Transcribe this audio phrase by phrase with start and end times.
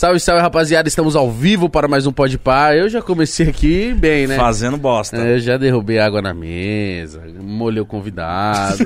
[0.00, 0.88] Salve, salve, rapaziada.
[0.88, 2.74] Estamos ao vivo para mais um Pode Par.
[2.74, 4.34] Eu já comecei aqui bem, né?
[4.34, 5.18] Fazendo bosta.
[5.18, 8.78] É, Eu já derrubei água na mesa, molhei o convidado.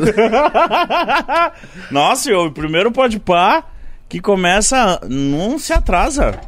[1.89, 3.63] Nossa, e o primeiro pode pá
[4.09, 4.99] que começa.
[5.09, 6.40] Não se atrasa.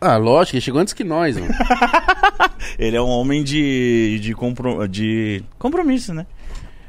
[0.00, 1.52] ah, lógico, ele chegou antes que nós, mano.
[2.78, 6.24] Ele é um homem de, de, compro- de compromisso, né?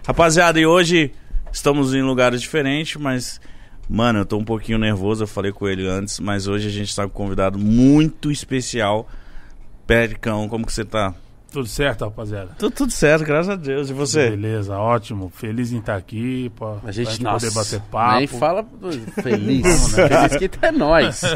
[0.05, 1.11] Rapaziada, e hoje
[1.51, 3.41] estamos em lugares diferentes, mas.
[3.89, 6.93] Mano, eu tô um pouquinho nervoso, eu falei com ele antes, mas hoje a gente
[6.93, 9.07] tá com um convidado muito especial.
[9.85, 11.13] Pericão, como que você tá?
[11.51, 12.51] Tudo certo, rapaziada?
[12.59, 13.89] Tudo, tudo certo, graças a Deus.
[13.89, 14.29] E você?
[14.31, 15.31] Beleza, ótimo.
[15.33, 16.51] Feliz em estar aqui.
[16.55, 18.17] Pra, A gente, pra nossa, poder bater papo.
[18.17, 18.65] nem fala
[19.23, 19.93] feliz.
[19.95, 21.21] Feliz que é nós.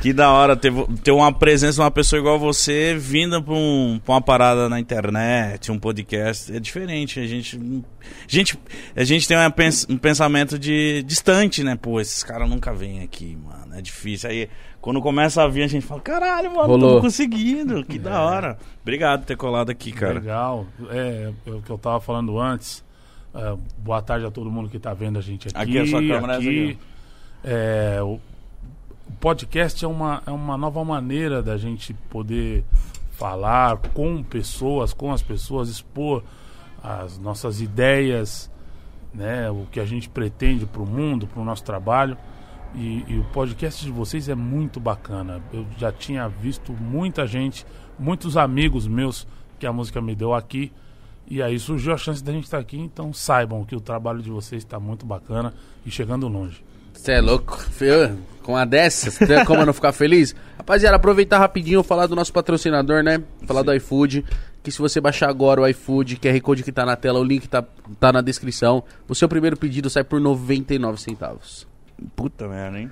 [0.00, 4.00] Que da hora ter, ter uma presença de uma pessoa igual você vinda pra, um,
[4.04, 6.54] pra uma parada na internet, um podcast.
[6.54, 7.18] É diferente.
[7.18, 8.58] A gente, a gente,
[8.94, 9.52] a gente tem uma
[9.88, 11.74] um pensamento de distante, né?
[11.74, 13.74] Pô, esses caras nunca vêm aqui, mano.
[13.74, 14.30] É difícil.
[14.30, 14.48] Aí,
[14.80, 16.96] quando começa a vir, a gente fala: caralho, mano, Rolou.
[16.96, 17.84] tô conseguindo.
[17.84, 18.58] Que da hora.
[18.82, 20.14] Obrigado por ter colado aqui, cara.
[20.14, 20.66] Legal.
[20.90, 22.84] É, é o que eu tava falando antes.
[23.34, 25.56] É, boa tarde a todo mundo que tá vendo a gente aqui.
[25.56, 26.78] Aqui é a sua câmera, essa aqui.
[27.44, 28.14] É, o,
[29.08, 32.64] o podcast é uma, é uma nova maneira da gente poder
[33.12, 36.22] falar com pessoas, com as pessoas, expor
[36.82, 38.50] as nossas ideias,
[39.12, 42.16] né, o que a gente pretende para o mundo, para o nosso trabalho.
[42.74, 45.42] E, e o podcast de vocês é muito bacana.
[45.52, 47.66] Eu já tinha visto muita gente,
[47.98, 49.26] muitos amigos meus
[49.58, 50.72] que a música me deu aqui.
[51.30, 52.78] E aí surgiu a chance da gente estar aqui.
[52.78, 55.52] Então saibam que o trabalho de vocês está muito bacana
[55.84, 56.62] e chegando longe.
[56.98, 57.56] Você é louco?
[57.56, 60.34] Fê, Com uma dessas, tem como eu não ficar feliz?
[60.56, 63.22] Rapaziada, aproveitar rapidinho, falar do nosso patrocinador, né?
[63.46, 64.24] Falar do iFood.
[64.62, 67.48] Que se você baixar agora o iFood, QR Code que tá na tela, o link
[67.48, 67.64] tá,
[68.00, 68.82] tá na descrição.
[69.08, 71.67] O seu primeiro pedido sai por 99 centavos.
[72.14, 72.90] Puta merda, hein?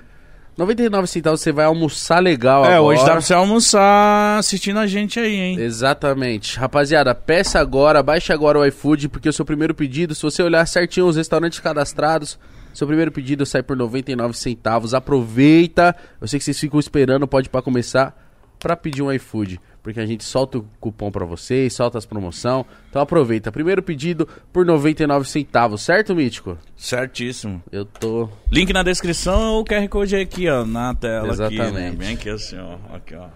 [0.57, 2.81] 99 centavos você vai almoçar legal É, agora.
[2.81, 5.59] hoje dá pra você almoçar assistindo a gente aí, hein?
[5.59, 6.57] Exatamente.
[6.57, 10.65] Rapaziada, peça agora, baixe agora o iFood, porque o seu primeiro pedido, se você olhar
[10.65, 12.39] certinho os restaurantes cadastrados,
[12.73, 14.95] seu primeiro pedido sai por 99 centavos.
[14.95, 15.95] Aproveita.
[16.19, 18.15] Eu sei que vocês ficam esperando, pode para começar
[18.59, 22.65] pra pedir um iFood, porque a gente solta o cupom pra vocês, solta as promoção.
[22.89, 23.53] Então aproveita.
[23.53, 26.57] Primeiro pedido por 99 centavos, certo, Mítico?
[26.75, 27.63] Certíssimo.
[27.71, 31.31] Eu tô Link na descrição ou o QR Code é aqui, ó, na tela.
[31.31, 31.63] Aqui, né?
[31.63, 31.95] Exatamente.
[31.95, 32.95] Bem aqui assim, ó.
[32.95, 33.27] Aqui, ó.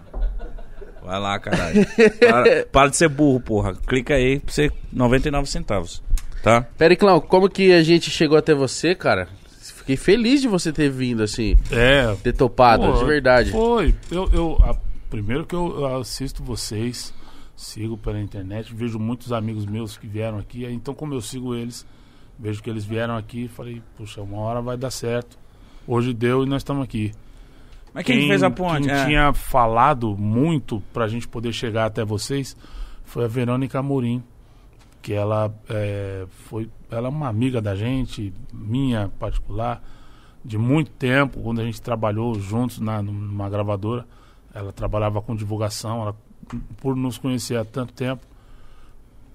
[1.02, 1.86] Vai lá, caralho.
[2.20, 3.74] para, para de ser burro, porra.
[3.74, 6.02] Clica aí pra você 99 centavos.
[6.42, 6.60] Tá?
[6.76, 9.26] Periclão, como que a gente chegou até você, cara?
[9.58, 13.50] Fiquei feliz de você ter vindo assim, É, ter topado, Pô, de verdade.
[13.50, 13.94] Foi.
[14.10, 14.76] Eu, eu, a-
[15.12, 17.12] primeiro que eu, eu assisto vocês,
[17.54, 20.64] sigo pela internet, vejo muitos amigos meus que vieram aqui.
[20.64, 21.86] Então, como eu sigo eles,
[22.38, 25.38] vejo que eles vieram aqui, falei, puxa, uma hora vai dar certo.
[25.86, 27.12] Hoje deu e nós estamos aqui.
[27.92, 28.86] Mas quem, fez a ponte?
[28.88, 29.04] Quem É.
[29.04, 32.56] tinha falado muito pra gente poder chegar até vocês
[33.04, 34.22] foi a Verônica Amorim.
[35.02, 36.70] Que ela é, foi.
[36.90, 39.82] Ela é uma amiga da gente, minha particular,
[40.42, 44.06] de muito tempo, quando a gente trabalhou juntos na, numa gravadora.
[44.54, 46.16] Ela trabalhava com divulgação, ela,
[46.78, 48.22] por nos conhecer há tanto tempo,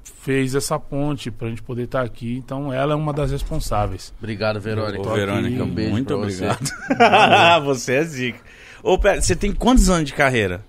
[0.04, 2.38] fez essa ponte pra gente poder estar aqui.
[2.38, 4.14] Então ela é uma das responsáveis.
[4.20, 5.08] Obrigado, Verônica.
[5.10, 6.46] Ô, Verônica, um beijo muito pra você.
[6.48, 7.64] obrigado.
[7.66, 8.40] você é zica.
[8.84, 10.64] Ô, pera, você tem quantos anos de carreira?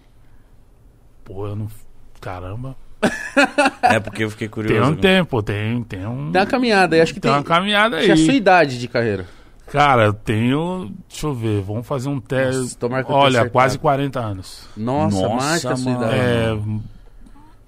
[1.25, 1.69] Pô, eu não.
[2.20, 2.76] Caramba.
[3.80, 4.80] É porque eu fiquei curioso.
[4.82, 6.32] Tem um tempo, tem, tem um.
[6.32, 7.38] Tem uma caminhada aí, acho que Tem tem.
[7.38, 8.36] uma caminhada Acho que é a sua aí.
[8.36, 9.26] idade de carreira.
[9.71, 10.93] Cara, eu tenho.
[11.09, 12.77] Deixa eu ver, vamos fazer um teste.
[13.09, 13.51] Olha, acertado.
[13.51, 14.69] quase 40 anos.
[14.77, 16.05] Nossa, Nossa, mais que a sua mano.
[16.05, 16.83] idade.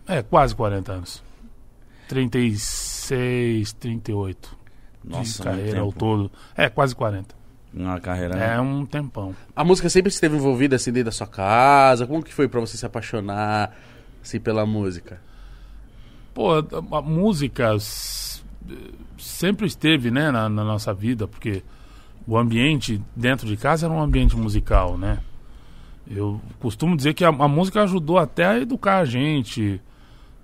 [0.08, 1.22] É, é, quase 40 anos.
[2.08, 4.56] 36, 38
[5.04, 6.30] Nossa, de carreira ao todo.
[6.56, 7.34] É, quase 40.
[7.72, 8.36] Uma carreira.
[8.36, 9.34] É um tempão.
[9.54, 12.06] A música sempre esteve envolvida assim dentro da sua casa?
[12.06, 13.76] Como que foi pra você se apaixonar
[14.22, 15.20] assim pela música?
[16.34, 17.76] Pô, a, a música
[19.18, 21.62] sempre esteve, né, na, na nossa vida, porque
[22.26, 25.18] o ambiente dentro de casa era um ambiente musical, né?
[26.06, 29.80] Eu costumo dizer que a, a música ajudou até a educar a gente,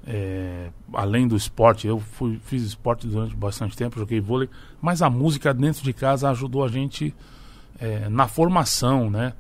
[0.07, 1.89] é, além do esporte.
[1.89, 4.49] Eu fui, fiz esporte durante bastante tempo, joguei vôlei,
[4.81, 7.15] mas a música dentro de casa ajudou a gente
[7.81, 9.33] é, na formação, né?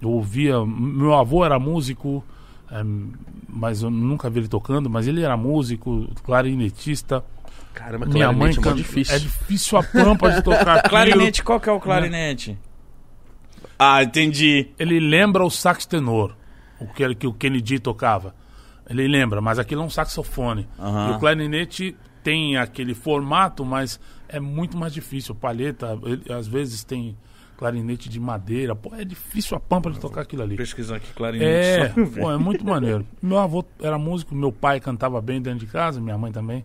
[0.00, 2.24] Eu ouvia, meu avô era músico,
[2.70, 2.82] é,
[3.48, 7.22] mas eu nunca vi ele tocando, mas ele era músico, clarinetista.
[7.76, 9.14] Caramba, Minha mãe é canta, difícil.
[9.14, 10.82] é difícil a pampa de tocar.
[10.88, 12.58] Clarinete, qual que é o clarinete?
[13.78, 14.70] Ah, entendi.
[14.78, 16.34] Ele lembra o sax tenor,
[16.80, 18.34] o que, que o Kennedy tocava.
[18.88, 20.66] Ele lembra, mas aquilo é um saxofone.
[20.78, 21.10] Aham.
[21.12, 21.94] E o clarinete
[22.24, 25.34] tem aquele formato, mas é muito mais difícil.
[25.34, 27.14] Palheta, ele, às vezes tem
[27.58, 28.74] clarinete de madeira.
[28.74, 30.56] Pô, é difícil a pampa de tocar aquilo ali.
[30.56, 31.46] Pesquisar aqui clarinete.
[31.50, 31.88] É,
[32.18, 33.06] pô, é muito maneiro.
[33.20, 36.64] Meu avô era músico, meu pai cantava bem dentro de casa, minha mãe também.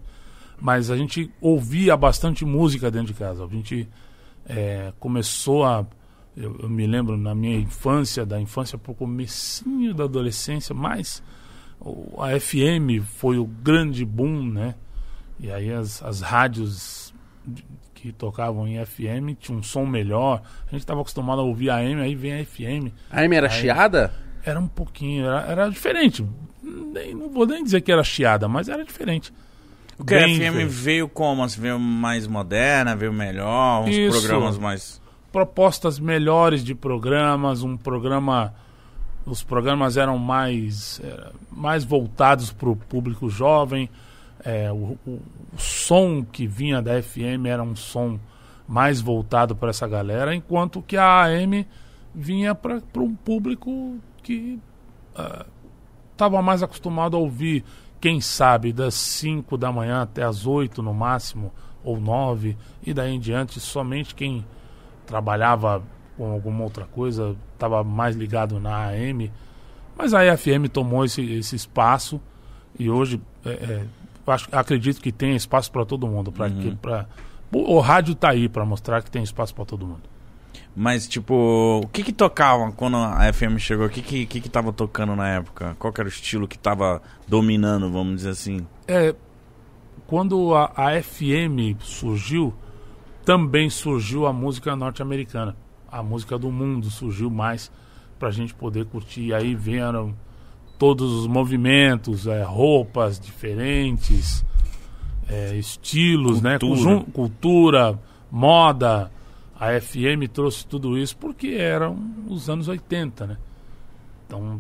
[0.61, 3.43] Mas a gente ouvia bastante música dentro de casa.
[3.43, 3.89] A gente
[4.45, 5.85] é, começou a.
[6.37, 11.21] Eu, eu me lembro na minha infância, da infância pro comecinho da adolescência, mas
[11.79, 14.75] o- a FM foi o grande boom, né?
[15.39, 17.13] E aí as, as rádios
[17.95, 20.41] que tocavam em FM tinham um som melhor.
[20.67, 23.47] A gente estava acostumado a ouvir a AM, aí vem a FM A M era
[23.47, 24.13] Aí- chiada?
[24.43, 26.25] era um pouquinho, era, era diferente.
[26.63, 29.31] Nem, não vou nem dizer que era chiada, mas era diferente.
[29.97, 31.43] O que a Bem FM veio como?
[31.43, 34.19] Assim, veio mais moderna, veio melhor, uns Isso.
[34.19, 35.01] programas mais.
[35.31, 38.53] Propostas melhores de programas, um programa.
[39.25, 43.89] Os programas eram mais, eh, mais voltados para o público jovem.
[44.43, 45.21] eh, o, o-
[45.53, 48.19] o som que vinha da FM era um som
[48.67, 51.67] mais voltado para essa galera, enquanto que a AM
[52.15, 54.59] vinha para um público que
[56.11, 57.63] estava mais acostumado a ouvir,
[58.01, 61.53] quem sabe, das 5 da manhã até as 8 no máximo,
[61.83, 64.45] ou 9, e daí em diante, somente quem
[65.05, 65.83] trabalhava
[66.17, 69.31] com alguma outra coisa estava mais ligado na AM.
[69.95, 72.19] Mas a FM tomou esse, esse espaço
[72.77, 73.85] e hoje é, é,
[74.27, 76.31] acho, acredito que tem espaço para todo mundo.
[76.31, 77.07] Pra, que, pra,
[77.51, 80.03] o, rádio tá aí para mostrar que tem espaço para todo mundo.
[80.75, 83.87] Mas, tipo, o que que tocava quando a FM chegou?
[83.87, 85.75] O que que, que que tava tocando na época?
[85.77, 88.65] Qual era o estilo que tava dominando, vamos dizer assim?
[88.87, 89.13] É,
[90.07, 92.53] quando a, a FM surgiu,
[93.25, 95.57] também surgiu a música norte-americana.
[95.91, 97.69] A música do mundo surgiu mais
[98.17, 99.25] pra gente poder curtir.
[99.27, 100.15] E aí vieram
[100.79, 104.45] todos os movimentos, é, roupas diferentes,
[105.27, 106.57] é, estilos, né?
[106.57, 106.75] Cultura.
[106.77, 107.99] Conjun- cultura,
[108.31, 109.11] moda.
[109.61, 111.97] A FM trouxe tudo isso porque eram
[112.27, 113.37] os anos 80, né?
[114.25, 114.59] Então,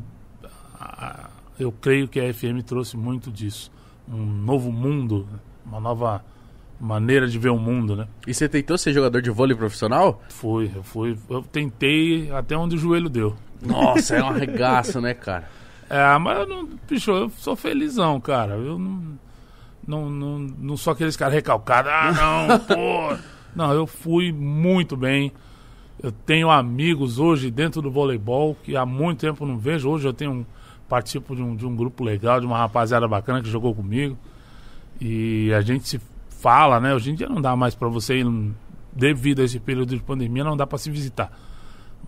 [0.79, 3.71] a- eu creio que a FM trouxe muito disso.
[4.07, 5.39] Um novo mundo, né?
[5.65, 6.23] uma nova
[6.79, 8.07] maneira de ver o mundo, né?
[8.27, 10.21] E você tentou ser jogador de vôlei profissional?
[10.29, 13.35] Foi, eu fui, eu tentei até onde o joelho deu.
[13.61, 15.47] Nossa, é um arregaço, né, cara?
[15.89, 18.53] É, mas eu não, bicho, eu sou felizão, cara.
[18.53, 19.03] Eu não,
[19.87, 21.91] não, não, não sou aqueles caras recalcados.
[21.91, 22.11] Ah,
[22.47, 23.17] não, pô.
[23.55, 25.31] Não, eu fui muito bem.
[26.01, 29.89] Eu tenho amigos hoje dentro do voleibol que há muito tempo não vejo.
[29.89, 30.45] Hoje eu tenho um,
[30.89, 34.17] participo de um, de um grupo legal, de uma rapaziada bacana que jogou comigo.
[34.99, 35.99] E a gente se
[36.29, 36.93] fala, né?
[36.93, 38.51] Hoje em dia não dá mais pra você ir,
[38.91, 41.31] devido a esse período de pandemia, não dá pra se visitar.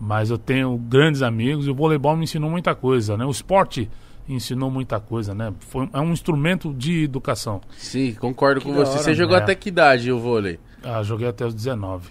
[0.00, 3.24] Mas eu tenho grandes amigos e o voleibol me ensinou muita coisa, né?
[3.24, 3.88] O esporte
[4.28, 5.52] ensinou muita coisa, né?
[5.60, 7.60] Foi, é um instrumento de educação.
[7.76, 8.92] Sim, concordo com da você.
[8.92, 9.42] hora, Você jogou né?
[9.42, 10.58] até que idade o vôlei?
[10.84, 12.08] Ah, joguei até os 19.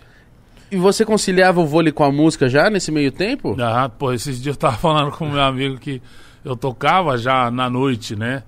[0.72, 3.56] E você conciliava o vôlei com a música já nesse meio tempo?
[3.62, 6.02] Ah, pô, esses dias eu tava falando com meu amigo que
[6.44, 8.44] eu tocava já na noite, né?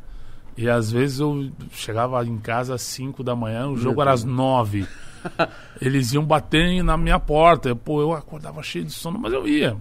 [0.57, 4.23] E às vezes eu chegava em casa às 5 da manhã, o jogo era às
[4.23, 4.87] 9.
[5.81, 7.69] Eles iam bater na minha porta.
[7.69, 9.75] Eu, Pô, eu acordava cheio de sono, mas eu ia.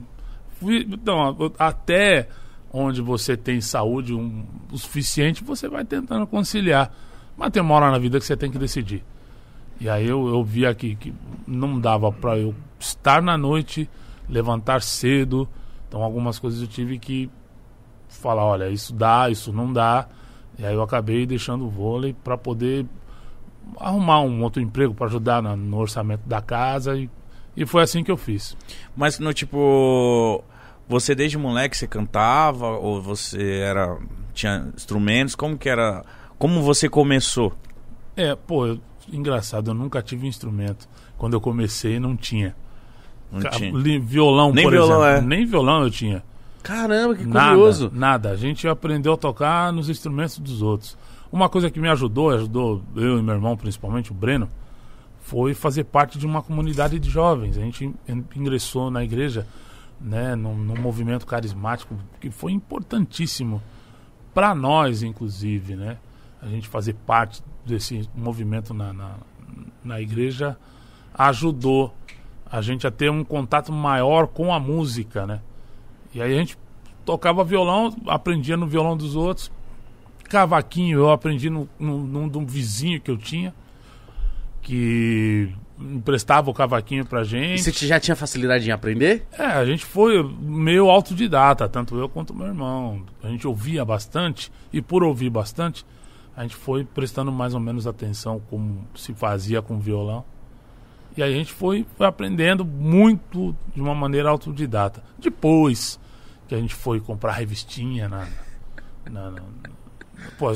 [0.60, 2.28] Fui, então, até
[2.72, 6.92] onde você tem saúde um- o suficiente, você vai tentando conciliar.
[7.36, 9.02] Mas tem uma hora na vida que você tem que decidir.
[9.80, 11.12] E aí eu, eu via que, que
[11.46, 13.88] não dava pra eu estar na noite,
[14.28, 15.48] levantar cedo.
[15.88, 17.30] Então algumas coisas eu tive que
[18.08, 20.06] falar, olha, isso dá, isso não dá.
[20.58, 22.86] E aí eu acabei deixando o vôlei para poder
[23.78, 27.10] arrumar um outro emprego para ajudar na- no orçamento da casa e,
[27.56, 28.56] e foi assim que eu fiz.
[28.96, 30.42] Mas no tipo.
[30.86, 32.68] Você desde moleque você cantava?
[32.68, 33.98] Ou você era.
[34.34, 35.34] tinha instrumentos?
[35.34, 36.04] Como que era.
[36.38, 37.52] Como você começou?
[38.16, 38.80] É, pô, eu-
[39.12, 40.88] engraçado, eu nunca tive instrumento.
[41.18, 42.54] Quando eu comecei não tinha.
[43.30, 43.72] Não Ca- tinha.
[44.00, 45.24] Violão, Nem por violão, exemplo.
[45.24, 45.36] é.
[45.36, 46.22] Nem violão eu tinha.
[46.62, 47.90] Caramba, que Nada, curioso.
[47.92, 48.30] nada.
[48.30, 50.96] A gente aprendeu a tocar nos instrumentos dos outros.
[51.30, 54.48] Uma coisa que me ajudou, ajudou eu e meu irmão, principalmente o Breno,
[55.20, 57.56] foi fazer parte de uma comunidade de jovens.
[57.58, 59.46] A gente in- ingressou na igreja,
[60.00, 63.60] né, num, num movimento carismático que foi importantíssimo
[64.32, 65.98] para nós, inclusive, né?
[66.42, 69.14] A gente fazer parte desse movimento na, na,
[69.82, 70.56] na igreja
[71.14, 71.94] ajudou
[72.50, 75.40] a gente a ter um contato maior com a música, né?
[76.14, 76.56] E aí a gente
[77.04, 79.50] tocava violão, aprendia no violão dos outros.
[80.24, 83.54] Cavaquinho eu aprendi no, no, num um vizinho que eu tinha,
[84.62, 87.62] que emprestava o cavaquinho pra E gente.
[87.62, 89.26] você já tinha facilidade em aprender?
[89.36, 93.02] É, a gente foi meio autodidata, tanto eu quanto meu irmão.
[93.22, 95.84] A gente ouvia bastante, e por ouvir bastante,
[96.36, 100.24] a gente foi prestando mais ou menos atenção como se fazia com o violão.
[101.16, 105.02] E a gente foi, foi aprendendo muito de uma maneira autodidata.
[105.18, 106.00] Depois
[106.48, 108.26] que a gente foi comprar revistinha na.
[109.08, 109.42] na, na
[110.36, 110.50] pô,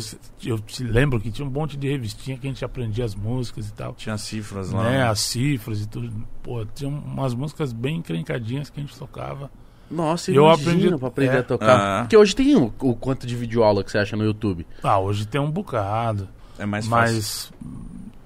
[0.44, 3.68] eu te lembro que tinha um monte de revistinha que a gente aprendia as músicas
[3.68, 3.94] e tal.
[3.94, 4.82] Tinha cifras lá.
[4.82, 6.26] Né, as cifras e tudo.
[6.42, 9.49] Pô, tinha umas músicas bem encrencadinhas que a gente tocava.
[9.90, 11.38] Nossa, Eu eu aprendi- pra aprender é.
[11.38, 11.80] a tocar.
[11.80, 12.00] Ah.
[12.02, 14.66] Porque hoje tem o, o quanto de videoaula que você acha no YouTube.
[14.83, 16.28] Ah, hoje tem um bocado.
[16.59, 17.52] É mais fácil.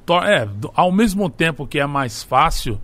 [0.08, 2.80] Mas é, ao mesmo tempo que é mais fácil,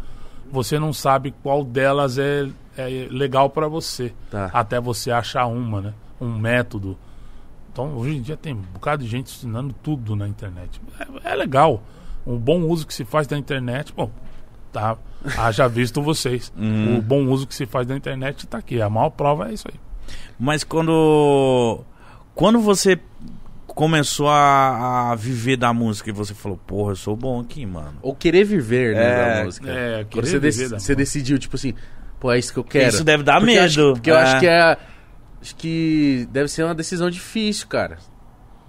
[0.51, 4.13] você não sabe qual delas é, é legal pra você.
[4.31, 4.51] Tá.
[4.53, 5.95] Até você achar uma, né?
[6.21, 6.97] Um método.
[7.73, 10.81] Então, hoje em dia tem um bocado de gente ensinando tudo na internet.
[11.25, 11.83] É, é legal.
[12.27, 14.11] Um bom uso que se faz da internet, bom,
[14.73, 14.97] tá.
[15.37, 16.53] Haja visto vocês.
[16.57, 18.81] O bom uso que se faz da internet tá aqui.
[18.81, 19.79] A maior prova é isso aí.
[20.39, 21.81] Mas quando.
[22.35, 22.99] Quando você
[23.67, 27.95] começou a, a viver da música e você falou, porra, eu sou bom aqui, mano.
[28.03, 29.71] Ou querer viver né, É, da música.
[29.71, 31.75] é, Quando querer você, dec- viver da você decidiu, tipo assim,
[32.19, 32.89] pô, é isso que eu quero.
[32.89, 33.65] Isso deve dar Porque eu medo.
[33.67, 34.23] acho- porque eu É.
[34.23, 34.77] acho que é.
[35.41, 37.99] Acho que deve ser uma decisão difícil, cara.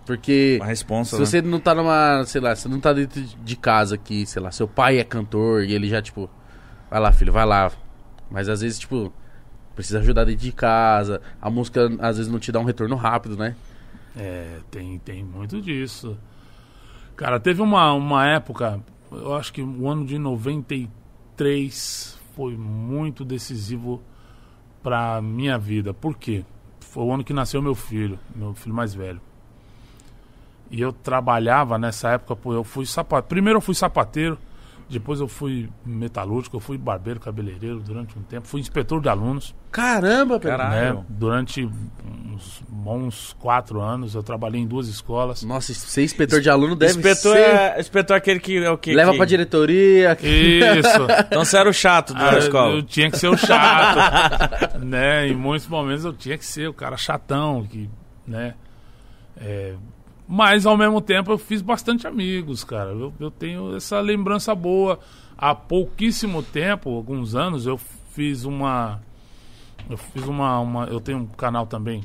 [0.05, 0.59] Porque.
[0.61, 1.25] A responsa, Se né?
[1.25, 4.51] você não tá numa, sei lá, você não tá dentro de casa aqui, sei lá,
[4.51, 6.29] seu pai é cantor e ele já, tipo,
[6.89, 7.71] vai lá, filho, vai lá.
[8.29, 9.11] Mas às vezes, tipo,
[9.75, 11.21] precisa ajudar dentro de casa.
[11.41, 13.55] A música às vezes não te dá um retorno rápido, né?
[14.15, 16.17] É, tem, tem muito disso.
[17.15, 18.81] Cara, teve uma, uma época,
[19.11, 24.01] eu acho que o ano de 93 foi muito decisivo
[24.81, 25.93] pra minha vida.
[25.93, 26.45] Por quê?
[26.79, 29.21] Foi o ano que nasceu meu filho, meu filho mais velho.
[30.71, 33.27] E eu trabalhava nessa época, pô, eu fui sapateiro.
[33.27, 34.37] Primeiro eu fui sapateiro,
[34.89, 39.53] depois eu fui metalúrgico, eu fui barbeiro, cabeleireiro durante um tempo, fui inspetor de alunos
[39.71, 40.57] Caramba, Pedro.
[40.57, 40.95] Caralho.
[40.99, 41.05] né?
[41.07, 45.43] Durante uns bons quatro anos, eu trabalhei em duas escolas.
[45.43, 47.41] Nossa, ser inspetor de aluno deve Inspetor ser...
[47.41, 48.93] é, inspetor é aquele que é o quê?
[48.95, 49.17] Leva que...
[49.17, 50.17] pra diretoria.
[50.21, 50.89] Isso.
[51.29, 52.75] Então você era o chato da Ah, escola.
[52.75, 54.79] Eu tinha que ser o chato.
[54.83, 55.27] né?
[55.27, 57.89] Em muitos momentos eu tinha que ser o cara chatão, que,
[58.25, 58.55] né?
[59.37, 59.75] É,
[60.31, 62.91] mas ao mesmo tempo eu fiz bastante amigos, cara.
[62.91, 64.99] Eu, eu tenho essa lembrança boa.
[65.35, 67.79] Há pouquíssimo tempo, alguns anos, eu
[68.13, 69.01] fiz uma.
[69.89, 70.59] Eu fiz uma.
[70.59, 72.03] uma eu tenho um canal também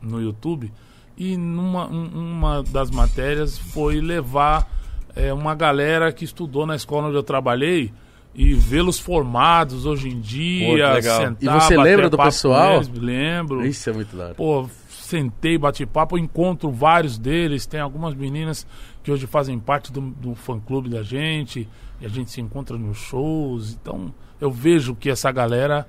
[0.00, 0.72] no YouTube.
[1.16, 4.70] E numa um- uma das matérias foi levar
[5.16, 7.92] é, uma galera que estudou na escola onde eu trabalhei
[8.32, 11.20] e vê-los formados hoje em dia, Pô, legal.
[11.20, 12.76] sentar, E você lembra do pessoal?
[12.76, 13.66] eles, lembro.
[13.66, 14.34] Isso é muito hora.
[14.34, 14.68] Pô,
[15.10, 17.66] sentei, bati papo, encontro vários deles.
[17.66, 18.66] Tem algumas meninas
[19.02, 21.68] que hoje fazem parte do, do fã-clube da gente.
[22.00, 23.76] E a gente se encontra nos shows.
[23.80, 25.86] Então, eu vejo que essa galera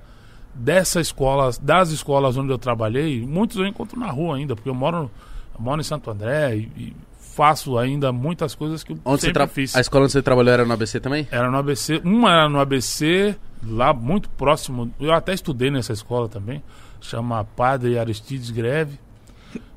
[0.54, 4.74] dessa escola, das escolas onde eu trabalhei, muitos eu encontro na rua ainda, porque eu
[4.74, 5.10] moro,
[5.54, 9.28] eu moro em Santo André e, e faço ainda muitas coisas que eu Onde você
[9.28, 9.74] sempre fiz.
[9.74, 11.26] A escola onde você trabalhou era no ABC também?
[11.30, 12.00] Era no ABC.
[12.04, 13.34] Uma era no ABC,
[13.66, 14.92] lá muito próximo.
[15.00, 16.62] Eu até estudei nessa escola também.
[17.00, 18.98] Chama Padre Aristides Greve.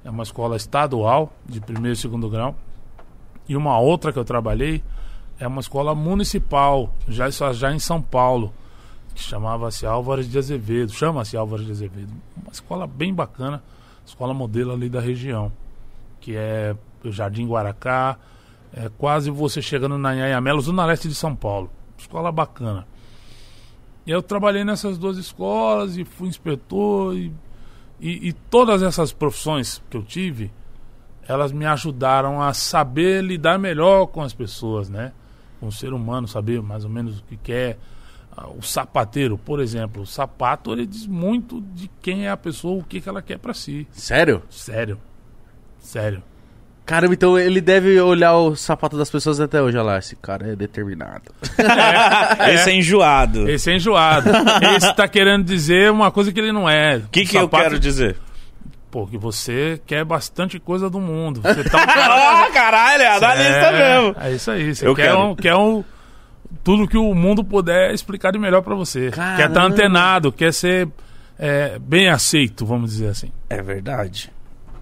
[0.03, 2.55] É uma escola estadual, de primeiro e segundo grau.
[3.47, 4.83] E uma outra que eu trabalhei
[5.39, 8.53] é uma escola municipal, já, já em São Paulo,
[9.13, 10.91] que chamava-se Álvares de Azevedo.
[10.91, 12.13] Chama-se Álvares de Azevedo.
[12.41, 13.63] Uma escola bem bacana,
[14.05, 15.51] escola modelo ali da região,
[16.19, 18.17] que é o Jardim Guaracá,
[18.73, 21.69] é quase você chegando na Anhangamela, zona leste de São Paulo.
[21.97, 22.85] Escola bacana.
[24.05, 27.31] E eu trabalhei nessas duas escolas e fui inspetor e,
[27.99, 30.51] e, e todas essas profissões que eu tive,
[31.27, 35.11] elas me ajudaram a saber lidar melhor com as pessoas, né?
[35.59, 37.77] Com o ser humano, saber mais ou menos o que quer.
[38.35, 42.79] Ah, O sapateiro, por exemplo, o sapato ele diz muito de quem é a pessoa,
[42.79, 43.87] o que, que ela quer pra si.
[43.91, 44.43] Sério?
[44.49, 44.99] Sério.
[45.79, 46.21] Sério.
[46.85, 49.75] Caramba, então ele deve olhar o sapato das pessoas até hoje.
[49.75, 51.33] Olha lá, esse cara é determinado.
[52.53, 53.49] Esse é enjoado.
[53.49, 54.29] Esse é enjoado.
[54.75, 56.97] Esse tá querendo dizer uma coisa que ele não é.
[56.97, 58.15] O que, que eu quero dizer?
[58.91, 61.41] Pô, que você quer bastante coisa do mundo.
[61.41, 62.45] Você tá um cara...
[62.45, 64.15] Ah, caralho, é analista é, mesmo.
[64.21, 64.75] É isso aí.
[64.75, 65.19] Você Eu quer, quero.
[65.19, 65.83] um, quer um,
[66.63, 69.09] tudo que o mundo puder explicar de melhor pra você.
[69.09, 69.37] Caramba.
[69.37, 70.87] Quer estar antenado, quer ser
[71.37, 73.31] é, bem aceito, vamos dizer assim.
[73.49, 74.31] É verdade.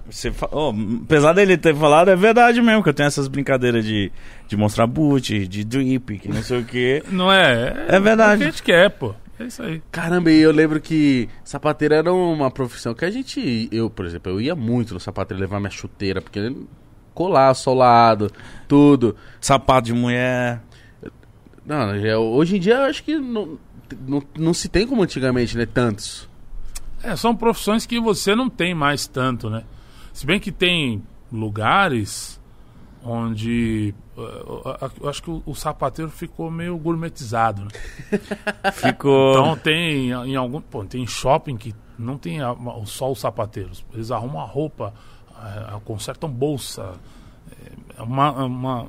[0.10, 0.50] Você fa...
[0.52, 4.12] oh, apesar dele ter falado, é verdade mesmo, que eu tenho essas brincadeiras de,
[4.48, 7.04] de mostrar boot, de drip, que não sei o quê.
[7.10, 7.86] Não é?
[7.88, 8.36] É verdade.
[8.36, 9.16] o que a gente quer, pô.
[9.40, 9.82] É isso aí.
[9.92, 13.68] Caramba, e eu lembro que sapateiro era uma profissão que a gente.
[13.72, 16.54] Eu, por exemplo, eu ia muito no sapateiro levar minha chuteira, porque
[17.14, 18.32] colar, solado,
[18.68, 19.16] tudo.
[19.42, 20.62] Sapato de mulher.
[21.66, 23.58] Não, já- hoje em dia eu acho que não,
[24.08, 25.66] não, não se tem como antigamente, né?
[25.66, 26.28] Tantos.
[27.02, 29.64] É, são profissões que você não tem mais tanto, né?
[30.14, 32.40] Se bem que tem lugares
[33.04, 37.64] onde uh, eu acho que o, o sapateiro ficou meio gourmetizado.
[37.66, 37.70] Né?
[38.72, 39.32] Ficou.
[39.32, 42.38] Então tem em algum pô, tem shopping que não tem
[42.86, 43.84] só os sapateiros.
[43.94, 44.94] Eles arrumam a roupa,
[45.44, 46.94] eh, consertam bolsa.
[47.98, 48.88] É uma, uma-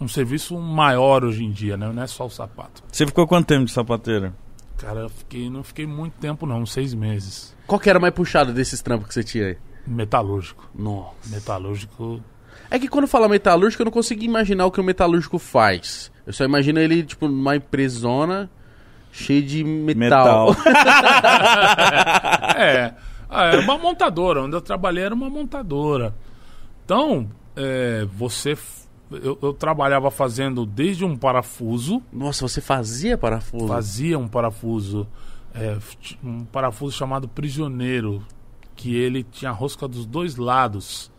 [0.00, 1.90] um serviço maior hoje em dia, né?
[1.92, 2.82] Não é só o sapato.
[2.90, 4.32] Você ficou quanto tempo de sapateiro?
[4.78, 7.54] Cara, eu fiquei, não fiquei muito tempo não, uns seis meses.
[7.66, 9.58] Qual que era mais puxado desses trampos que você tinha aí?
[9.86, 10.68] Metalúrgico.
[10.74, 11.14] Nossa.
[11.34, 12.20] Metalúrgico.
[12.70, 16.10] É que quando fala metalúrgico, eu não consigo imaginar o que o metalúrgico faz.
[16.26, 18.48] Eu só imagino ele, tipo, numa empresona
[19.12, 20.50] cheia de metal.
[20.50, 20.56] Metal.
[22.56, 22.94] É,
[23.28, 24.42] ah, era uma montadora.
[24.42, 26.14] Onde eu trabalhei era uma montadora.
[26.84, 28.56] Então, é, você.
[29.10, 33.66] Eu, eu trabalhava fazendo desde um parafuso, Nossa, você fazia parafuso?
[33.66, 35.04] fazia um parafuso,
[35.52, 38.22] é, f- um parafuso chamado prisioneiro,
[38.80, 41.10] que ele tinha a rosca dos dois lados.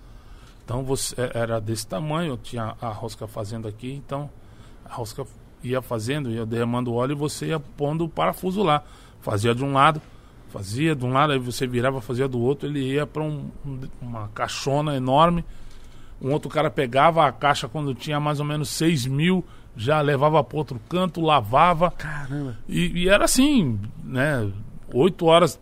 [0.65, 4.27] Então você é, era desse tamanho, tinha a rosca fazendo aqui, então
[4.83, 5.23] a rosca
[5.63, 8.83] ia fazendo, ia derramando óleo e você ia pondo o parafuso lá.
[9.21, 10.01] Fazia de um lado,
[10.49, 13.51] fazia de um lado, aí você virava, fazia do outro, ele ia para um-
[14.01, 15.45] uma caixona enorme.
[16.19, 19.45] Um outro cara pegava a caixa quando tinha mais ou menos 6 mil,
[19.77, 21.91] já levava para outro canto, lavava.
[21.91, 22.57] Caramba.
[22.67, 24.51] E, e era assim, né?
[24.93, 25.59] Oito horas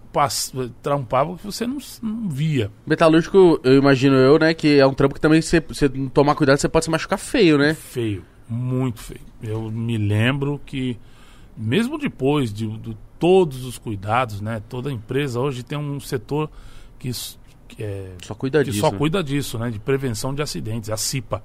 [0.81, 2.71] trampava que você não, não via.
[2.85, 6.35] Metalúrgico, eu imagino eu, né, que é um trampo que também você, você não tomar
[6.35, 7.73] cuidado, você pode se machucar feio, né?
[7.73, 9.21] Feio, muito feio.
[9.41, 10.97] Eu me lembro que,
[11.55, 14.61] mesmo depois de, de todos os cuidados, né?
[14.69, 16.49] Toda empresa hoje tem um setor
[16.97, 17.11] que,
[17.67, 18.81] que é Só cuida que disso.
[18.81, 18.97] só né?
[18.97, 19.69] cuida disso, né?
[19.69, 21.43] De prevenção de acidentes, a CIPA.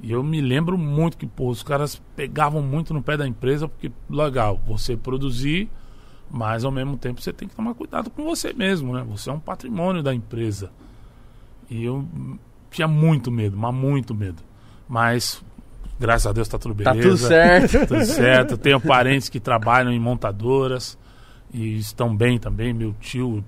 [0.00, 3.68] E eu me lembro muito que pô, os caras pegavam muito no pé da empresa,
[3.68, 5.70] porque, legal, você produzir,
[6.34, 9.04] mas ao mesmo tempo você tem que tomar cuidado com você mesmo, né?
[9.10, 10.70] Você é um patrimônio da empresa.
[11.68, 12.08] E eu
[12.70, 14.42] tinha muito medo, mas muito medo.
[14.88, 15.44] Mas,
[16.00, 17.10] graças a Deus, tá tudo Tá beleza.
[17.16, 17.86] tudo certo.
[17.86, 18.50] Tudo certo.
[18.52, 20.98] Eu tenho parentes que trabalham em montadoras
[21.52, 22.72] e estão bem também.
[22.72, 23.44] Meu tio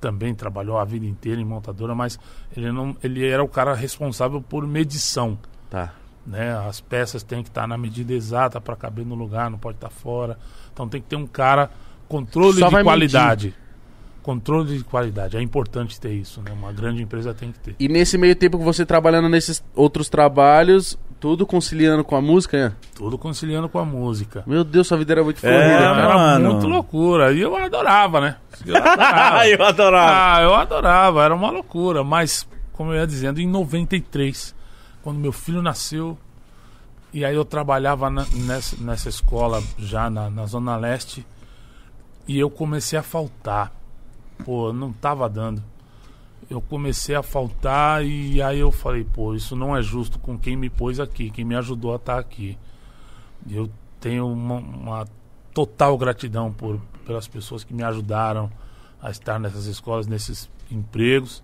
[0.00, 2.18] também trabalhou a vida inteira em montadora, mas
[2.56, 5.38] ele não, ele era o cara responsável por medição,
[5.70, 5.92] Tá.
[6.26, 6.56] né?
[6.66, 9.90] As peças têm que estar na medida exata para caber no lugar, não pode estar
[9.90, 10.38] fora.
[10.72, 11.70] Então tem que ter um cara
[12.12, 13.54] controle Só de qualidade.
[14.22, 16.52] Controle de qualidade, é importante ter isso, né?
[16.52, 17.74] Uma grande empresa tem que ter.
[17.80, 22.68] E nesse meio tempo que você trabalhando nesses outros trabalhos, tudo conciliando com a música,
[22.68, 22.72] né?
[22.94, 24.44] Tudo conciliando com a música.
[24.46, 26.02] Meu Deus, sua vida era muito É, corrida, Era, cara.
[26.04, 26.52] era mano.
[26.52, 27.32] muito loucura.
[27.32, 28.36] E eu adorava, né?
[28.64, 29.48] Eu adorava.
[29.48, 30.36] eu adorava.
[30.36, 32.04] Ah, eu adorava, era uma loucura.
[32.04, 34.54] Mas, como eu ia dizendo, em 93,
[35.02, 36.16] quando meu filho nasceu,
[37.12, 41.26] e aí eu trabalhava na- nessa, nessa escola já na, na Zona Leste,
[42.26, 43.72] e eu comecei a faltar.
[44.44, 45.62] Pô, não tava dando.
[46.50, 50.56] Eu comecei a faltar e aí eu falei, pô, isso não é justo com quem
[50.56, 52.58] me pôs aqui, quem me ajudou a estar aqui.
[53.46, 55.08] E Eu tenho uma, uma
[55.54, 58.50] total gratidão por, pelas pessoas que me ajudaram
[59.00, 61.42] a estar nessas escolas, nesses empregos.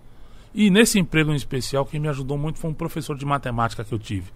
[0.53, 3.93] E nesse emprego em especial, quem me ajudou muito foi um professor de matemática que
[3.93, 4.31] eu tive.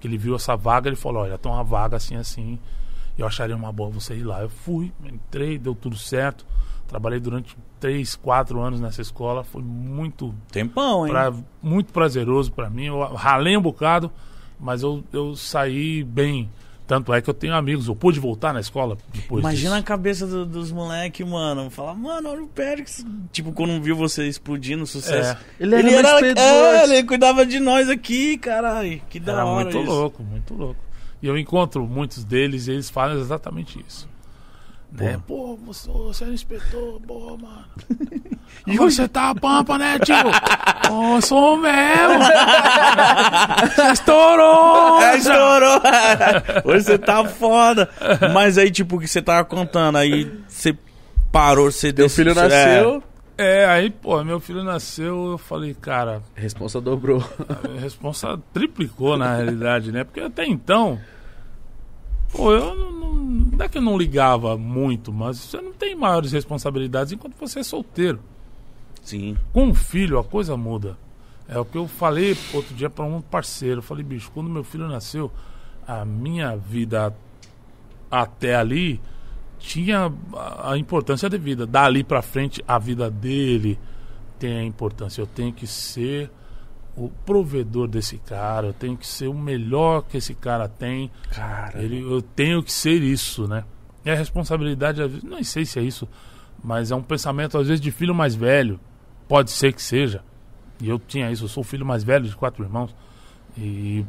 [0.00, 2.58] Que ele viu essa vaga, ele falou, olha, tem uma vaga assim, assim,
[3.18, 4.40] eu acharia uma boa você ir lá.
[4.42, 6.46] Eu fui, entrei, deu tudo certo.
[6.86, 11.12] Trabalhei durante três, quatro anos nessa escola, foi muito Tempão, hein?
[11.12, 12.86] pra- muito prazeroso pra mim.
[12.86, 14.10] Eu ralei um bocado,
[14.58, 16.48] mas eu, eu saí bem.
[16.86, 17.86] Tanto é que eu tenho amigos.
[17.86, 19.86] Eu pude voltar na escola depois Imagina a disso.
[19.86, 21.68] cabeça do- dos moleques, mano.
[21.68, 23.04] Falar, mano, olha o Périx.
[23.30, 25.32] Tipo, quando viu você explodindo, sucesso.
[25.60, 25.62] É.
[25.62, 29.02] Ele era Ele, era, preto é, ele cuidava de nós aqui, caralho.
[29.10, 29.90] Que da Era hora muito isso.
[29.92, 30.80] louco, muito louco.
[31.22, 34.08] E eu encontro muitos deles e eles falam exatamente isso.
[34.90, 35.20] Né?
[35.26, 37.64] Pô, você, você era inspetor, boa, mano.
[38.66, 40.14] Agora você tá a pampa, né, tio?
[40.90, 42.24] Ô, sou mesmo.
[43.66, 45.02] Você estourou.
[45.02, 45.80] É, estourou.
[46.64, 47.90] Hoje você tá foda.
[48.32, 50.74] Mas aí, tipo, o que você tava contando, aí você
[51.30, 53.02] parou, você Teu filho nasceu, É,
[53.68, 57.22] aí, pô, meu filho nasceu, eu falei, cara, responsa dobrou.
[57.80, 60.02] responsa triplicou na realidade, né?
[60.02, 60.98] Porque até então,
[62.32, 65.94] pô, eu não, não, não é que eu não ligava muito, mas você não tem
[65.94, 68.20] maiores responsabilidades enquanto você é solteiro.
[69.02, 69.36] Sim.
[69.52, 70.96] Com um filho, a coisa muda.
[71.48, 73.78] É o que eu falei outro dia para um parceiro.
[73.78, 75.32] Eu falei, bicho, quando meu filho nasceu,
[75.86, 77.14] a minha vida
[78.10, 79.00] até ali
[79.58, 80.12] tinha
[80.64, 81.66] a- importância devida.
[81.66, 83.78] Dali para frente, a vida dele
[84.38, 85.20] tem a importância.
[85.20, 86.30] Eu tenho que ser
[86.96, 91.10] o provedor desse cara, eu tenho que ser o melhor que esse cara tem.
[91.30, 93.64] Cara, Ele, eu tenho que ser isso, né?
[94.04, 96.08] E a responsabilidade, às vezes, não sei se é isso,
[96.62, 98.80] mas é um pensamento, às vezes, de filho mais velho.
[99.28, 100.22] Pode ser que seja.
[100.80, 102.94] E eu tinha isso, eu sou o filho mais velho de quatro irmãos.
[103.56, 104.04] E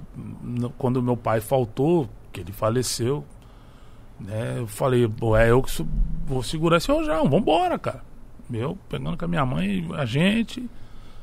[0.78, 3.24] quando meu pai faltou, que ele faleceu,
[4.20, 5.86] né, eu falei, pô, é eu que
[6.26, 8.04] vou segurar esse rojão, vambora, cara.
[8.52, 10.68] Eu pegando com a minha mãe, a gente,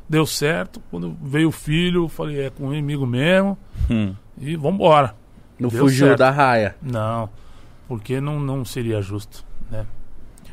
[0.09, 0.81] deu certo.
[0.91, 3.59] Quando veio o filho, eu falei, é comigo mesmo,
[3.91, 4.15] Hum.
[4.39, 5.15] e vambora.
[5.59, 6.19] Não Deu fugiu certo.
[6.19, 6.77] da raia.
[6.83, 7.29] Não,
[7.89, 9.87] porque não, não seria justo, né?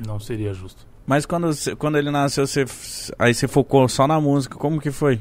[0.06, 0.88] Não seria justo.
[1.06, 2.66] Mas quando, quando ele nasceu, você,
[3.20, 5.20] aí você focou só na música, como que foi?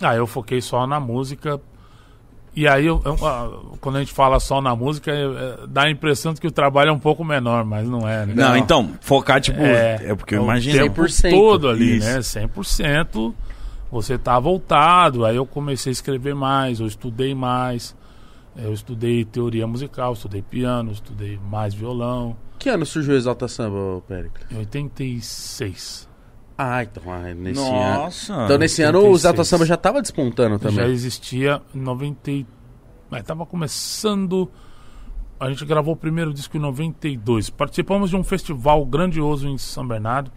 [0.00, 1.60] Ah, eu foquei só na música.
[2.54, 3.48] E aí, eu- eu- ah,
[3.80, 6.50] quando a gente fala só na música, é- é- dá a impressão de que o
[6.50, 8.34] trabalho é um pouco menor, mas não é, né?
[8.34, 10.76] Não, então, focar, tipo, é, porque eu o imagino.
[10.78, 12.08] tempo 100%, todo ali, isso.
[12.08, 12.22] né?
[12.22, 13.34] 100%.
[13.90, 15.24] Você tá voltado.
[15.24, 17.96] Aí eu comecei a escrever mais, eu estudei mais.
[18.56, 22.36] Eu estudei teoria musical, estudei piano, estudei mais violão.
[22.58, 24.44] Que ano surgiu o Exalta Samba, Péricles?
[24.50, 26.08] Em 86.
[26.62, 27.70] Ah, então ah, nesse ano.
[28.02, 28.44] Nossa.
[28.44, 29.20] Então nesse ano o 86.
[29.20, 30.90] Exalta Samba já tava despontando Já também.
[30.92, 32.30] existia em 90.
[32.30, 32.46] e-
[33.10, 34.50] Mas tava começando.
[35.38, 37.48] A gente gravou o primeiro disco em 92.
[37.48, 40.30] Participamos de um festival grandioso em São Bernardo,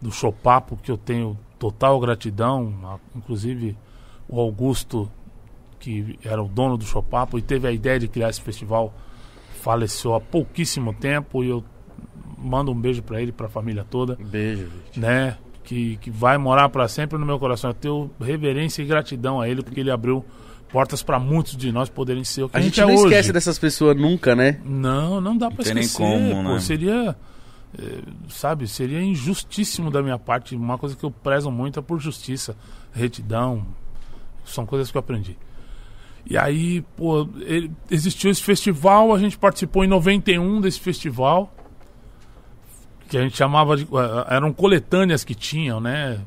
[0.00, 2.72] do Chopapo, que eu tenho total gratidão.
[2.84, 3.76] a- Inclusive
[4.28, 5.10] o Augusto,
[5.80, 8.94] que era o dono do Chopapo e teve a ideia de criar esse festival,
[9.60, 11.42] faleceu há pouquíssimo tempo.
[11.42, 11.64] E eu
[12.38, 15.00] mando um beijo para ele, para a família toda Beijo, gente.
[15.00, 15.36] né?
[15.62, 17.70] Que, que vai morar para sempre no meu coração.
[17.70, 20.24] Eu tenho reverência e gratidão a ele, porque ele abriu
[20.72, 23.04] portas para muitos de nós poderem ser o que A a, gente é não hoje.
[23.04, 24.58] esquece dessas pessoas nunca, né?
[24.64, 26.02] Não, não dá para tem nem esquecer.
[26.02, 26.60] como, pô, né?
[26.60, 27.16] Seria,
[27.78, 30.56] eh, sabe, seria injustíssimo da minha parte.
[30.56, 32.56] Uma coisa que eu prezo muito é por justiça,
[32.92, 33.64] retidão.
[34.44, 35.36] São coisas que eu aprendi.
[36.28, 41.52] E aí, pô, ele- existiu esse festival, a gente participou em 91 desse festival,
[43.10, 43.82] que a gente chamava de.
[43.82, 46.20] eh, eram coletâneas que tinham, né?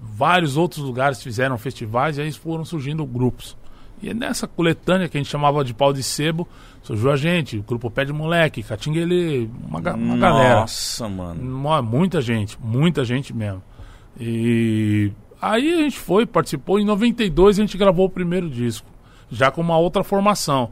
[0.00, 3.54] Vários outros lugares fizeram festivais e aí foram surgindo grupos.
[4.00, 6.48] E é nessa coletânea que a gente chamava de pau de sebo,
[6.82, 10.60] surgiu a gente, o grupo Pé de Moleque, Catinguele, uma, uma galera.
[10.60, 11.82] Nossa, mano.
[11.82, 13.62] Muita gente, muita gente mesmo.
[14.18, 16.80] E aí a gente foi, participou.
[16.80, 18.86] Em 92 a gente gravou o primeiro disco,
[19.30, 20.70] já com uma outra formação.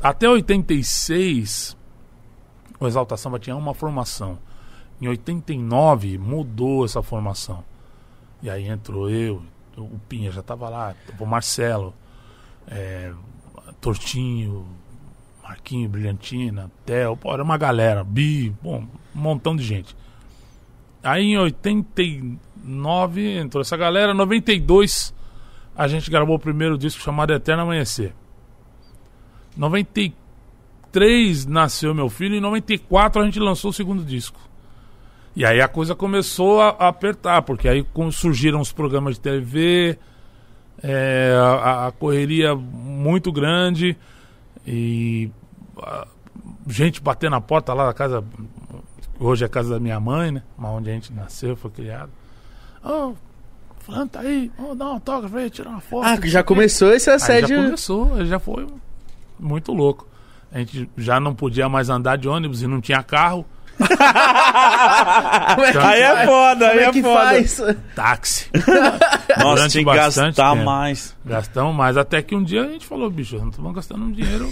[0.00, 1.76] Até 86,
[2.78, 4.38] o Exalta Samba tinha uma formação.
[5.00, 7.64] Em 89 mudou essa formação.
[8.42, 9.42] E aí entrou eu,
[9.76, 11.94] o Pinha já estava lá, o Marcelo,
[12.68, 13.12] é,
[13.80, 14.66] Tortinho,
[15.42, 19.96] Marquinho, Brilhantina, Theo, pô, era uma galera, Bi, bom, um montão de gente.
[21.02, 25.14] Aí em 89 entrou essa galera, 92
[25.76, 28.14] a gente gravou o primeiro disco chamado Eterno Amanhecer.
[29.56, 34.40] 93 nasceu meu filho e em 94 a gente lançou o segundo disco.
[35.36, 39.98] E aí a coisa começou a, a apertar, porque aí surgiram os programas de TV,
[40.82, 43.96] é, a, a correria muito grande
[44.66, 45.30] e
[45.78, 46.06] a-
[46.66, 48.24] gente batendo na porta lá da casa,
[49.20, 50.42] hoje é a casa da minha mãe, né?
[50.58, 52.10] Onde a gente nasceu, foi criado.
[52.82, 53.12] Ô,
[53.80, 56.06] fulano tá aí, ô, dá um autógrafo aí, tirar uma foto.
[56.06, 57.62] Ah, já começou esse Aí já assédio.
[57.62, 58.66] começou, já foi
[59.38, 60.08] muito louco.
[60.50, 63.44] A gente já não podia mais andar de ônibus e não tinha carro.
[63.78, 66.28] É que Aí é faz?
[66.28, 67.24] foda, aí Como é é que foda.
[67.24, 67.60] faz?
[67.94, 68.50] Táxi.
[69.38, 70.64] Nossa, Durante tinha que gastar tempo.
[70.64, 71.14] mais.
[71.24, 71.96] Gastamos mais.
[71.96, 74.50] Até que um dia a gente falou, bicho, não estamos gastando um dinheiro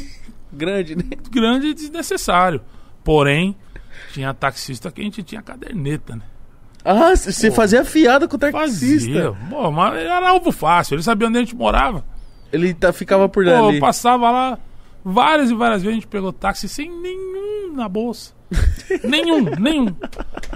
[0.53, 1.05] Grande, né?
[1.31, 2.61] grande e desnecessário.
[3.03, 3.57] Porém,
[4.13, 6.23] tinha taxista que a gente tinha caderneta, né?
[6.85, 8.53] Ah, você fazia fiada com o Fazia.
[8.99, 9.37] taxista.
[9.49, 10.95] Pô, mas era alvo fácil.
[10.95, 12.05] Ele sabia onde a gente morava.
[12.53, 13.77] Ele tá, ficava por Pô, ali.
[13.77, 14.59] eu passava lá
[15.03, 18.33] várias e várias vezes a gente pegou táxi sem nenhum na bolsa.
[19.05, 19.95] nenhum, nenhum.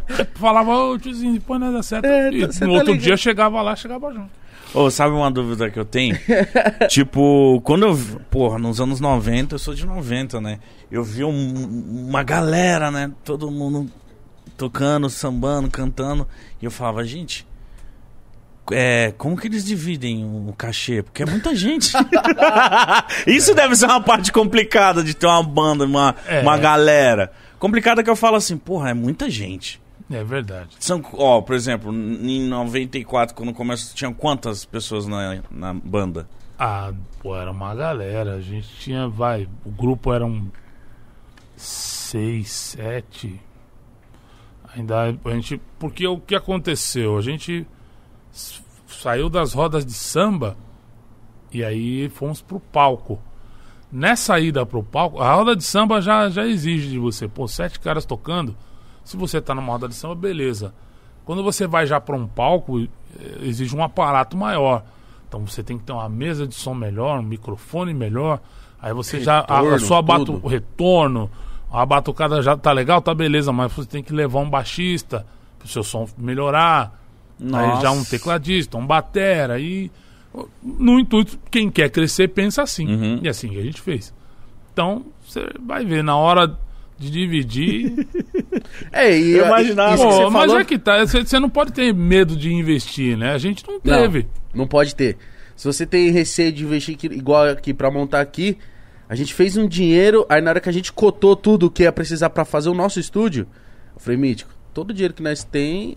[0.08, 2.04] Aí Falava, ô tiozinho, põe nada certo.
[2.06, 2.98] É, e tá- no tá outro ligado.
[3.04, 4.30] dia chegava lá, chegava junto.
[4.74, 6.18] Ô, sabe uma dúvida que eu tenho?
[6.88, 7.96] tipo, quando eu.
[8.30, 10.58] Porra, nos anos 90, eu sou de 90, né?
[10.90, 13.10] Eu vi um- uma galera, né?
[13.24, 13.90] Todo mundo
[14.58, 16.28] tocando, sambando, cantando.
[16.60, 17.46] E eu falava, gente.
[18.70, 21.02] É, como que eles dividem o cachê?
[21.02, 21.90] Porque é muita gente.
[23.26, 26.42] Isso deve ser uma parte complicada de ter uma banda, uma, É.
[26.42, 27.32] uma galera.
[27.58, 29.80] Complicada que eu falo assim, porra, é muita gente.
[30.10, 30.76] É verdade.
[30.78, 36.28] São, ó, por exemplo, em 94, quando começou, tinha quantas pessoas na, na banda?
[36.58, 38.34] Ah, pô, era uma galera.
[38.34, 40.50] A gente tinha, vai, o grupo eram
[41.56, 43.40] seis, sete.
[44.74, 45.60] Ainda a gente.
[45.78, 47.18] Porque o que aconteceu?
[47.18, 47.66] A gente
[48.86, 50.56] saiu das rodas de samba
[51.52, 53.20] e aí fomos pro palco.
[53.90, 57.80] Nessa ida pro palco, a roda de samba já, já exige de você, pô, sete
[57.80, 58.54] caras tocando.
[59.02, 60.74] Se você tá numa roda de samba, beleza.
[61.24, 62.88] Quando você vai já para um palco, eh,
[63.42, 64.84] exige um aparato maior.
[65.26, 68.40] Então você tem que ter uma mesa de som melhor, um microfone melhor.
[68.80, 69.40] Aí você já.
[69.40, 70.44] A, a Retorno, sua batu, tudo.
[70.44, 71.30] o retorno,
[71.72, 75.26] a batucada já tá legal, tá beleza, mas você tem que levar um baixista
[75.58, 76.98] pro seu som melhorar.
[77.40, 78.10] Aí já um Nossa.
[78.10, 79.58] tecladista, um batera.
[79.58, 79.90] E
[80.62, 82.86] no intuito, quem quer crescer pensa assim.
[82.86, 83.20] Uhum.
[83.22, 84.12] E assim que a gente fez.
[84.72, 86.56] Então, você vai ver, na hora
[86.98, 87.92] de dividir.
[88.92, 89.94] É, e Eu imaginava.
[89.94, 91.04] isso que Pô, você mas falou, é que tá.
[91.06, 93.32] Você não pode ter medo de investir, né?
[93.32, 94.22] A gente não teve.
[94.52, 95.16] Não, não pode ter.
[95.56, 98.58] Se você tem receio de investir aqui- igual aqui pra montar aqui,
[99.08, 101.92] a gente fez um dinheiro, aí na hora que a gente cotou tudo que ia
[101.92, 103.46] precisar pra fazer o nosso estúdio,
[103.94, 105.96] eu falei, Mítico, todo o dinheiro que nós tem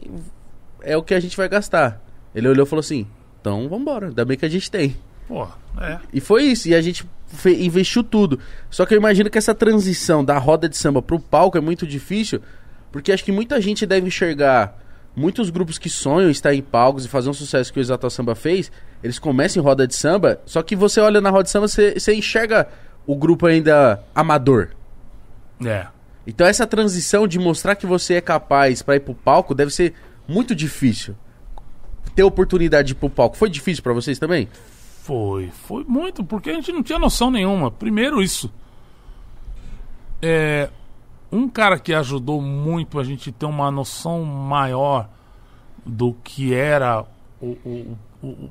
[0.81, 2.01] é o que a gente vai gastar.
[2.33, 3.05] Ele olhou e falou assim,
[3.41, 4.95] então vambora, ainda bem que a gente tem.
[5.27, 5.47] Pô,
[5.79, 5.99] é.
[6.13, 7.05] E foi isso, e a gente
[7.45, 8.39] investiu tudo.
[8.69, 11.87] Só que eu imagino que essa transição da roda de samba pro palco é muito
[11.87, 12.41] difícil,
[12.91, 14.77] porque acho que muita gente deve enxergar
[15.15, 18.35] muitos grupos que sonham estar em palcos e fazer um sucesso que o Exato Samba
[18.35, 18.71] fez,
[19.03, 21.93] eles começam em roda de samba, só que você olha na roda de samba, você,
[21.99, 22.67] você enxerga
[23.05, 24.69] o grupo ainda amador.
[25.65, 25.87] É.
[26.25, 29.93] Então essa transição de mostrar que você é capaz pra ir pro palco deve ser
[30.27, 31.15] muito difícil.
[32.15, 34.47] Ter oportunidade de ir pro palco foi difícil pra vocês também?
[35.03, 37.71] Foi, foi muito, porque a gente não tinha noção nenhuma.
[37.71, 38.51] Primeiro isso.
[40.21, 40.69] É,
[41.31, 45.09] um cara que ajudou muito a gente ter uma noção maior
[45.85, 47.03] do que era
[47.41, 48.49] o, o- o- o-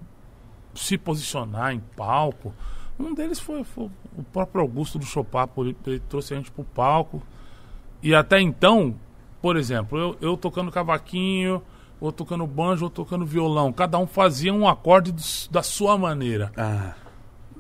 [0.75, 2.53] se posicionar em palco.
[2.99, 6.65] Um deles foi, foi o próprio Augusto do Chopapo, ele, ele trouxe a gente pro
[6.65, 7.23] palco.
[8.03, 8.95] E até então,
[9.41, 11.63] por exemplo, eu, eu tocando cavaquinho,
[12.01, 13.73] ou tocando banjo, ou tocando violão.
[13.73, 16.51] Cada um fazia um acorde dos- da sua maneira.
[16.57, 16.95] Ah,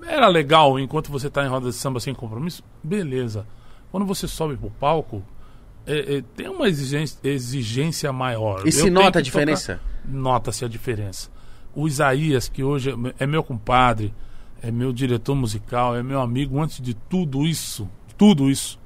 [0.06, 2.62] Era legal enquanto você tá em roda de samba sem compromisso?
[2.82, 3.46] Beleza.
[3.92, 5.22] Quando você sobe pro palco,
[5.86, 8.62] é- é, tem uma exigência, exigência maior.
[8.64, 9.74] E Eu se tenho nota a diferença?
[9.76, 11.28] tocar- Nota-se a diferença.
[11.74, 14.14] O Isaías, que hoje é- é meu compadre,
[14.62, 18.78] é meu diretor musical, é meu amigo antes de tudo isso, tudo isso.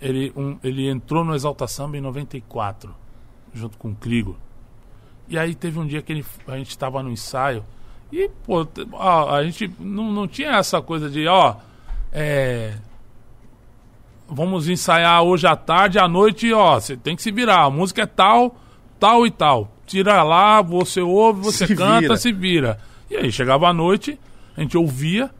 [0.00, 2.94] Ele, um- ele entrou no Exalta Samba em 94,
[3.56, 4.36] junto com o Crigo.
[5.28, 7.64] E aí teve um dia que ele, a gente estava no ensaio
[8.12, 11.56] e, pô, ó, a gente não, não tinha essa coisa de, ó,
[12.12, 12.74] é,
[14.28, 17.64] vamos ensaiar hoje à tarde, à noite, ó, você tem que se virar.
[17.64, 18.56] A música é tal,
[19.00, 19.72] tal e tal.
[19.84, 22.16] Tira lá, você ouve, você Se canta, vira.
[22.16, 22.78] se vira.
[23.10, 24.18] E aí chegava à noite,
[24.56, 25.30] a gente ouvia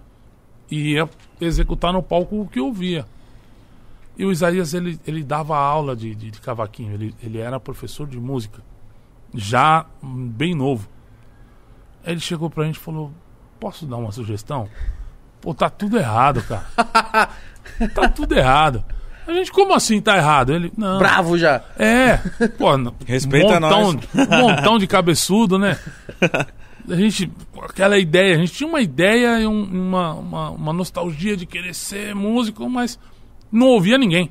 [0.70, 1.08] e ia
[1.40, 3.06] executar no palco o que ouvia.
[4.18, 8.06] E o Isaías, ele, ele dava aula de, de, de cavaquinho, ele, ele era professor
[8.06, 8.62] de música,
[9.34, 10.88] já bem novo.
[12.04, 13.12] Aí ele chegou pra gente e falou:
[13.60, 14.68] Posso dar uma sugestão?
[15.40, 16.66] Pô, tá tudo errado, cara.
[17.94, 18.84] tá tudo errado.
[19.26, 20.52] A gente, como assim tá errado?
[20.54, 20.98] Ele, não.
[20.98, 21.62] bravo já.
[21.76, 22.16] É,
[22.56, 22.68] pô,
[23.04, 23.94] Respeita montão, nós.
[24.14, 25.78] Um montão de cabeçudo, né?
[26.88, 27.28] A gente,
[27.64, 31.74] aquela ideia, a gente tinha uma ideia e um- uma, uma, uma nostalgia de querer
[31.74, 32.96] ser músico, mas
[33.50, 34.30] não ouvia ninguém.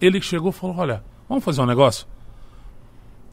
[0.00, 2.06] Ele chegou e falou: Olha, vamos fazer um negócio?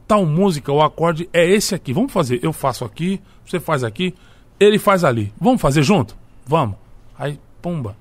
[0.06, 1.92] Tal música, o acorde é esse aqui.
[1.92, 2.40] Vamos fazer.
[2.42, 4.14] Eu faço aqui, você faz aqui,
[4.58, 5.32] ele faz ali.
[5.40, 6.16] Vamos fazer junto?
[6.46, 6.76] Vamos.
[7.18, 7.96] Aí, pumba,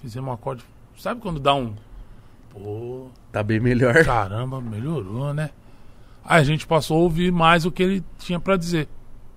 [0.00, 0.64] fizemos um acorde.
[0.98, 1.74] Sabe quando dá um.
[2.50, 4.04] Pô, Tá bem melhor.
[4.04, 5.50] caramba, melhorou, né?
[6.24, 8.88] Aí a gente passou a ouvir mais o que ele tinha pra dizer.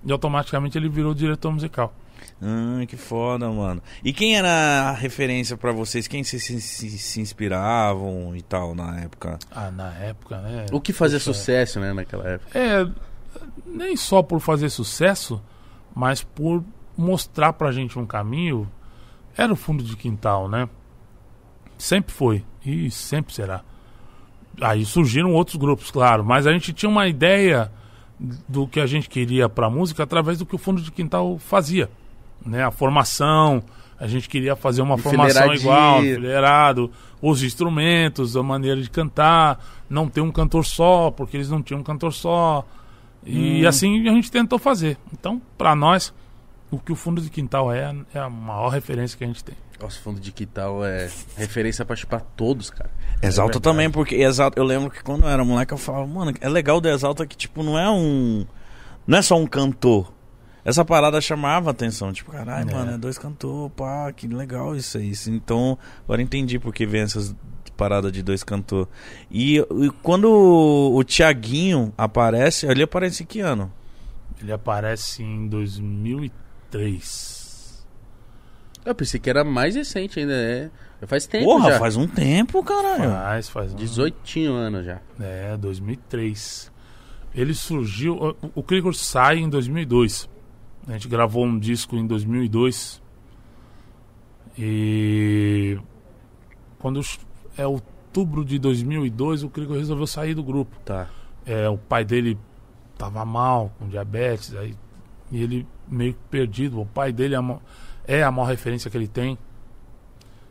[0.04, 1.92] E automaticamente ele virou diretor musical.
[2.40, 3.82] Ah, que foda, mano.
[4.04, 6.06] E quem era a referência pra vocês?
[6.06, 9.38] Quem se, se, se- se inspiravam e tal na época?
[9.50, 10.66] Ah, na época, né?
[10.70, 12.58] O que fazia Puxa, sucesso, né, naquela época?
[12.58, 12.86] É,
[13.66, 15.42] nem só por fazer sucesso,
[15.94, 16.62] mas por
[16.96, 18.70] mostrar pra gente um caminho.
[19.36, 20.68] Era o fundo de quintal, né?
[21.78, 23.62] Sempre foi e sempre será.
[24.60, 27.70] Aí surgiram outros grupos, claro, mas a gente tinha uma ideia
[28.48, 31.90] do que a gente queria pra música através do que o fundo de quintal fazia,
[32.46, 32.64] né?
[32.64, 33.62] A formação,
[33.98, 40.08] a gente queria fazer uma formação igual, enfileirado, os instrumentos, a maneira de cantar, não
[40.08, 42.64] ter um cantor só, porque eles não tinham um cantor só.
[43.24, 44.96] E assim a gente tentou fazer.
[45.12, 46.14] Então, pra nós,
[46.70, 49.56] o que o fundo de quintal é, é a maior referência que a gente tem.
[49.80, 52.90] Nossa, fundo de quintal é referência pra chupar todos, cara.
[53.22, 53.62] Exalta verdade.
[53.62, 56.80] também, porque Exalta, eu lembro que quando eu era moleque eu falava, mano, é legal
[56.80, 58.46] do Exalta que, tipo, não é um.
[59.06, 60.12] Não é só um cantor.
[60.66, 62.74] Essa parada chamava atenção, tipo, caralho, É.
[62.74, 65.12] mano, é dois cantores, pá, que legal isso aí.
[65.28, 67.32] Então, agora entendi porque vem essas
[67.76, 68.88] paradas de dois cantores.
[69.30, 73.72] E, e quando o, o Tiaguinho aparece, ele aparece em que ano?
[74.42, 75.46] Ele aparece em
[76.70, 77.86] 2003.
[78.84, 80.70] Eu pensei que era mais recente ainda, é.
[81.00, 81.78] Já faz tempo Porra, já.
[81.78, 83.10] faz um tempo, caralho.
[83.10, 83.76] Faz, faz um...
[83.76, 85.00] 18 anos já.
[85.20, 86.72] É, 2003.
[87.34, 88.14] Ele surgiu.
[88.16, 90.28] O, o Krigor sai em 2002.
[90.86, 93.02] A gente gravou um disco em 2002.
[94.58, 95.78] E
[96.78, 97.00] quando
[97.56, 100.76] é outubro de 2002, o Krieger resolveu sair do grupo.
[100.84, 101.08] Tá.
[101.44, 102.38] É, o pai dele
[102.96, 104.74] tava mal, com diabetes, aí,
[105.30, 106.80] e ele meio que perdido.
[106.80, 107.60] O pai dele é a, ma-
[108.06, 109.36] é a maior referência que ele tem.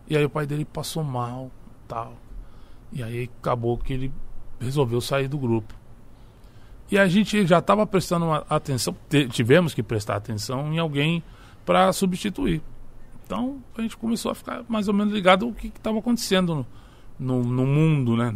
[0.07, 1.49] E aí o pai dele passou mal,
[1.87, 2.13] tal.
[2.93, 4.11] E aí acabou que ele
[4.59, 5.73] resolveu sair do grupo.
[6.91, 11.23] E a gente já estava prestando atenção, te- tivemos que prestar atenção em alguém
[11.65, 12.61] para substituir.
[13.25, 16.65] Então a gente começou a ficar mais ou menos ligado ao que estava acontecendo
[17.19, 18.35] no, no, no mundo, né?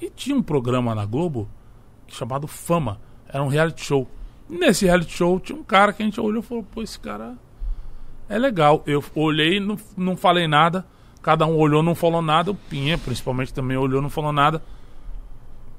[0.00, 1.48] E tinha um programa na Globo
[2.08, 3.00] chamado Fama.
[3.26, 4.08] Era um reality show.
[4.48, 7.34] Nesse reality show tinha um cara que a gente olhou e falou: pô, esse cara
[8.28, 8.82] é legal.
[8.86, 10.84] Eu olhei, não, não falei nada.
[11.22, 12.50] Cada um olhou, não falou nada.
[12.50, 14.62] O Pinha, principalmente, também olhou, não falou nada.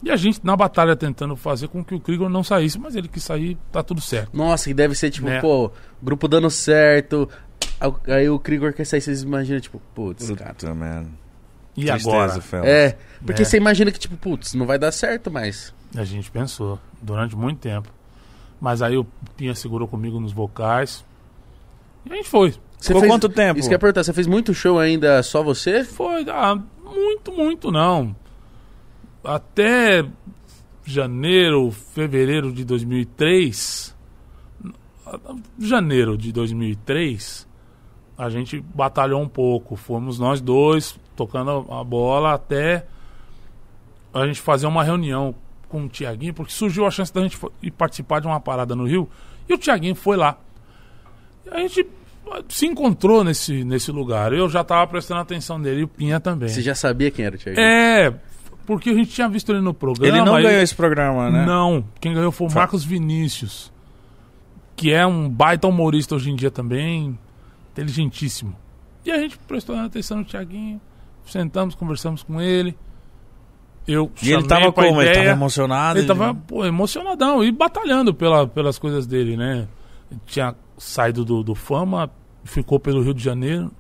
[0.04, 3.08] E a gente na batalha tentando fazer com que o Krieger não saísse, mas ele
[3.08, 4.36] quis sair, tá tudo certo.
[4.36, 5.40] Nossa, que deve ser tipo, Né?
[5.42, 7.28] pô, grupo dando certo.
[8.08, 10.54] Aí o Krigor quer sair, vocês imaginam, tipo, putz, cara.
[10.54, 11.06] Puta, man.
[11.76, 12.42] E Tristeza, agora?
[12.42, 12.70] Felps.
[12.70, 13.46] É, porque É.
[13.46, 15.74] você imagina que, tipo, putz, não vai dar certo mais.
[15.96, 17.90] A gente pensou durante muito tempo.
[18.62, 19.06] Mas aí o
[19.36, 21.04] Pinha segurou comigo nos vocais.
[22.06, 22.52] E a gente foi.
[22.80, 23.60] Você Ficou fez- quanto tempo?
[23.60, 25.84] Isso que eu ia perguntar, você fez muito show ainda só você?
[25.84, 28.16] Foi, ah, muito, muito não.
[29.26, 30.06] Até
[30.86, 33.96] janeiro, fevereiro de 2003,
[35.60, 37.48] janeiro de 2003,
[38.18, 39.76] a gente batalhou um pouco.
[39.76, 42.86] Fomos nós dois tocando a bola até
[44.14, 45.36] a gente fazer uma reunião
[45.68, 48.86] com o Tiaguinho, porque surgiu a chance da gente ir participar de uma parada no
[48.86, 49.10] Rio,
[49.50, 50.38] e o Tiaguinho foi lá.
[51.52, 51.86] A gente
[52.50, 54.34] se encontrou nesse, nesse lugar.
[54.34, 56.50] Eu já estava prestando atenção nele e o Pinha também.
[56.50, 57.60] Você já sabia quem era o Thiago?
[57.60, 58.14] É,
[58.66, 60.18] porque a gente tinha visto ele no programa.
[60.18, 61.46] Ele não ganhou esse programa, né?
[61.46, 63.72] Não, quem ganhou foi o Marcos Vinícius,
[64.76, 67.18] que é um baita humorista hoje em dia também,
[67.72, 68.56] inteligentíssimo.
[69.06, 70.82] E a gente prestou atenção no Tiaguinho,
[71.26, 72.76] sentamos, conversamos com ele.
[73.88, 75.00] Eu E ele tava como?
[75.00, 75.26] Ele ideia.
[75.26, 76.00] tava emocionado?
[76.00, 79.68] Ele tava pô, emocionadão e batalhando pela, pelas coisas dele, né?
[80.10, 82.10] Ele tinha saído do, do Fama,
[82.44, 83.72] ficou pelo Rio de Janeiro,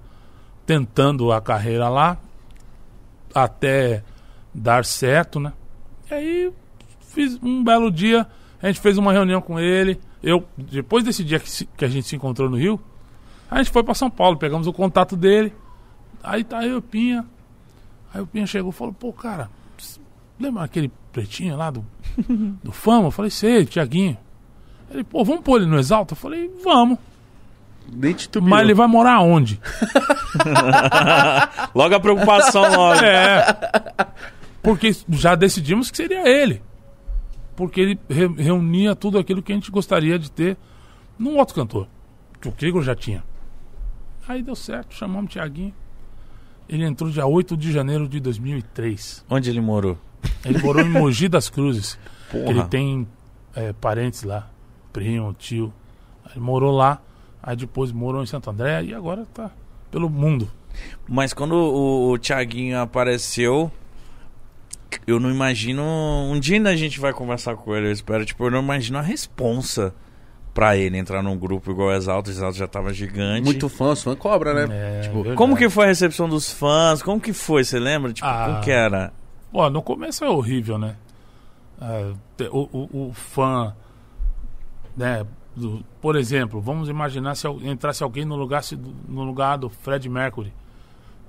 [0.65, 2.17] tentando a carreira lá,
[3.34, 4.04] até
[4.55, 5.51] dar certo, né?
[6.09, 6.51] E aí,
[7.09, 8.25] fiz um belo dia,
[8.61, 9.99] a gente fez uma reunião com ele.
[10.23, 12.79] Eu, depois desse dia que, se- que a gente se encontrou no Rio,
[13.51, 15.53] a gente foi para São Paulo, pegamos o contato dele.
[16.23, 17.25] Aí tá eu e o Pinha.
[18.13, 19.49] Aí o Pinha chegou e falou: pô, cara,
[20.39, 21.85] lembra aquele pretinho lá do,
[22.63, 23.07] do Fama?
[23.07, 24.17] Eu falei: sei, Tiaguinho.
[24.89, 26.13] Ele, pô, vamos pôr ele no Exalta?
[26.13, 26.97] Eu falei: vamos.
[27.91, 28.49] Nem titubeou.
[28.49, 29.59] Mas ele vai morar onde?
[31.75, 32.99] Logo a preocupação, logo.
[33.03, 33.45] É.
[34.65, 36.62] Porque já decidimos que seria ele.
[37.56, 40.58] Porque ele re- reunia tudo aquilo que a gente gostaria de ter
[41.17, 41.88] num outro cantor.
[42.41, 43.23] Que o Krieger já tinha.
[44.28, 45.73] Aí deu certo, chamamos o Tiaguinho.
[46.67, 49.23] Ele entrou dia 8 de janeiro de 2003.
[49.30, 49.97] Onde ele morou?
[50.43, 51.97] Ele morou em Mogi das Cruzes.
[52.32, 52.49] Porra.
[52.49, 53.08] Ele tem
[53.56, 54.49] é, parentes lá,
[54.91, 55.71] primo, tio.
[56.32, 56.99] Ele morou lá,
[57.41, 59.51] aí depois morou em Santo André e agora tá
[59.91, 60.49] pelo mundo.
[61.08, 63.71] Mas quando o, o Thiaguinho apareceu,
[65.08, 65.81] eu não imagino.
[65.84, 68.25] Um dia ainda a gente vai conversar com ele, eu espero.
[68.25, 69.93] Tipo, eu não imagino a responsa
[70.53, 72.29] pra ele entrar num grupo igual o Exalto.
[72.29, 73.43] O Exalto já tava gigante.
[73.43, 74.99] Muito fã, os fã cobra, né?
[74.99, 75.36] É, Tipo, verdade.
[75.38, 77.01] Como que foi a recepção dos fãs?
[77.03, 77.63] Como que foi?
[77.63, 78.13] Você lembra?
[78.13, 78.45] Tipo, Ah.
[78.47, 79.12] como que era?
[79.51, 80.95] Pô, no começo é horrível, né?
[81.79, 83.73] Ah, te- o, o- o fã,
[84.95, 85.25] né?
[85.55, 88.77] do- por exemplo, vamos imaginar se entrasse alguém no lugar, se-
[89.08, 90.51] no lugar do Fred Mercury.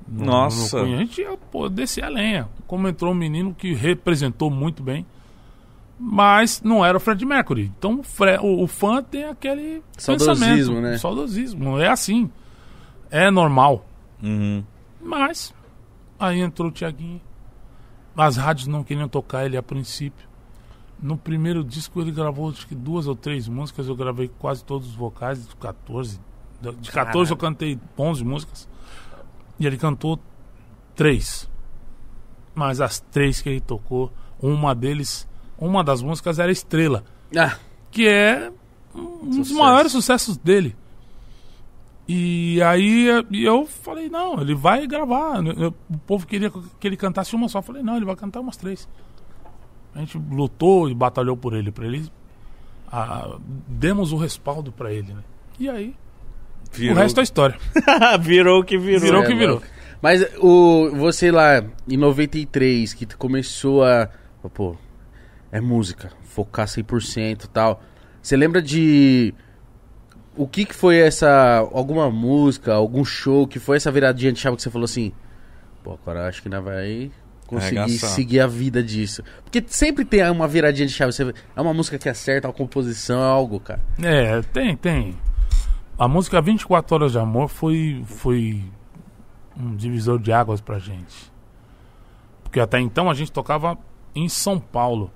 [0.09, 0.85] No- Nossa.
[0.85, 2.49] no a gente ia pô, descer a lenha.
[2.67, 5.05] Como entrou um menino que representou muito bem,
[5.99, 7.73] mas não era o Fred Mercury.
[7.79, 10.99] Então o, Fre- o- o fã tem aquele Saudosismo, pensamento, né?
[10.99, 11.79] Saudosismo.
[11.79, 12.31] É assim.
[13.11, 13.87] É normal.
[14.23, 14.63] Uhum.
[15.01, 15.55] Mas
[16.19, 17.21] aí entrou o Tiaguinho.
[18.17, 20.27] As rádios não queriam tocar ele a princípio.
[21.01, 24.89] No primeiro disco ele gravou acho que duas ou três músicas, eu gravei quase todos
[24.89, 26.19] os vocais, de 14.
[26.81, 28.67] De 14 eu cantei 11 músicas.
[29.59, 30.19] E ele cantou
[30.95, 31.49] três.
[32.55, 35.29] Mas as três que ele tocou, uma deles,
[35.59, 37.05] uma das músicas era Estrela,
[37.37, 37.57] Ah,
[37.91, 38.51] que é
[38.95, 39.55] um dos Sucesso.
[39.59, 40.75] maiores sucessos dele.
[42.09, 45.45] E aí eu falei, não, ele vai gravar.
[45.45, 47.59] Eu- o povo queria que ele cantasse uma só.
[47.59, 48.89] Eu falei, não, ele vai cantar umas três.
[49.95, 52.11] A gente lutou e batalhou por ele, para ele.
[52.93, 53.37] ah,
[53.67, 55.23] demos o respaldo para ele, né?
[55.59, 55.97] E aí,
[56.77, 57.57] Virou, o resto é história.
[58.21, 59.01] virou o que virou.
[59.01, 59.55] Virou o é que virou.
[59.55, 59.67] louco.
[60.03, 64.09] Mas o, você lá, em 93, que começou a...
[64.55, 64.77] Pô,
[65.51, 67.83] é música, focar 100% e tal.
[68.23, 69.33] Você lembra de.
[70.37, 71.59] O que, que foi essa.
[71.73, 75.13] Alguma música, algum show que foi essa viradinha de chave que você falou assim.
[75.83, 77.11] Pô, agora acho que ainda vai
[77.47, 78.11] conseguir Arregaçar.
[78.11, 79.23] seguir a vida disso.
[79.45, 81.13] Porque sempre tem uma viradinha de chave.
[81.13, 83.81] Você, é uma música que acerta, uma composição, é algo, cara.
[84.03, 85.17] É, tem, tem.
[85.99, 88.63] A música 24 Horas de Amor foi, foi
[89.59, 91.33] um divisor de águas pra gente.
[92.43, 93.79] Porque até então a gente tocava
[94.15, 95.11] em São Paulo.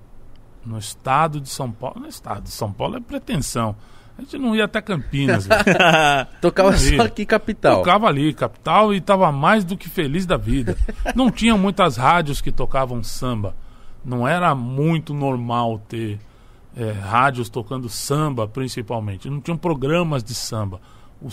[0.65, 2.01] No estado de São Paulo.
[2.01, 3.77] No estado de São Paulo é pretensão.
[4.17, 5.47] A gente não ia até Campinas.
[5.47, 5.65] velho.
[6.41, 7.77] Tocava só aqui capital.
[7.77, 10.77] Tocava ali, capital, e tava mais do que feliz da vida.
[11.15, 13.55] Não tinha muitas rádios que tocavam samba.
[14.03, 16.19] Não era muito normal ter
[16.77, 19.29] é, rádios tocando samba, principalmente.
[19.29, 20.81] Não tinham programas de samba.
[21.21, 21.29] O-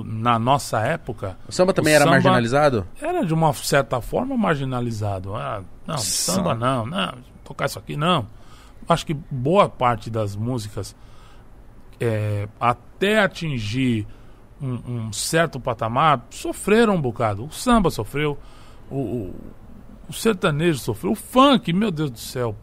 [0.00, 2.86] o- na nossa época, O samba também O era samba- marginalizado?
[3.00, 5.34] era de uma certa forma marginalizado.
[5.34, 8.26] Ah, não, samba não, não, tocar isso aqui não.
[8.88, 10.94] Acho que boa parte das músicas,
[11.98, 14.06] é, até atingir
[14.60, 17.44] um, um certo patamar, sofreram um bocado.
[17.46, 18.36] O samba sofreu,
[18.90, 19.32] o,
[20.06, 22.54] o sertanejo sofreu, o funk, meu Deus do céu.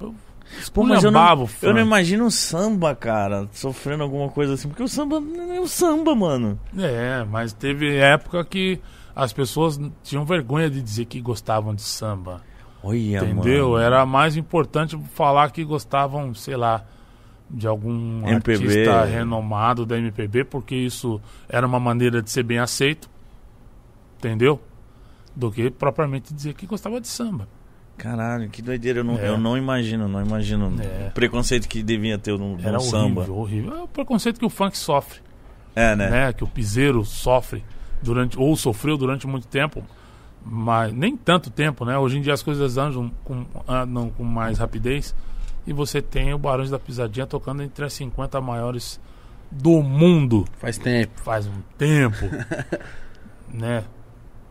[0.56, 4.68] Eu Pô, mas eu não, eu não imagino um samba, cara, sofrendo alguma coisa assim.
[4.68, 6.60] Porque o samba não é o samba, mano.
[6.78, 8.80] É, mas teve época que
[9.16, 12.42] as pessoas tinham vergonha de dizer que gostavam de samba.
[12.84, 13.72] Olha, Entendeu?
[13.72, 13.84] mano.
[13.84, 16.86] Era mais importante falar que gostavam, sei lá,
[17.50, 18.54] de algum MPB.
[18.54, 23.10] artista renomado da MPB, porque isso era uma maneira de ser bem aceito.
[24.18, 24.62] Entendeu?
[25.36, 27.48] Do que propriamente dizer que gostava de samba.
[27.98, 29.00] Caralho, que doideira.
[29.00, 29.28] Eu não, É.
[29.30, 31.08] eu não imagino, não imagino É.
[31.08, 33.22] o preconceito que devia ter no, no Era samba.
[33.22, 33.74] horrível, horrível.
[33.78, 35.20] É o preconceito que o funk sofre,
[35.76, 36.10] É, né?
[36.10, 36.34] né?
[36.34, 37.64] Que o piseiro sofre
[38.02, 39.84] durante ou sofreu durante muito tempo,
[40.46, 41.98] mas nem tanto tempo, né?
[41.98, 45.16] Hoje em dia as coisas andam com, andam com mais rapidez
[45.66, 49.00] e você tem o Barões da Pisadinha tocando entre as 50 maiores
[49.52, 51.20] do mundo Faz tempo.
[51.22, 52.26] faz um tempo,
[53.52, 53.84] né?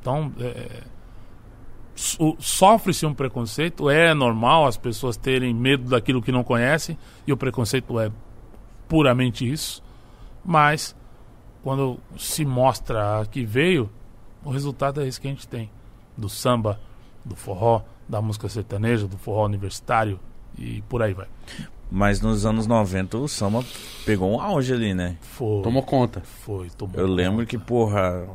[0.01, 0.83] Então, é,
[1.97, 7.37] sofre-se um preconceito, é normal as pessoas terem medo daquilo que não conhecem, e o
[7.37, 8.11] preconceito é
[8.89, 9.83] puramente isso,
[10.45, 10.95] mas
[11.63, 13.91] quando se mostra a que veio,
[14.45, 15.71] o resultado é esse que a gente tem,
[16.17, 16.79] do samba,
[17.25, 20.21] do forró, da música sertaneja, do forró universitário
[20.57, 21.27] e por aí vai.
[21.91, 23.65] Mas nos anos 90 o samba
[24.05, 25.17] pegou um auge ali, né?
[25.21, 26.21] Foi, Tomou conta.
[26.21, 27.47] foi, tomou Eu lembro conta.
[27.47, 28.29] que, porra,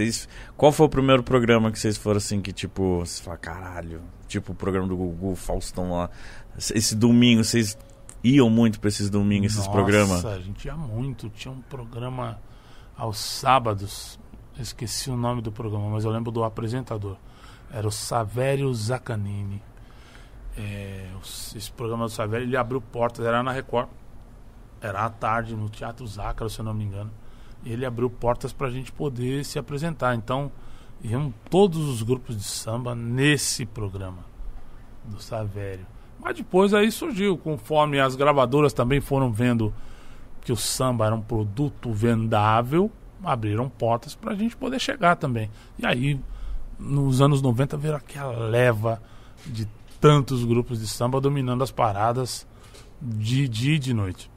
[0.00, 0.28] vocês.
[0.56, 4.52] Qual foi o primeiro programa que vocês foram assim que, tipo, você fala, caralho, tipo
[4.52, 6.10] o programa do Gugu, Faustão lá.
[6.56, 7.76] Esse domingo, vocês
[8.24, 10.24] iam muito pra esses domingos, esses Nossa, programas?
[10.24, 11.28] a gente ia muito.
[11.30, 12.38] Tinha um programa
[12.96, 14.18] aos sábados.
[14.58, 17.16] Esqueci o nome do programa, mas eu lembro do apresentador.
[17.72, 19.62] Era o Savério Zaccanini.
[20.56, 21.08] É,
[21.54, 23.88] esse programa do Savério, ele abriu portas, era na Record.
[24.82, 27.10] Era à tarde, no Teatro Zácaro, se eu não me engano.
[27.64, 30.14] Ele abriu portas pra gente poder se apresentar.
[30.14, 30.50] Então,
[31.02, 34.24] iam todos os grupos de samba nesse programa
[35.04, 35.86] do Savério.
[36.18, 39.72] Mas depois aí surgiu, conforme as gravadoras também foram vendo
[40.42, 42.90] que o samba era um produto vendável,
[43.22, 45.50] abriram portas pra gente poder chegar também.
[45.78, 46.20] E aí,
[46.78, 49.02] nos anos 90, veio aquela leva
[49.46, 49.66] de
[50.00, 52.46] tantos grupos de samba dominando as paradas
[53.00, 54.29] de dia e de noite.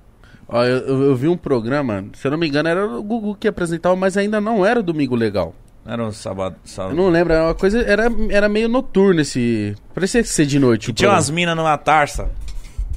[0.56, 3.36] Ó, eu, eu- eu vi um programa, se eu não me engano, era o Gugu
[3.36, 5.54] que apresentava, mas ainda não era o Domingo Legal.
[5.86, 6.56] Era um sábado.
[6.64, 6.96] Eu sábado.
[6.96, 7.82] não lembro, era uma coisa.
[7.82, 9.76] Era, era meio noturno esse.
[9.94, 10.94] Parecia ser de noite.
[10.94, 12.30] Tinha umas minas numa taça.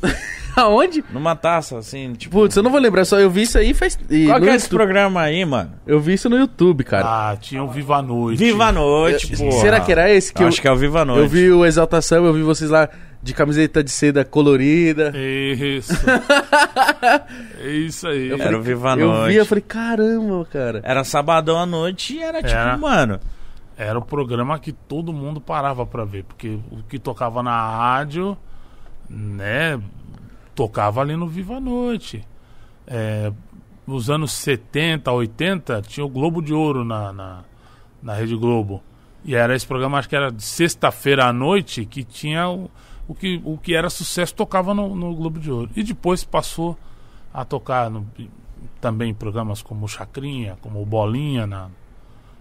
[0.56, 1.04] Aonde?
[1.12, 2.34] Numa taça, assim, tipo.
[2.38, 3.98] Putz, eu não vou lembrar, só eu vi isso aí faz.
[4.08, 4.78] e Qual que é esse YouTube.
[4.78, 5.72] programa aí, mano?
[5.86, 7.04] Eu vi isso no YouTube, cara.
[7.32, 8.38] Ah, tinha o Viva a Noite.
[8.38, 9.60] Viva a Noite, Eu- porra.
[9.60, 11.20] Será que era esse que eu, Acho que é o Viva a Noite.
[11.22, 12.88] eu vi o Exaltação, eu vi vocês lá
[13.26, 15.12] de camiseta de seda colorida.
[15.16, 15.92] Isso.
[17.60, 18.28] é isso aí.
[18.28, 19.32] Eu Era o Viva a eu Noite.
[19.32, 20.80] vi, eu falei, caramba, cara.
[20.84, 22.78] Era sabadão à noite e era tipo, Era.
[22.78, 23.18] mano.
[23.76, 28.38] Era o programa que todo mundo parava pra ver, porque o que tocava na rádio,
[29.10, 29.78] né,
[30.54, 32.24] tocava ali no Viva a Noite.
[32.86, 33.30] É,
[33.86, 37.40] nos anos 70, 80, tinha o Globo de Ouro na, na,
[38.00, 38.82] na Rede Globo.
[39.24, 42.70] E era esse programa, acho que era de sexta-feira à noite, que tinha o,
[43.08, 45.70] o, que, o que era sucesso tocava no, no Globo de Ouro.
[45.76, 46.76] E depois passou
[47.32, 48.06] a tocar no-
[48.80, 51.68] também em programas como o Chacrinha, como o Bolinha na,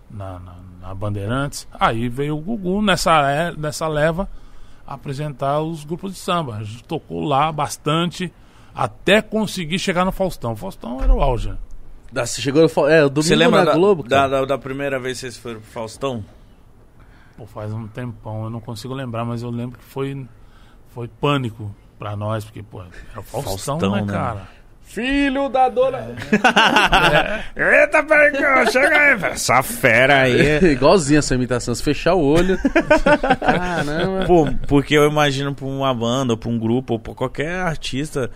[0.09, 1.67] na, na, na Bandeirantes.
[1.79, 4.29] Aí veio o Gugu nessa, é- nessa leva
[4.87, 6.55] apresentar os grupos de samba.
[6.57, 8.31] A gente tocou lá bastante
[8.73, 10.53] até conseguir chegar no Faustão.
[10.53, 11.49] O Faustão era o auge.
[11.49, 11.57] né?
[12.11, 15.17] Da- Chegou no é, domingo Você lembra na da, Globo, da, da, da primeira vez
[15.17, 16.23] que vocês foram pro Faustão?
[17.37, 20.25] Pô, faz um tempão, eu não consigo lembrar, mas eu lembro que foi,
[20.95, 24.13] foi pânico pra nós, porque, pô, era o Faustão, Faustão, né, né?
[24.13, 24.47] cara?
[24.81, 26.15] Filho da dona.
[27.53, 29.33] Eita, peraí, chega aí, velho.
[29.33, 30.63] Essa fera aí.
[30.71, 31.75] Igualzinho essa imitação.
[31.75, 32.57] Se fechar o olho.
[33.41, 34.25] Caramba.
[34.25, 38.31] Pô, porque eu imagino pra uma banda, ou pra um grupo, ou pra qualquer artista,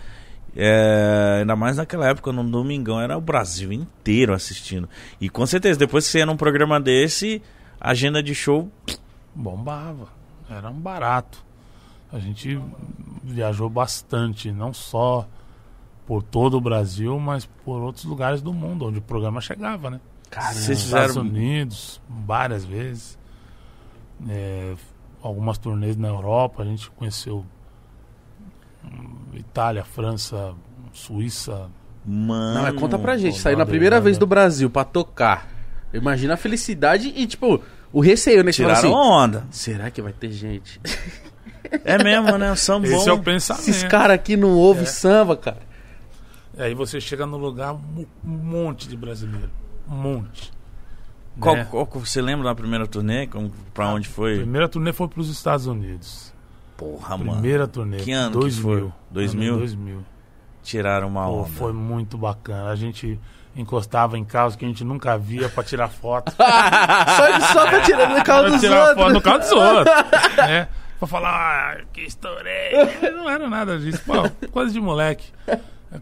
[0.54, 4.86] é, ainda mais naquela época, no Domingão, era o Brasil inteiro assistindo.
[5.18, 7.40] E com certeza, depois que você ia num programa desse,
[7.80, 8.70] a agenda de show.
[9.34, 10.08] Bombava.
[10.50, 11.49] Era um barato.
[12.12, 12.60] A gente
[13.22, 15.28] viajou bastante, não só
[16.06, 20.00] por todo o Brasil, mas por outros lugares do mundo, onde o programa chegava, né?
[20.30, 21.28] Vocês Estados fizeram.
[21.28, 23.18] Unidos, várias vezes.
[24.28, 24.74] É,
[25.22, 27.44] algumas turnês na Europa, a gente conheceu
[28.84, 30.54] hum, Itália, França,
[30.92, 31.68] Suíça.
[32.04, 32.54] Mano.
[32.54, 33.38] Não, mas conta pra gente.
[33.38, 35.48] Sair na primeira vez do Brasil pra tocar.
[35.92, 37.60] Imagina a felicidade e, tipo,
[37.92, 38.52] o receio, né?
[38.52, 39.46] Tiraram assim, onda.
[39.50, 40.80] será que vai ter gente?
[41.84, 42.50] É mesmo, né?
[42.52, 43.62] O samba Esse é o pensamento.
[43.68, 45.58] Esses caras aqui não ouvem samba, cara.
[46.58, 49.50] Aí você chega no lugar, um monte de brasileiro.
[49.88, 50.52] Um monte.
[51.38, 51.66] Qual, né?
[51.70, 53.26] qual que você lembra da primeira turnê?
[53.26, 54.36] Como, pra onde A foi?
[54.38, 56.32] primeira turnê foi para os Estados Unidos.
[56.76, 57.32] Porra, mano.
[57.32, 57.98] Primeira turnê.
[57.98, 58.62] Que ano que 2000.
[58.62, 58.92] foi?
[59.10, 59.48] 2000?
[59.50, 60.04] Ano 2000.
[60.62, 61.48] Tiraram uma Pô, onda.
[61.50, 62.70] foi muito bacana.
[62.70, 63.18] A gente
[63.56, 66.30] encostava em carros que a gente nunca via pra tirar foto.
[66.36, 68.96] Só, só pra tirar no carro pra dos tirar outros.
[69.02, 69.96] foto no carro dos outros.
[70.36, 70.68] né?
[71.00, 72.72] Pra falar, ah, que estourei.
[73.14, 74.02] Não era nada disso.
[74.04, 75.32] Pô, coisa de moleque.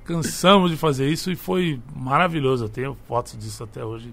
[0.05, 2.65] Cansamos de fazer isso e foi maravilhoso.
[2.65, 4.13] Eu tenho fotos disso até hoje.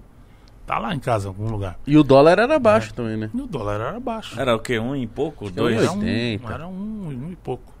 [0.64, 1.76] Tá lá em casa, em algum lugar.
[1.86, 3.30] E o dólar era baixo também, né?
[3.34, 4.40] E o dólar era baixo.
[4.40, 4.78] Era o quê?
[4.78, 5.46] Um e pouco?
[5.46, 5.74] que Dois?
[5.76, 6.54] era Era um, 80.
[6.54, 7.72] era um, um e pouco.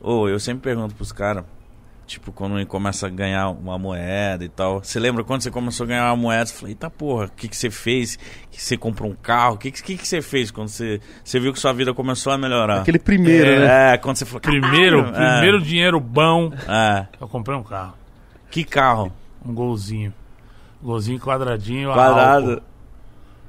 [0.00, 1.44] Ô, eu sempre pergunto pros caras,
[2.06, 4.82] tipo, quando ele começa a ganhar uma moeda e tal.
[4.82, 6.46] Você lembra quando você começou a ganhar uma moeda?
[6.46, 8.16] Você falou, eita porra, o que, que você fez?
[8.50, 9.54] Que você comprou um carro?
[9.54, 12.38] O que, que, que você fez quando você, você viu que sua vida começou a
[12.38, 12.80] melhorar?
[12.82, 13.94] Aquele primeiro, né?
[13.94, 14.40] É, quando você falou.
[14.40, 17.06] Primeiro, "Caralho", é, primeiro dinheiro bom, É.
[17.20, 17.94] eu comprei um carro.
[18.50, 19.12] Que carro?
[19.44, 20.12] Um golzinho.
[20.82, 21.92] Golzinho quadradinho.
[21.92, 22.50] Quadrado.
[22.52, 22.62] álcool.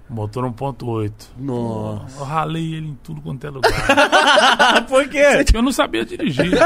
[0.07, 1.11] Motor 1.8.
[1.35, 2.19] Nossa.
[2.19, 3.71] Eu ralei ele em tudo quanto é lugar.
[4.87, 5.43] Por quê?
[5.51, 6.51] eu não sabia dirigir.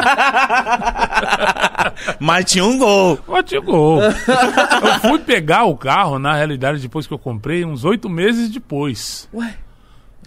[2.19, 3.19] Mas tinha um gol.
[3.27, 4.01] Bati o gol.
[4.03, 9.27] Eu fui pegar o carro, na realidade, depois que eu comprei, uns oito meses depois.
[9.33, 9.55] Ué,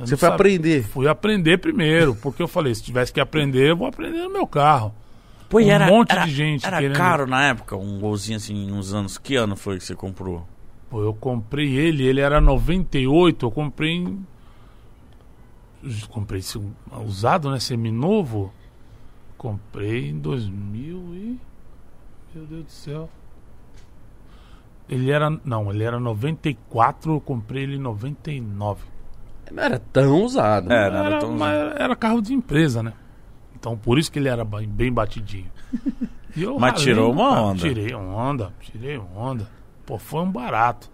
[0.00, 0.82] Eu você foi aprender.
[0.84, 4.46] Fui aprender primeiro, porque eu falei, se tivesse que aprender, eu vou aprender no meu
[4.46, 4.94] carro.
[5.48, 8.36] Pô, e Um era, monte era- de gente Era querendo- caro na época, um golzinho
[8.38, 9.18] assim, uns anos.
[9.18, 10.46] Que ano foi que você comprou?
[10.88, 14.26] Pô, eu comprei ele, ele era 98, eu comprei em...
[16.11, 16.61] Comprei esse
[17.05, 17.59] usado, né?
[17.59, 18.53] Seminovo.
[19.43, 21.40] Comprei em 2000 e...
[22.34, 23.11] Meu Deus do céu.
[24.88, 25.28] Ele era...
[25.45, 28.84] Não, ele era 94, eu comprei ele em 99.
[29.51, 30.72] Não era tão usado.
[30.72, 32.93] É, não era Era, tão mas era carro de empresa, né?
[33.55, 35.51] Então por isso que ele era bem batidinho.
[36.34, 37.45] E eu Mas ralei tirou uma carro.
[37.49, 37.59] onda.
[37.61, 39.47] Tirei onda, tirei onda.
[39.84, 40.90] Pô, foi um barato.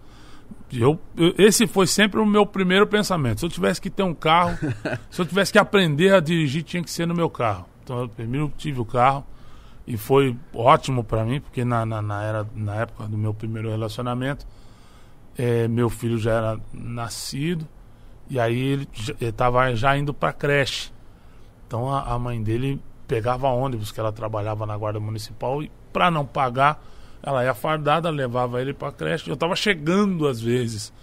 [0.69, 3.39] Eu, eu- esse foi sempre o meu primeiro pensamento.
[3.39, 4.57] Se eu tivesse que ter um carro,
[5.09, 7.65] se eu tivesse que aprender a dirigir, tinha que ser no meu carro.
[7.89, 9.25] Então eu primeiro tive o carro
[9.87, 13.67] e foi ótimo pra mim, porque na, na, na era, na época do meu primeiro
[13.71, 14.45] relacionamento,
[15.35, 17.67] eh, meu filho já era nascido
[18.29, 18.87] e aí ele
[19.19, 20.91] estava já indo pra creche.
[21.65, 26.11] Então a, a mãe dele pegava ônibus, que ela trabalhava na guarda municipal, e para
[26.11, 26.79] não pagar,
[27.23, 29.27] ela ia fardada, levava ele pra creche.
[29.27, 30.93] Eu tava chegando às vezes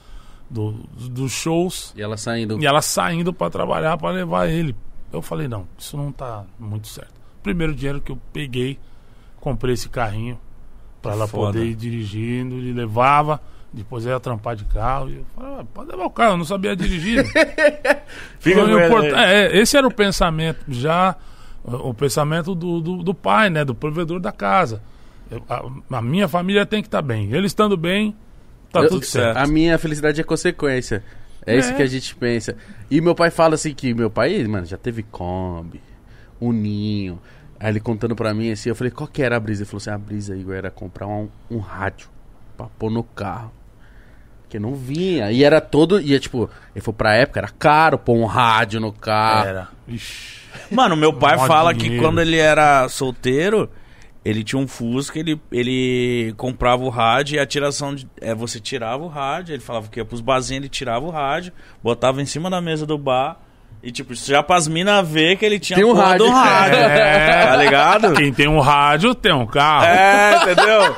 [0.49, 0.70] do,
[1.11, 2.62] dos shows E ela saindo.
[2.62, 4.76] e ela saindo para trabalhar para levar ele.
[5.12, 7.14] Eu falei, não, isso não tá muito certo.
[7.42, 8.78] Primeiro dinheiro que eu peguei,
[9.40, 10.38] comprei esse carrinho
[11.00, 11.52] para ela Foda.
[11.52, 13.40] poder ir dirigindo, ele levava,
[13.72, 15.09] depois ia trampar de carro.
[15.11, 17.24] E eu falei, ah, pode levar o carro, eu não sabia dirigir.
[18.40, 19.12] Fica Então, aí.
[19.14, 21.14] é, esse era o pensamento, já
[21.64, 24.82] o pensamento do, do, do pai, né, do provedor da casa.
[25.30, 27.32] Eu- a, a minha família tem que estar bem.
[27.32, 28.14] Ele estando bem,
[28.72, 29.36] tá Eu- tudo certo.
[29.36, 31.02] A minha felicidade é consequência.
[31.47, 31.74] É, isso É.
[31.74, 32.57] que a gente pensa.
[32.90, 35.80] E meu pai fala assim que meu pai, mano, já teve Kombi,
[36.40, 37.20] um ninho.
[37.59, 39.62] Aí ele contando pra mim assim, eu falei, qual que era a brisa?
[39.62, 42.09] Ele falou assim, a brisa, Igor, era comprar um, um rádio
[42.57, 43.53] pra pôr no carro.
[44.42, 45.32] Porque não vinha.
[45.32, 46.01] E era todo.
[46.01, 49.49] E é tipo, ele falou, pra época era caro pôr um rádio no carro.
[49.49, 49.68] Era.
[49.88, 50.36] Ixi.
[50.70, 52.03] Mano, meu pai fala que dinheiro.
[52.05, 53.70] quando ele era solteiro,
[54.27, 58.09] ele tinha um Fusca, ele, ele comprava o rádio e a tiração de.
[58.20, 61.53] É, você tirava o rádio, ele falava que ia pros barzinhos, ele tirava o rádio,
[61.81, 63.39] botava em cima da mesa do bar.
[63.85, 66.29] E tipo, já pras minas ver que ele tinha Tem um rádio.
[66.29, 66.77] rádio.
[66.77, 67.47] É.
[67.47, 68.14] Tá ligado?
[68.14, 69.85] Quem tem um rádio tem um carro.
[69.85, 70.97] É, entendeu?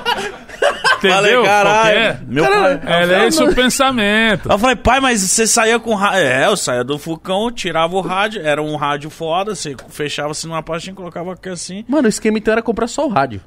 [0.97, 1.15] Entendeu?
[1.15, 1.95] Falei, caralho.
[2.01, 3.03] Qualquer- Meu Cara, pai.
[3.05, 4.51] É, é esse o pensamento.
[4.51, 6.19] Eu falei, pai, mas você saía com rádio.
[6.21, 10.63] É, eu saía do Fucão, tirava o rádio, era um rádio foda, você fechava-se numa
[10.63, 11.85] pastinha, colocava aqui assim.
[11.89, 13.41] Mano, o esquema então era comprar só o rádio.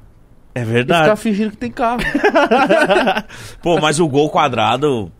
[0.54, 1.20] É E ficar verdade.
[1.20, 2.00] fingindo que tem carro.
[3.62, 5.10] Pô, mas o gol quadrado,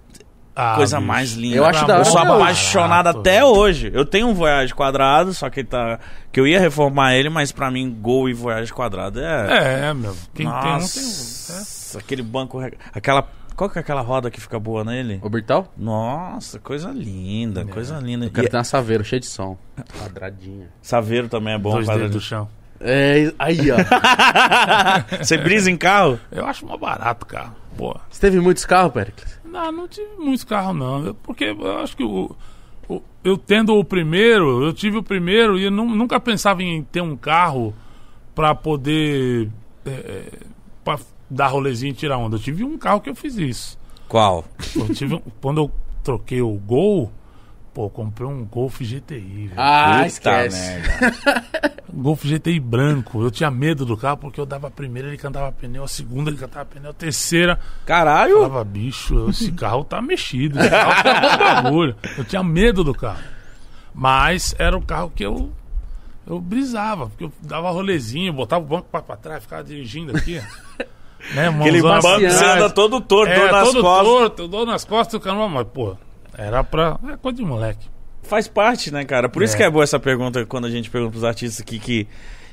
[0.55, 1.09] Ah, coisa bicho.
[1.09, 1.57] mais linda.
[1.57, 3.47] Eu acho da hora Eu sou apaixonado até velho.
[3.47, 3.91] hoje.
[3.95, 5.99] Eu tenho um Voyage quadrado, só que tá
[6.31, 10.15] que eu ia reformar ele, mas pra mim gol e Voyage quadrado é É, meu.
[10.35, 10.79] Quem tem, não tem.
[10.79, 11.82] É.
[11.95, 12.59] Nossa, aquele banco,
[12.93, 15.19] aquela qual que é aquela roda que fica boa nele?
[15.23, 15.71] Orbital?
[15.77, 18.27] Nossa, coisa linda, coisa linda.
[18.27, 19.59] Eu quero E ter uma saveira cheia de som.
[20.01, 20.69] Quadradinha.
[20.81, 21.73] Saveiro também é bom.
[21.73, 22.49] Dois dedos do chão.
[22.81, 23.77] É, aí, ó.
[25.23, 26.19] Você brisa em carro?
[26.31, 27.53] Eu acho mó barato, cara.
[27.77, 27.95] Pô.
[28.11, 29.39] Você teve muitos carros, Pericles?
[29.45, 31.15] Não, não tive muitos carros, não.
[31.23, 32.35] Porque eu acho que o,
[32.89, 36.83] o- eu tendo o primeiro, eu tive o primeiro e eu nu- nunca pensava em
[36.83, 37.75] ter um carro
[38.35, 39.49] pra poder
[39.87, 40.23] é,
[40.83, 40.99] pra
[41.33, 42.37] dar rolezinho e tirar onda.
[42.37, 43.79] Eu tive um carro que eu fiz isso.
[44.09, 44.45] Qual?
[44.77, 45.71] Eu tive, um- quando eu
[46.05, 47.11] troquei o Gol,
[47.73, 49.47] pô, eu comprei um Golf GTI.
[49.49, 49.53] velho.
[49.57, 50.71] Ah, Puta esquece.
[50.71, 51.45] merda.
[51.93, 53.23] Um Golf GTI branco.
[53.23, 56.29] Eu tinha medo do carro porque eu dava a primeira, ele cantava pneu, a segunda
[56.31, 57.59] ele cantava pneu, a terceira.
[57.87, 58.33] Caralho.
[58.33, 60.59] Eu falava, bicho, esse carro tá mexido.
[60.61, 61.97] Esse carro tá com bagulho.
[62.19, 63.23] Eu tinha medo do carro.
[63.95, 65.51] Mas era o carro que eu.
[66.27, 70.41] Eu brisava, porque eu dava rolezinho, botava o banco pra, pra trás, ficava dirigindo aqui.
[71.35, 74.07] Né, Aquele banco que você anda todo torto, é, dor nas todo costas.
[74.07, 75.97] torto, dor nas costas, caramba, mas, pô,
[76.37, 76.99] era pra.
[77.13, 77.89] É coisa de moleque.
[78.23, 79.29] Faz parte, né, cara?
[79.29, 79.57] Por isso É.
[79.59, 82.09] que é boa essa pergunta quando a gente pergunta pros artistas o que, que,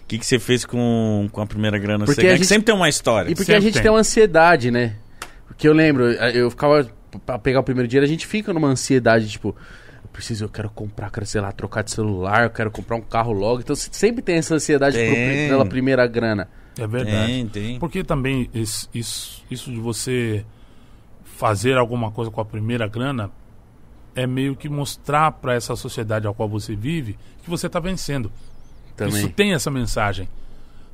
[0.08, 2.06] que, que você fez com, com a primeira grana.
[2.06, 3.30] que Porque a que gente- sempre tem uma história.
[3.32, 3.84] E porque a Sempre gente tem.
[3.84, 4.96] tem uma ansiedade, né?
[5.48, 6.88] Porque eu lembro, eu ficava.
[7.26, 9.56] Pra pegar o primeiro dinheiro, a gente fica numa ansiedade, tipo.
[10.04, 13.02] Eu preciso, eu quero comprar, quero, sei lá, trocar de celular, eu quero comprar um
[13.02, 13.62] carro logo.
[13.62, 15.16] Então você sempre tem essa ansiedade pro-
[15.50, 16.48] pela primeira grana.
[16.80, 17.28] É verdade.
[17.28, 17.80] Tem, tem.
[17.80, 20.46] Porque também isso, isso, isso de você
[21.24, 23.32] fazer alguma coisa com a primeira grana
[24.16, 28.32] é meio que mostrar para essa sociedade a qual você vive que você está vencendo.
[28.96, 29.18] Também.
[29.18, 30.28] Isso tem essa mensagem,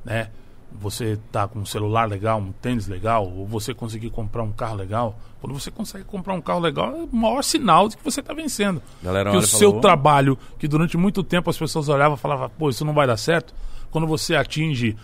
[0.04, 0.30] né?
[0.72, 4.76] Você tá com um celular legal, um tênis legal, ou você conseguir comprar um carro
[4.76, 5.18] legal.
[5.40, 8.34] Quando você consegue comprar um carro legal, é o maior sinal de que você está
[8.34, 8.82] vencendo.
[9.02, 9.80] Galera que o seu "Ô".
[9.80, 13.18] trabalho, que durante muito tempo as pessoas olhavam e falavam, pô, isso não vai dar
[13.18, 13.54] certo.
[13.90, 14.98] Quando você atinge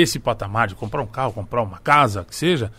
[0.00, 2.70] esse patamar de comprar um carro, comprar uma casa, que seja,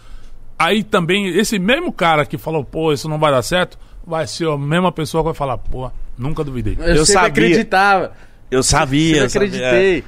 [0.57, 4.47] aí também esse mesmo cara que falou, pô, isso não vai dar certo, vai ser
[4.47, 6.75] a mesma pessoa que vai falar, pô, nunca duvidei.
[6.79, 7.27] Eu, Eu sempre sabia.
[7.29, 8.11] acreditava.
[8.51, 9.29] Eu sabia.
[9.29, 9.67] Sempre eu sabia.
[9.67, 10.03] acreditei.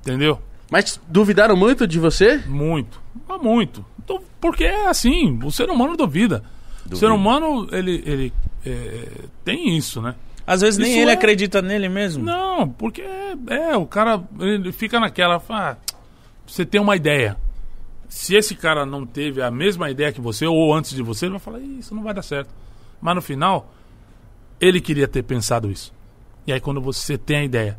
[0.00, 0.38] Entendeu?
[0.70, 2.38] Mas duvidaram muito de você?
[2.46, 3.00] Muito.
[3.28, 3.84] Mas muito.
[4.02, 6.42] Então, Porque é assim, o ser humano duvida.
[6.90, 8.32] O ser humano, ele, ele
[8.66, 9.06] é,
[9.44, 10.14] tem isso, né?
[10.44, 12.24] Às vezes nem Isso ele é- acredita nele mesmo.
[12.24, 13.34] Não, porque é,
[13.70, 15.91] é, o cara ele fica naquela, fala, ah,
[16.46, 17.36] você tem uma ideia.
[18.08, 21.32] Se esse cara não teve a mesma ideia que você, ou antes de você, ele
[21.32, 22.50] vai falar, "Ih, isso não vai dar certo.
[23.00, 23.72] Mas no final,
[24.60, 25.92] ele queria ter pensado isso.
[26.46, 27.78] E aí quando você tem a ideia,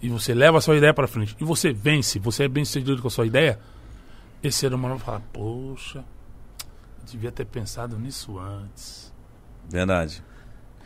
[0.00, 3.00] e você leva a sua ideia para frente, e você vence, você é bem sucedido
[3.00, 3.58] com a sua ideia,
[4.42, 9.12] esse ser humano vai falar, poxa, eu devia ter pensado nisso antes.
[9.70, 10.22] Verdade.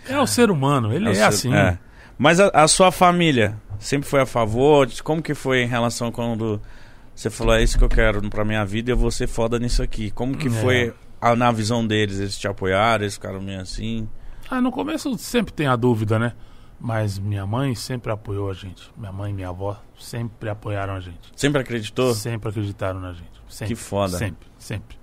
[0.07, 1.55] É o ser humano, ele o é, seu- assim.
[1.55, 1.79] é.
[2.19, 4.89] Mas a, a sua família sempre foi a favor?
[5.03, 6.61] Como que foi em relação quando
[7.17, 9.59] você falou, é isso que eu quero pra minha vida e eu vou ser foda
[9.59, 10.11] nisso aqui?
[10.11, 10.51] Como que É.
[10.51, 12.19] foi a- na visão deles?
[12.21, 13.03] Eles te apoiaram?
[13.05, 14.09] Eles ficaram meio assim?
[14.51, 16.33] Ah, no começo sempre tem a dúvida, né?
[16.79, 18.91] Mas minha mãe sempre apoiou a gente.
[18.97, 21.33] Minha mãe e minha avó sempre apoiaram a gente.
[21.35, 22.15] Sempre acreditou?
[22.15, 23.31] Sempre acreditaram na gente.
[23.49, 24.19] Sempre, Que foda.
[24.19, 24.99] Sempre, sempre.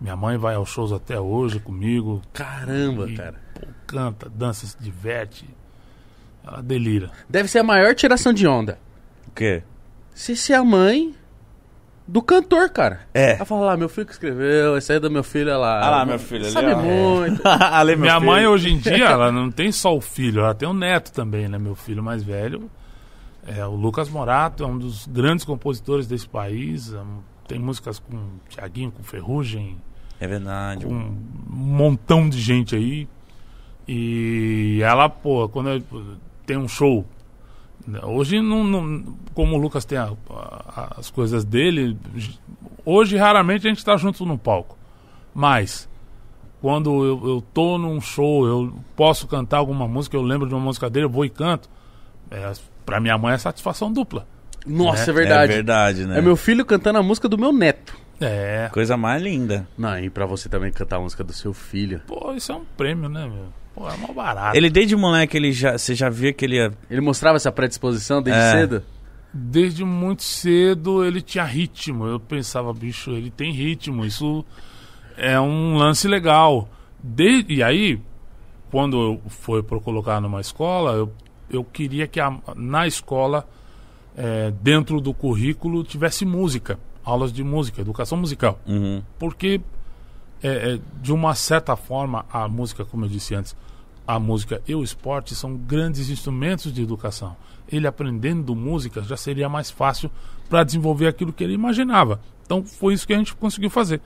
[0.00, 2.22] Minha mãe vai aos shows até hoje comigo.
[2.32, 3.38] Caramba, e, cara.
[3.54, 5.46] pô, canta, dança, se diverte.
[6.44, 7.10] Ela delira.
[7.28, 8.78] Deve ser a maior tiração de onda.
[9.28, 9.62] O quê?
[10.14, 11.14] Se ser a mãe
[12.12, 13.00] do cantor, cara.
[13.14, 13.36] É.
[13.36, 15.80] Ela fala lá, meu filho que escreveu, esse aí é do meu filho, olha lá.
[15.86, 16.76] Ah lá, meu filho, ali, Sabe ó.
[16.76, 17.42] muito.
[17.86, 18.26] Meu minha filho.
[18.26, 21.48] mãe hoje em dia, ela não tem só o filho, ela tem o neto também,
[21.48, 21.58] né?
[21.58, 22.70] Meu filho mais velho.
[23.46, 26.92] É, o Lucas Morato é um dos grandes compositores desse país.
[26.92, 26.98] é
[27.48, 28.16] tem músicas com
[28.48, 29.76] Tiaguinho, com Ferrugem,
[30.20, 30.84] É verdade.
[30.86, 31.16] com um
[31.50, 33.08] montão de gente aí.
[33.88, 35.82] E ela, pô, quando eu-
[36.46, 37.04] tem um show.
[37.86, 39.04] Né, Hoje, não, não-
[39.34, 41.96] como o Lucas tem a- a- as coisas dele,
[42.84, 44.76] hoje raramente a gente tá junto no palco.
[45.34, 45.88] Mas,
[46.60, 50.60] quando eu, eu tô num show, eu posso cantar alguma música, eu lembro de uma
[50.62, 51.68] música dele, eu vou e canto.
[52.30, 52.52] É,
[52.86, 54.26] pra minha mãe é satisfação dupla.
[54.66, 55.52] Nossa, é É verdade.
[55.52, 56.18] verdade, né?
[56.18, 57.96] É meu filho cantando a música do meu neto.
[58.20, 58.70] É.
[58.72, 59.66] Coisa mais linda.
[59.76, 62.00] Não, e pra você também cantar a música do seu filho.
[62.06, 63.46] Pô, isso é um prêmio, né, meu?
[63.74, 64.56] Pô, é mó barato.
[64.56, 66.72] Ele desde moleque, ele já, você já via que ele ia...
[66.90, 68.50] Ele mostrava essa predisposição desde É.
[68.52, 68.82] cedo?
[69.32, 72.06] Desde muito cedo ele tinha ritmo.
[72.06, 74.04] Eu pensava, bicho, ele tem ritmo.
[74.04, 74.44] Isso
[75.16, 76.68] é um lance legal.
[77.02, 77.98] De- E aí,
[78.70, 81.12] quando eu foi para colocar numa escola, eu,
[81.50, 83.48] eu queria que a- na escola,
[84.14, 86.78] é, dentro do currículo, tivesse música.
[87.04, 88.60] aulas de música, educação musical.
[88.64, 89.02] Uhum.
[89.18, 89.60] Porque,
[90.42, 93.56] é, é, de uma certa forma, a música, como eu disse antes,
[94.06, 97.36] a música e o esporte são grandes instrumentos de educação.
[97.70, 100.10] Ele aprendendo música já seria mais fácil
[100.48, 102.20] para desenvolver aquilo que ele imaginava.
[102.44, 104.00] Então foi isso que a gente conseguiu fazer.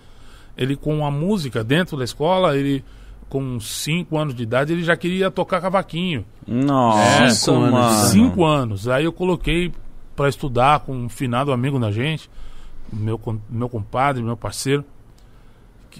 [0.57, 2.84] Ele com a música dentro da escola, ele
[3.28, 6.24] com 5 anos de idade, ele já queria tocar cavaquinho.
[6.47, 8.09] Nossa, Cinco anos, mano.
[8.09, 8.89] Cinco anos.
[8.89, 9.72] Aí eu coloquei
[10.14, 12.30] para estudar com um finado amigo da gente,
[12.93, 13.20] meu,
[13.51, 14.84] meu compadre, meu parceiro,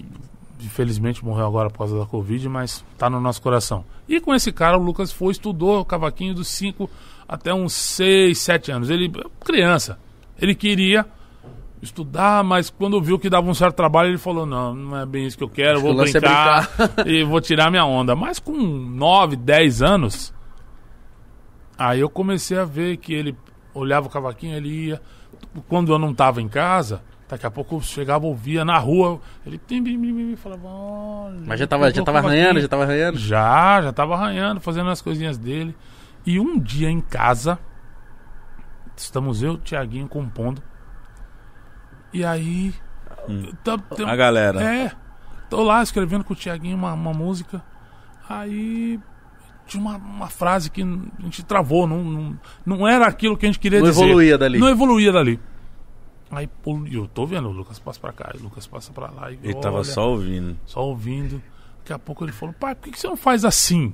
[0.03, 3.85] que infelizmente morreu agora por causa da Covid, mas tá no nosso coração.
[4.07, 6.89] E com esse cara, o Lucas foi, estudou cavaquinho dos 5
[7.27, 8.89] até uns 6, 7 anos.
[8.89, 9.99] Ele, criança,
[10.39, 11.05] ele queria
[11.81, 15.25] estudar, mas quando viu que dava um certo trabalho, ele falou: Não, não é bem
[15.25, 16.69] isso que eu quero, vou lance é brincar
[17.05, 18.15] e vou tirar minha onda.
[18.15, 20.33] Mas com 9, 10 anos,
[21.77, 23.35] aí eu comecei a ver que ele
[23.73, 25.01] olhava o cavaquinho, ele ia.
[25.67, 29.59] Quando eu não estava em casa, daqui a pouco eu chegava, ouvia na rua, ele
[30.37, 31.41] falava: Olha.
[31.45, 33.17] Mas já tava, já tava o cavaquinho." arranhando, já tava arranhando.
[33.17, 35.75] Já, já tava arranhando, fazendo as coisinhas dele.
[36.25, 37.57] E um dia em casa,
[38.95, 40.61] estamos eu e o Tiaguinho compondo.
[42.13, 42.73] E aí.
[43.63, 44.61] tá- tem- A galera.
[44.63, 44.91] é.
[45.49, 47.61] Tô lá escrevendo com o Tiaguinho uma, uma música.
[48.27, 48.99] Aí.
[49.65, 50.85] Tinha uma, uma frase que a
[51.23, 51.85] gente travou.
[51.87, 54.01] Não, não, não era aquilo que a gente queria Não dizer.
[54.01, 54.59] evoluía dali.
[54.59, 55.39] Não evoluía dali.
[56.29, 56.49] Aí,
[56.91, 59.31] eu tô vendo, o Lucas passa pra cá, o Lucas passa pra lá.
[59.31, 60.57] E Ele tava olha, só ouvindo.
[60.65, 61.41] só ouvindo.
[61.79, 63.93] Daqui a pouco ele falou, pai, por que, que você não faz assim?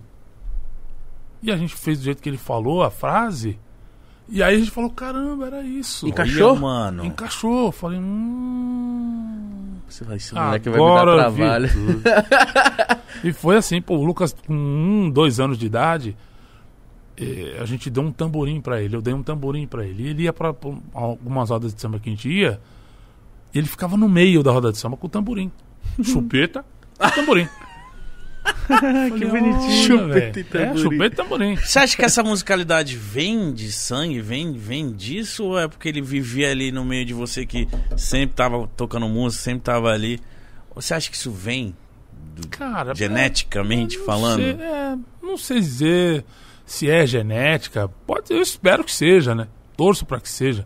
[1.42, 3.60] E a gente fez do jeito que ele falou a frase.
[4.28, 6.08] E aí a gente falou, caramba, era isso.
[6.08, 6.52] Encaixou?
[6.52, 7.06] Olha, mano.
[7.06, 7.72] Encaixou.
[7.72, 9.76] Falei, hum.
[9.88, 11.70] Você vai, esse moleque vai me dar trabalho.
[13.24, 16.18] e foi assim, pô, o Lucas com um, dois anos de idade,
[17.62, 20.04] a gente deu um tamborim pra ele, eu dei um tamborim pra ele.
[20.04, 22.60] E ele ia pra, pra algumas rodas de samba que a gente ia,
[23.54, 25.52] e ele ficava no meio da roda de samba com o tamborim.
[26.02, 26.66] Chupeta,
[27.16, 27.48] tamborim.
[29.18, 29.86] que bonitinho.
[29.86, 30.74] Chupeta e tamborim.
[30.74, 31.56] É, chupeta e tamborim.
[31.56, 35.46] Você acha que essa musicalidade vem de sangue, vem, vem disso?
[35.46, 39.44] Ou é porque ele vivia ali no meio de você que sempre tava tocando música,
[39.44, 40.20] sempre tava ali?
[40.76, 41.76] Ou você acha que isso vem
[42.50, 44.42] Cara, geneticamente Não falando?
[44.42, 46.26] sei, é, não sei dizer
[46.66, 47.88] se é genética.
[48.06, 49.48] Pode, eu espero que seja, né?
[49.76, 50.66] Torço para que seja.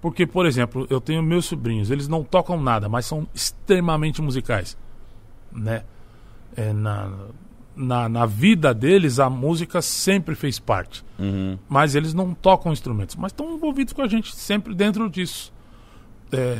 [0.00, 4.76] Porque, por exemplo, eu tenho meus sobrinhos, eles não tocam nada, mas são extremamente musicais,
[5.52, 5.84] né?
[6.56, 7.10] É, na,
[7.74, 11.04] na, na vida deles, a música sempre fez parte.
[11.18, 11.56] Uhum.
[11.68, 15.52] Mas eles não tocam instrumentos, mas estão envolvidos com a gente sempre dentro disso.
[16.32, 16.58] É,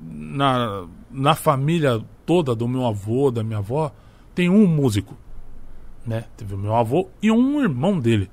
[0.00, 3.92] na, na família toda do meu avô, da minha avó,
[4.34, 5.16] tem um músico.
[6.08, 6.24] Né?
[6.38, 8.30] Teve o meu avô e um irmão dele.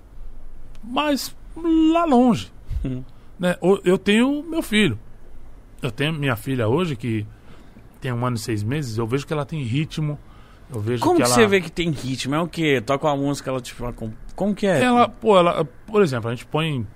[0.82, 1.36] Mas
[1.91, 2.49] lá longe.
[2.86, 3.03] Uhum.
[3.38, 3.57] Né?
[3.84, 4.97] Eu tenho meu filho.
[5.82, 7.28] Eu tenho minha filha hoje que
[7.99, 8.97] tem um ano e seis meses.
[8.97, 10.17] Eu vejo que ela tem ritmo.
[10.73, 11.36] Eu vejo Como que que ela...
[11.36, 12.34] você vê que tem ritmo?
[12.34, 12.80] É o quê?
[12.80, 13.91] Toca uma música, ela tipo.
[13.91, 14.82] com- Como que é?
[14.82, 16.88] Ela, pô, ela, por exemplo, a gente põe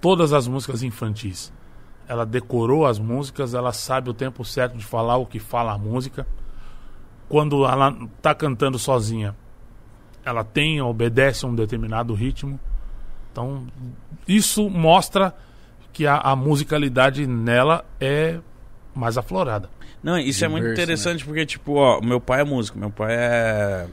[0.00, 1.52] todas as músicas infantis.
[2.08, 5.78] Ela decorou as músicas, ela sabe o tempo certo de falar o que fala a
[5.78, 6.26] música.
[7.28, 9.36] Quando ela tá cantando sozinha,
[10.26, 12.58] ela tem, obedece a um determinado ritmo.
[13.30, 13.66] Então,
[14.26, 15.32] isso mostra
[15.92, 18.40] que a, a musicalidade nela é
[18.94, 19.70] mais aflorada.
[20.02, 23.14] Não, isso é muito Diverso, interessante porque, tipo, ó, meu pai é músico, meu pai
[23.14, 23.86] é.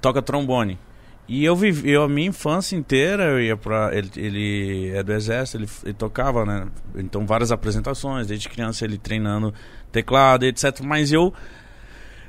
[0.00, 0.78] toca trombone.
[1.26, 3.90] E eu vivi, eu, a minha infância inteira, eu ia pra.
[3.92, 6.68] Ele, ele é do exército, ele, ele tocava, né?
[6.96, 9.52] Então, várias apresentações, desde criança ele treinando
[9.90, 10.80] teclado, etc.
[10.84, 11.32] Mas eu.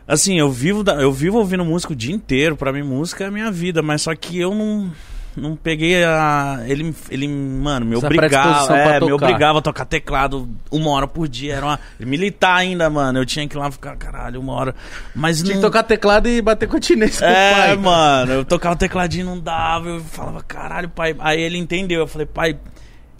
[0.07, 3.27] Assim, eu vivo, da- eu vivo ouvindo música o dia inteiro, pra mim música é
[3.27, 4.91] a minha vida, mas só que eu não.
[5.37, 6.61] Não peguei a.
[6.65, 8.77] Ele, ele mano, me Essa obrigava.
[8.77, 11.55] É, me obrigava a tocar teclado uma hora por dia.
[11.55, 11.79] Era uma.
[11.99, 13.19] Militar ainda, mano.
[13.19, 14.73] Eu tinha que ir lá ficar, caralho, uma hora.
[15.13, 15.55] Mas Tinha não.
[15.55, 17.75] que tocar teclado e bater continência com o É, pai.
[17.75, 19.89] mano, eu tocava o tecladinho, não dava.
[19.89, 21.13] Eu falava, caralho, pai.
[21.19, 21.99] Aí ele entendeu.
[21.99, 22.57] Eu falei, pai,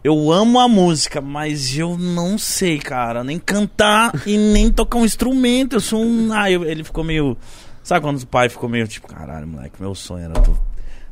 [0.08, 5.06] eu amo a música, mas eu não sei, cara, nem cantar e nem tocar um
[5.06, 5.78] instrumento.
[5.78, 6.32] Eu sou um.
[6.32, 7.36] Aí eu- ele ficou meio.
[7.82, 10.56] Sabe quando o pai ficou meio tipo, caralho, moleque, meu sonho era tu,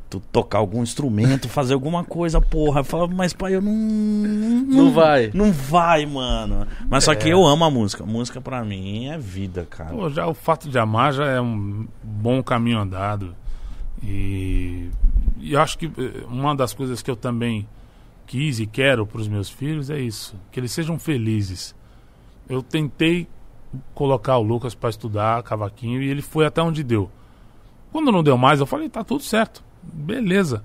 [0.09, 2.81] tu tocar algum instrumento, fazer alguma coisa, porra.
[2.81, 3.71] Eu falava, mas pai, eu não.
[3.73, 5.31] Não vai.
[5.33, 6.67] Não vai, mano.
[6.87, 7.33] Mas só que É.
[7.33, 8.05] eu amo a música.
[8.05, 9.89] Música pra mim é vida, cara.
[9.89, 13.35] Pô, já o fato de amar já é um bom caminho andado.
[14.03, 14.89] E,
[15.39, 17.67] e acho que eh, uma das coisas que eu também
[18.25, 21.75] quis e quero para os meus filhos é isso, que eles sejam felizes.
[22.49, 23.27] Eu tentei
[23.93, 27.09] colocar o Lucas para estudar cavaquinho e ele foi até onde deu.
[27.91, 29.63] Quando não deu mais, eu falei, tá tudo certo.
[29.81, 30.63] Beleza.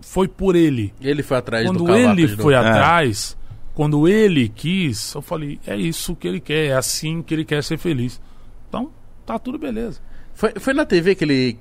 [0.00, 0.92] Foi por ele.
[1.00, 2.68] Ele foi atrás do Quando ele foi novo.
[2.68, 3.36] atrás,
[3.74, 7.62] quando ele quis, eu falei, é isso que ele quer, é assim que ele quer
[7.62, 8.20] ser feliz.
[8.68, 8.90] Então,
[9.24, 10.00] tá tudo beleza.
[10.34, 11.58] Foi, foi na TV que ele.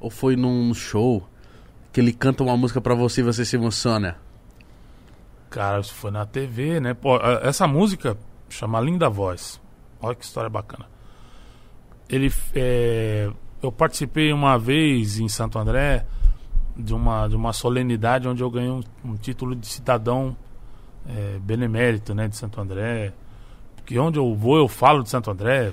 [0.00, 1.28] Ou foi num show
[1.92, 4.16] que ele canta uma música pra você e você se emociona?
[5.54, 6.94] Cara, isso foi na TV, né?
[6.94, 9.60] Pô, essa música chama Linda Voz.
[10.02, 10.84] Olha que história bacana.
[12.08, 13.30] Ele, é,
[13.62, 16.04] eu participei uma vez em Santo André
[16.76, 20.36] de uma, de uma solenidade onde eu ganhei um, um título de cidadão
[21.08, 23.12] é, benemérito, né, de Santo André.
[23.76, 25.72] Porque onde eu vou eu falo de Santo André,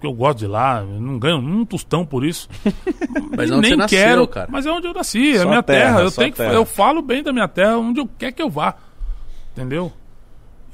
[0.00, 2.48] porque eu gosto de lá, eu não ganho um tostão por isso.
[3.36, 4.48] Mas onde você nem nasceu, quero, cara.
[4.50, 5.84] mas é onde eu nasci, é a minha terra.
[5.96, 6.54] terra, Eu tenho que, terra.
[6.54, 8.74] eu falo bem da minha terra, onde eu quer que eu vá.
[9.52, 9.92] Entendeu?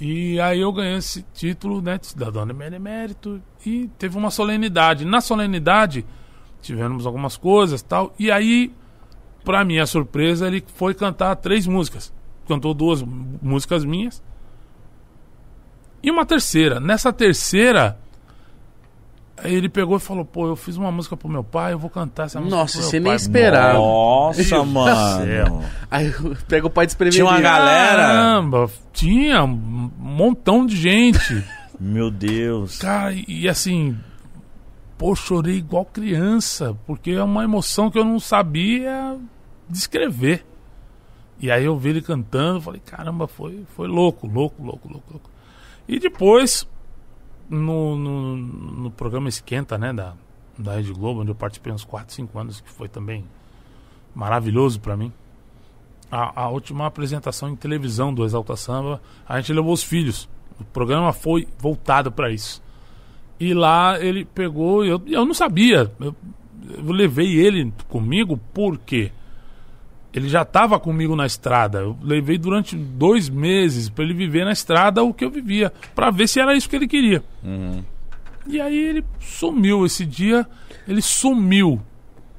[0.00, 5.04] E aí eu ganhei esse título, né, de cidadão de benemérito e teve uma solenidade.
[5.04, 6.06] Na solenidade
[6.62, 8.72] tivemos algumas coisas, tal, e aí
[9.44, 12.12] pra minha surpresa ele foi cantar três músicas.
[12.46, 14.22] Cantou duas músicas minhas
[16.00, 16.78] e uma terceira.
[16.78, 17.98] Nessa terceira
[19.36, 21.90] Aí ele pegou e falou: Pô, eu fiz uma música pro meu pai, eu vou
[21.90, 22.56] cantar essa música.
[22.56, 23.78] Nossa, pro meu você nem pai." esperava.
[23.78, 25.64] Nossa, mano.
[25.90, 26.12] Aí
[26.48, 27.26] pega o pai desprevenido.
[27.26, 28.02] Tinha uma galera.
[28.02, 31.44] Caramba, tinha um montão de gente.
[31.78, 32.78] Meu Deus.
[32.78, 33.98] Cara, e, e assim,
[34.96, 39.18] pô, chorei igual criança, porque é uma emoção que eu não sabia
[39.68, 40.44] descrever.
[41.38, 45.30] E aí eu vi ele cantando, falei, caramba, foi, foi louco, louco, louco, louco, louco.
[45.86, 46.66] E depois,
[47.48, 50.14] no, no, no programa Esquenta, né, da,
[50.58, 53.24] da Rede Globo, onde eu participei uns 4, 5 anos, que foi também
[54.14, 55.12] maravilhoso pra mim.
[56.10, 60.28] A, a última apresentação em televisão do Exalta Samba, a gente levou os filhos.
[60.58, 62.62] O programa foi voltado pra isso.
[63.38, 65.92] E lá ele pegou, eu, eu não sabia.
[66.00, 66.14] Eu,
[66.78, 69.12] eu levei ele comigo porque
[70.18, 71.78] ele já estava comigo na estrada.
[71.80, 76.10] Eu levei durante dois meses para ele viver na estrada o que eu vivia, para
[76.10, 77.22] ver se era isso que ele queria.
[78.46, 80.46] E aí ele sumiu esse dia,
[80.86, 81.80] ele sumiu.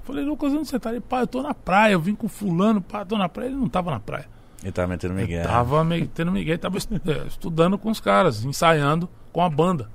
[0.04, 0.90] Falei, Lucas, onde você tá?
[0.92, 3.48] Ele, pai, eu tô na praia, eu vim com fulano, eu tô na praia.
[3.50, 4.26] Ele não tava na praia.
[4.64, 5.44] Ele tava metendo Miguel.
[5.46, 6.96] Tava metendo Miguel, tava estu-
[7.28, 9.90] estudando com os caras, ensaiando com a banda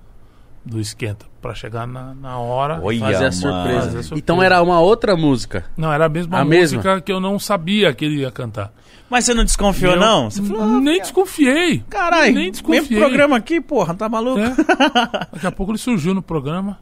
[0.64, 2.80] do Esquenta, para chegar na, na hora.
[2.82, 3.80] Olha, Fazer a surpresa.
[3.80, 4.14] Fazer a surpresa.
[4.16, 5.64] Então era uma outra música.
[5.76, 7.00] Não, era a mesma A música mesma?
[7.00, 8.72] que eu não sabia que ele ia cantar.
[9.10, 10.30] Mas você não desconfiou, Eu não?
[10.30, 11.84] Você falou, ah, nem desconfiei.
[11.90, 12.80] caralho, nem desconfiei.
[12.82, 14.38] mesmo programa aqui, porra, tá maluco?
[14.40, 14.54] É.
[15.34, 16.78] Daqui a pouco ele surgiu no programa.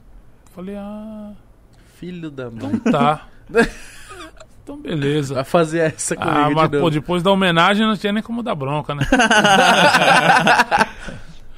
[0.55, 1.33] Falei, ah,
[1.99, 2.71] Filho da mãe.
[2.75, 3.27] então tá.
[4.63, 5.35] então beleza.
[5.35, 6.85] Vai fazer essa comigo Ah, de mas novo.
[6.85, 9.03] pô, depois da homenagem não tinha nem como dar bronca, né?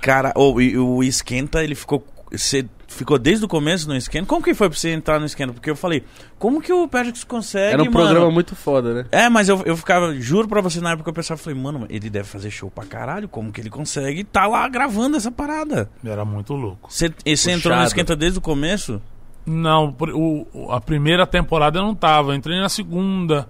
[0.03, 2.07] Cara, ô, e o Esquenta, ele ficou...
[2.31, 4.27] Você ficou desde o começo no Esquenta?
[4.27, 5.53] Como que foi pra você entrar no Esquenta?
[5.53, 6.03] Porque eu falei,
[6.39, 8.07] como que o Pedrix consegue, Era um mano?
[8.07, 9.07] programa muito foda, né?
[9.13, 12.09] É, mas eu, eu ficava, juro pra você, na época eu pensava, falei, mano, ele
[12.09, 15.91] deve fazer show pra caralho, como que ele consegue tá lá gravando essa parada?
[16.05, 16.91] Era muito louco.
[16.91, 17.83] Você, e você entrou no.
[17.85, 19.01] Esquenta desde o começo?
[19.45, 22.35] Não, o, a primeira temporada eu não tava.
[22.35, 23.49] Entrei na segunda.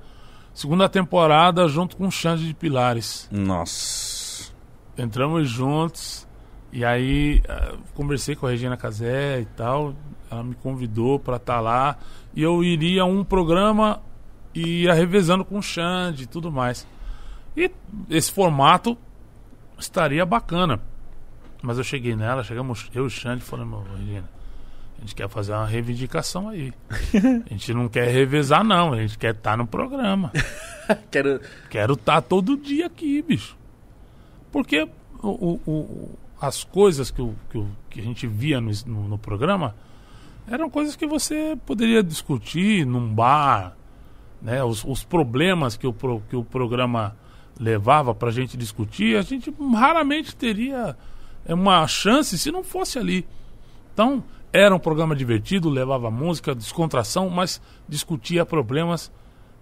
[0.52, 3.28] Segunda temporada junto com o Xande de Pilares.
[3.30, 4.50] Nossa.
[4.98, 6.21] Entramos juntos.
[6.72, 9.94] E aí eh, conversei com a Regina Casé e tal.
[10.30, 11.96] Ela me convidou pra estar lá.
[12.34, 14.00] E eu iria a um programa
[14.54, 16.86] e ia revezando com o Xande e tudo mais.
[17.56, 17.70] E
[18.08, 18.96] esse formato
[19.78, 20.80] estaria bacana.
[21.62, 24.28] Mas eu cheguei nela, chegamos eu e o Xande e falamos, Regina,
[24.96, 26.72] a gente quer fazer uma reivindicação aí.
[27.46, 28.92] A gente não quer revezar, não.
[28.94, 30.32] A gente quer estar no programa.
[31.10, 31.40] Quero...
[31.70, 33.56] Quero estar todo dia aqui, bicho.
[34.50, 34.88] Porque
[35.22, 39.08] o, o- o- as coisas que, o- que, o- que a gente via no, no-
[39.10, 39.74] no programa
[40.46, 43.76] eram coisas que você poderia discutir num bar,
[44.42, 44.62] né?
[44.64, 45.92] Os, os problemas que o,
[46.28, 47.16] que o programa
[47.60, 50.96] levava pra gente discutir, a gente raramente teria
[51.46, 53.24] é, uma chance se não fosse ali.
[53.94, 59.12] Então, era um programa divertido, levava música, descontração, mas discutia problemas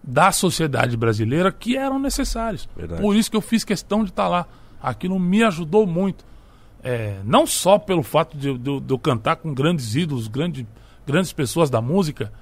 [0.03, 2.66] da sociedade brasileira que eram necessários.
[2.74, 3.03] Verdade.
[3.03, 4.47] Por isso que eu fiz questão de estar lá.
[4.83, 6.24] Aquilo me ajudou muito.
[6.83, 10.66] É, não só pelo fato de, eu- de de eu cantar com grandes ídolos, grande,
[11.07, 12.33] grandes pessoas da música,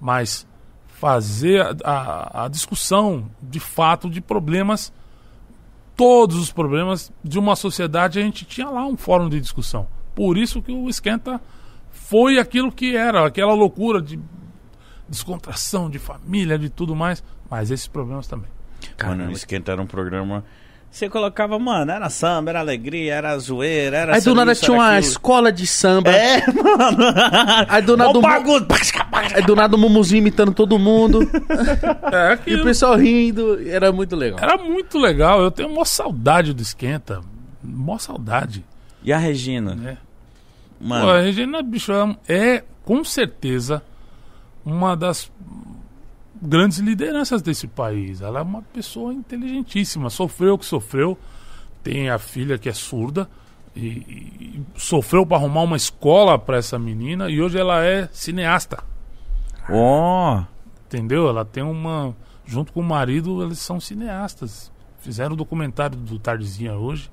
[0.00, 0.46] mas
[0.86, 4.92] fazer a, a- a discussão de fato de problemas,
[5.96, 9.86] todos os problemas de uma sociedade, a gente tinha lá um fórum de discussão.
[10.14, 11.40] Por isso que o Esquenta
[11.90, 14.18] foi aquilo que era, aquela loucura de
[15.08, 18.50] descontração, de família, de tudo mais, mas esses problemas também.
[19.20, 20.44] Mano, o Esquenta era um programa...
[20.96, 24.96] Você colocava, mano, era samba, era alegria, era zoeira, era Aí do nada tinha uma
[24.96, 25.00] aquilo.
[25.10, 26.10] escola de samba.
[26.10, 27.04] É, mano.
[27.68, 28.66] Aí do nada um- bagulho.
[29.34, 31.18] Aí do nada o Mumuzinho imitando todo mundo.
[32.10, 33.60] É e o pessoal rindo.
[33.68, 34.38] Era muito legal.
[34.40, 35.42] Era muito legal.
[35.42, 37.20] Eu tenho uma saudade do Esquenta.
[37.62, 38.64] Mó saudade.
[39.04, 39.74] E a Regina?
[39.74, 39.98] Né?
[40.80, 41.92] Mano, Pô, a Regina Bicho
[42.26, 43.82] é, com certeza,
[44.64, 45.30] uma das
[46.40, 48.20] grandes lideranças desse país.
[48.20, 50.10] Ela é uma pessoa inteligentíssima.
[50.10, 51.18] Sofreu o que sofreu.
[51.82, 53.28] Tem a filha que é surda.
[53.74, 57.30] E, e sofreu para arrumar uma escola para essa menina.
[57.30, 58.82] E hoje ela é cineasta.
[59.70, 60.44] ó.
[60.86, 61.28] Entendeu?
[61.28, 62.14] Ela tem uma.
[62.44, 64.70] Junto com o marido, eles são cineastas.
[65.00, 67.10] Fizeram o documentário do Tardezinha hoje,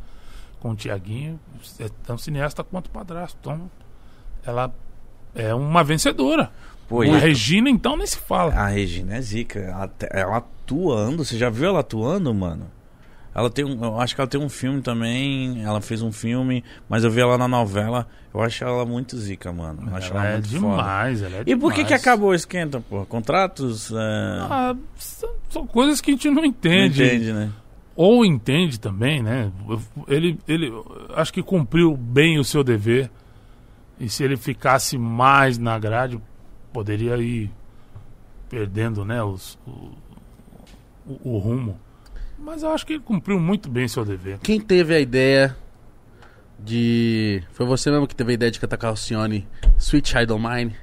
[0.59, 1.39] com o Tiaguinho.
[1.80, 3.38] É tão cineasta quanto o padrasto.
[3.39, 3.69] Então,
[4.45, 4.74] ela
[5.36, 6.51] é uma vencedora.
[6.88, 8.53] Pô, a e- Regina, então, nem se fala.
[8.53, 9.59] A Regina é zica.
[9.59, 11.23] Ela, ela atuando.
[11.23, 12.67] Você já viu ela atuando, mano?
[13.36, 13.84] Ela tem um.
[13.84, 15.63] Eu acho que ela tem um filme também.
[15.63, 18.07] Ela fez um filme, mas eu vi ela na novela.
[18.31, 19.89] Eu acho ela muito zica, mano.
[19.89, 20.59] Eu acho ela, ela é muito foda.
[20.59, 21.21] demais.
[21.23, 23.05] Ela é E por que que acabou o esquenta, pô?
[23.05, 23.91] Contratos?
[23.91, 23.95] É...
[23.97, 27.03] Ah, são, são coisas que a gente não não entende.
[27.03, 27.49] entende, né?
[27.95, 29.51] Ou entende também, né?
[30.07, 30.71] Ele, ele
[31.15, 33.09] acho que cumpriu bem o seu dever.
[33.99, 36.19] E se ele ficasse mais na grade,
[36.74, 37.51] poderia ir
[38.49, 39.91] perdendo, né, os, o,
[41.07, 41.80] o, o rumo.
[42.38, 44.39] Mas eu acho que ele cumpriu muito bem seu dever.
[44.39, 45.55] Quem teve a ideia
[46.59, 47.43] de.
[47.51, 49.47] Foi você mesmo que teve a ideia de cantar com a Alcione
[49.78, 50.76] Sweet Child of Mine?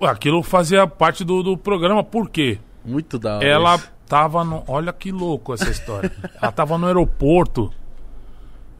[0.00, 2.58] Aquilo fazia parte do, do programa, por quê?
[2.84, 3.46] Muito da hora.
[3.46, 3.90] Ela isso.
[4.06, 4.62] tava no.
[4.66, 6.12] Olha que louco essa história.
[6.40, 7.72] ela tava no aeroporto.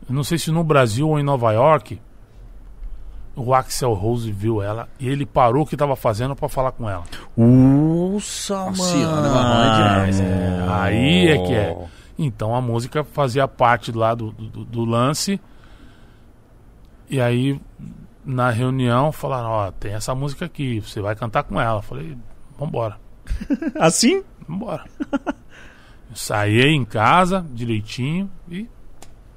[0.09, 2.01] Não sei se no Brasil ou em Nova York.
[3.37, 6.89] O Axel Rose viu ela e ele parou o que tava fazendo pra falar com
[6.89, 7.03] ela.
[7.37, 9.03] Nossa, mano.
[9.03, 10.67] ela é demais, é.
[10.69, 11.77] Aí é que é.
[12.17, 15.41] Então a música fazia parte lá do, do, do lance.
[17.11, 17.61] E aí,
[18.25, 21.79] na reunião, falaram: Ó, tem essa música aqui, você vai cantar com ela.
[21.79, 22.17] Eu falei:
[22.57, 22.99] Vambora.
[23.81, 24.23] Assim?
[24.49, 24.85] Vambora.
[25.11, 28.69] Eu saí em casa, direitinho, e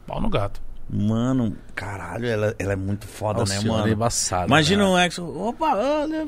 [0.05, 0.66] pau no gato.
[0.89, 3.93] Mano, caralho, ela, ela é muito foda, né, Alcione é mano?
[3.93, 4.47] embaçado.
[4.47, 4.89] Imagina né?
[4.89, 5.25] um Exo.
[5.25, 6.25] Opa, olha.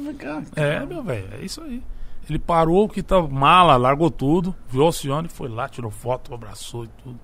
[0.56, 1.82] É, meu velho, é isso aí.
[2.30, 6.86] Ele parou que tava mala, largou tudo, viu o Alcione, foi lá, tirou foto, abraçou
[6.86, 7.20] e tudo.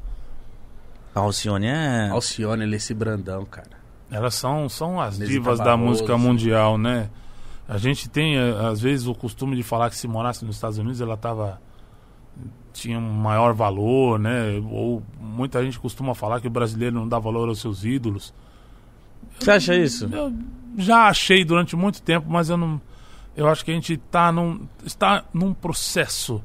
[1.13, 2.09] A Alcione é.
[2.09, 3.69] Alcione, ele é esse brandão, cara.
[4.09, 7.09] Elas são, são as Nesita divas da música mundial, né?
[7.67, 10.77] A gente tem, eh, às vezes, o costume de falar que se morasse nos Estados
[10.77, 11.59] Unidos ela tava.
[12.75, 14.61] Tinha um maior valor, né?
[14.69, 18.33] Ou muita gente costuma falar que o brasileiro não dá valor aos seus ídolos.
[19.39, 20.05] Você acha isso?
[20.11, 20.33] Eu
[20.77, 22.81] já achei durante muito tempo, mas eu não.
[23.35, 26.43] Eu acho que a gente tá num, está num processo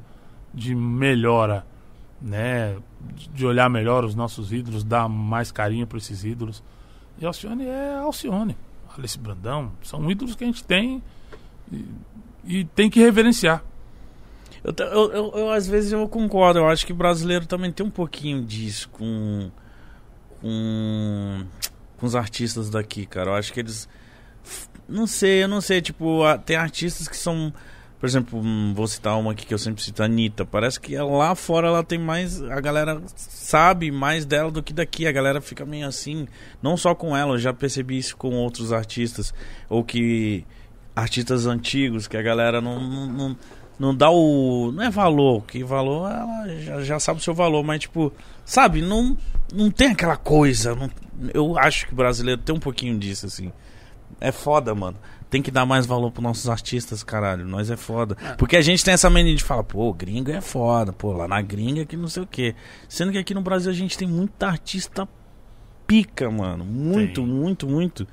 [0.53, 1.65] de melhora,
[2.21, 2.77] né?
[3.33, 6.63] De olhar melhor os nossos ídolos, dar mais carinho para esses ídolos.
[7.19, 8.55] E Alcione é Alcione.
[8.97, 11.01] Alice Brandão, são ídolos que a gente tem
[11.71, 11.85] e,
[12.43, 13.63] e tem que reverenciar.
[14.63, 16.59] Eu, eu, eu- eu, às vezes eu concordo.
[16.59, 19.49] Eu acho que brasileiro também tem um pouquinho disso com.
[20.39, 21.43] com.
[21.97, 23.31] com os artistas daqui, cara.
[23.31, 23.87] Eu acho que eles.
[24.87, 25.81] Não sei, eu não sei.
[25.81, 27.53] Tipo, tem artistas que são.
[27.99, 30.43] Por exemplo, hum, vou citar uma aqui que eu sempre cito, a Anitta.
[30.43, 32.41] Parece que lá fora ela tem mais.
[32.41, 35.05] A galera sabe mais dela do que daqui.
[35.05, 36.27] A galera fica meio assim.
[36.63, 39.33] Não só com ela, eu já percebi isso com outros artistas.
[39.69, 40.43] Ou que.
[40.93, 43.37] Artistas antigos, que a galera não, não, não,
[43.81, 44.71] não dá o.
[44.71, 48.13] Não é valor, que valor ela já, já sabe o seu valor, mas tipo,
[48.45, 49.17] sabe, não,
[49.51, 50.75] não tem aquela coisa.
[50.75, 50.89] não-
[51.33, 53.51] eu acho que o brasileiro tem um pouquinho disso, assim.
[54.19, 54.97] É foda, mano.
[55.29, 57.45] Tem que dar mais valor pros nossos artistas, caralho.
[57.45, 58.15] Nós é foda.
[58.37, 61.41] Porque a gente tem essa mania de falar, pô, gringo é foda, pô, lá na
[61.41, 62.53] gringa que não sei o quê.
[62.89, 65.07] Sendo que aqui no Brasil a gente tem muita artista
[65.87, 66.65] pica, mano.
[66.65, 68.07] Muito, muito, muito.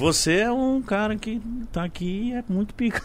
[0.00, 3.02] Você é um cara que tá aqui e é muito pica.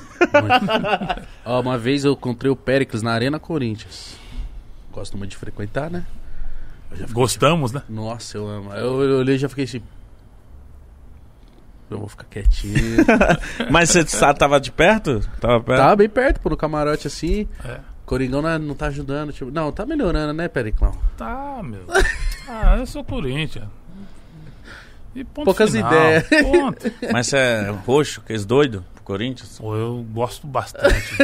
[1.43, 4.15] Ó, uma vez eu encontrei o Péricles na Arena Corinthians.
[4.93, 6.05] Gosto muito de frequentar, né?
[7.11, 7.81] Gostamos, né?
[7.89, 8.71] Nossa, eu amo.
[8.71, 9.81] Eu, eu olhei e já fiquei assim.
[11.89, 13.05] Eu vou ficar quietinho.
[13.69, 15.19] Mas você tava de perto?
[15.41, 15.79] Tava perto?
[15.81, 17.45] Tava bem perto, pô, no camarote assim.
[17.65, 17.81] É.
[18.05, 19.33] Coringão não, não tá ajudando.
[19.33, 20.97] Tipo, não, tá melhorando, né, Periclão?
[21.17, 21.83] Tá, meu.
[22.47, 23.65] Ah, eu sou Corinthians.
[25.23, 25.91] Poucas final.
[25.91, 26.27] ideias.
[26.43, 26.91] Ponto.
[27.13, 29.57] Mas você é roxo, que é doido pro Corinthians?
[29.59, 31.15] Pô, eu gosto bastante.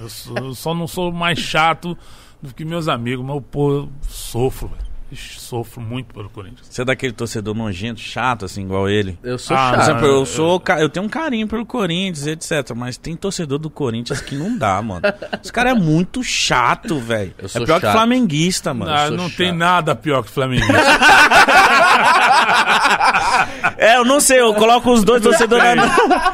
[0.00, 1.96] eu, sou- eu só não sou mais chato
[2.42, 4.68] do que meus amigos, mas pô, eu sofro.
[4.68, 4.85] velho.
[5.10, 6.66] Ixi, sofro muito pelo Corinthians.
[6.70, 9.18] Você é daquele torcedor nojento, chato, assim, igual ele?
[9.22, 9.82] Eu sou Ah, Por chato.
[9.90, 10.62] exemplo, eu- sou.
[10.78, 12.74] Eu tenho um carinho pelo Corinthians, etc.
[12.74, 15.02] Mas tem torcedor do Corinthians que não dá, mano.
[15.42, 17.34] Esse cara é muito chato, velho.
[17.38, 17.92] É pior que chato.
[17.92, 18.90] flamenguista, mano.
[18.92, 20.66] Ah, sou não tem nada pior que Flamengo.
[23.78, 25.86] É, eu não sei, eu coloco os dois torcedores na.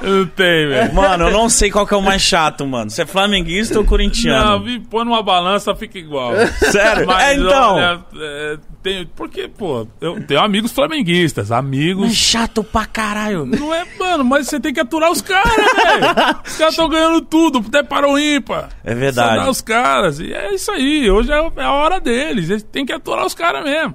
[0.02, 0.94] não tem, velho.
[0.94, 2.90] Mano, eu não sei qual que é o mais chato, mano.
[2.90, 4.62] Se é flamenguista ou Não, corintiano.
[4.64, 6.32] vi, põe numa balança, fica igual.
[6.70, 7.10] Sério?
[7.10, 7.74] é, então.
[7.74, 12.06] olha, é, tem, porque, pô, eu tenho amigos flamenguistas, amigos.
[12.08, 13.46] Mas chato pra caralho.
[13.46, 16.04] Não é, mano, mas você tem que aturar os caras, velho.
[16.44, 18.70] Os caras estão ganhando tudo, até para o ímpar.
[18.82, 19.44] É verdade.
[19.44, 20.18] Dá os caras.
[20.20, 21.10] E é isso aí.
[21.10, 22.50] Hoje é é a hora deles.
[22.50, 23.94] Eles têm que aturar os caras mesmo.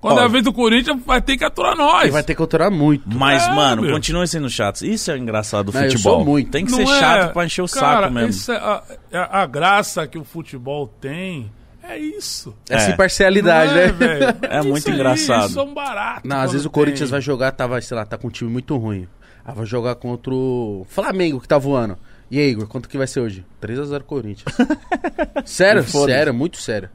[0.00, 0.22] Quando Ó.
[0.22, 2.12] é a vez do Corinthians, vai ter que aturar nós.
[2.12, 3.02] Vai ter que aturar muito.
[3.16, 3.92] Mas, É, mano, meu.
[3.92, 4.84] continua sendo chato.
[4.84, 6.16] Isso é o engraçado do Não, eu futebol.
[6.16, 6.50] sou muito.
[6.50, 8.30] Tem que Não ser é- chato pra encher o cara, saco mesmo.
[8.30, 8.82] isso é a,
[9.14, 11.50] a- a graça que o futebol tem
[11.88, 12.56] é isso.
[12.68, 12.92] Essa É.
[12.94, 13.92] imparcialidade, é, né?
[13.92, 14.24] velho?
[14.50, 15.48] É Isso muito aí, engraçado.
[15.50, 16.26] Isso é um barato.
[16.26, 17.10] Não, às vezes o Corinthians tem.
[17.10, 19.06] vai jogar, tava, sei lá, tá com um time muito ruim.
[19.44, 21.96] Ah, vai jogar contra o Flamengo que tá voando.
[22.30, 23.44] E aí, Igor, quanto que vai ser hoje?
[23.62, 24.52] 3x0 Corinthians.
[25.46, 26.88] sério, sério, muito sério.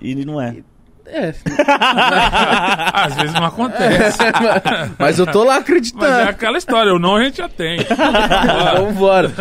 [0.00, 0.56] E não é.
[1.10, 1.32] É,
[2.92, 4.18] Às vezes não acontece.
[4.98, 6.28] mas eu tô lá Mas é acreditando.
[6.28, 7.78] aquela história, o não a gente já tem.
[8.76, 9.32] Vamos embora.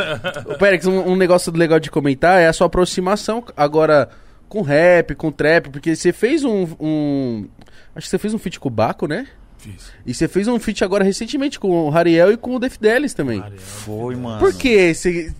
[0.45, 4.09] Ô, Pérez, um, um negócio legal de comentar é a sua aproximação agora
[4.47, 6.67] com rap, com trap, porque você fez um.
[6.79, 7.47] um-
[7.95, 9.27] acho que você fez um feat com o Baco, né?
[9.57, 9.91] Fiz.
[10.05, 13.13] E você fez um feat agora recentemente com o Rariel e com o Def Delis
[13.13, 13.43] também.
[13.57, 14.39] Foi, mano.
[14.39, 15.33] Por que esse.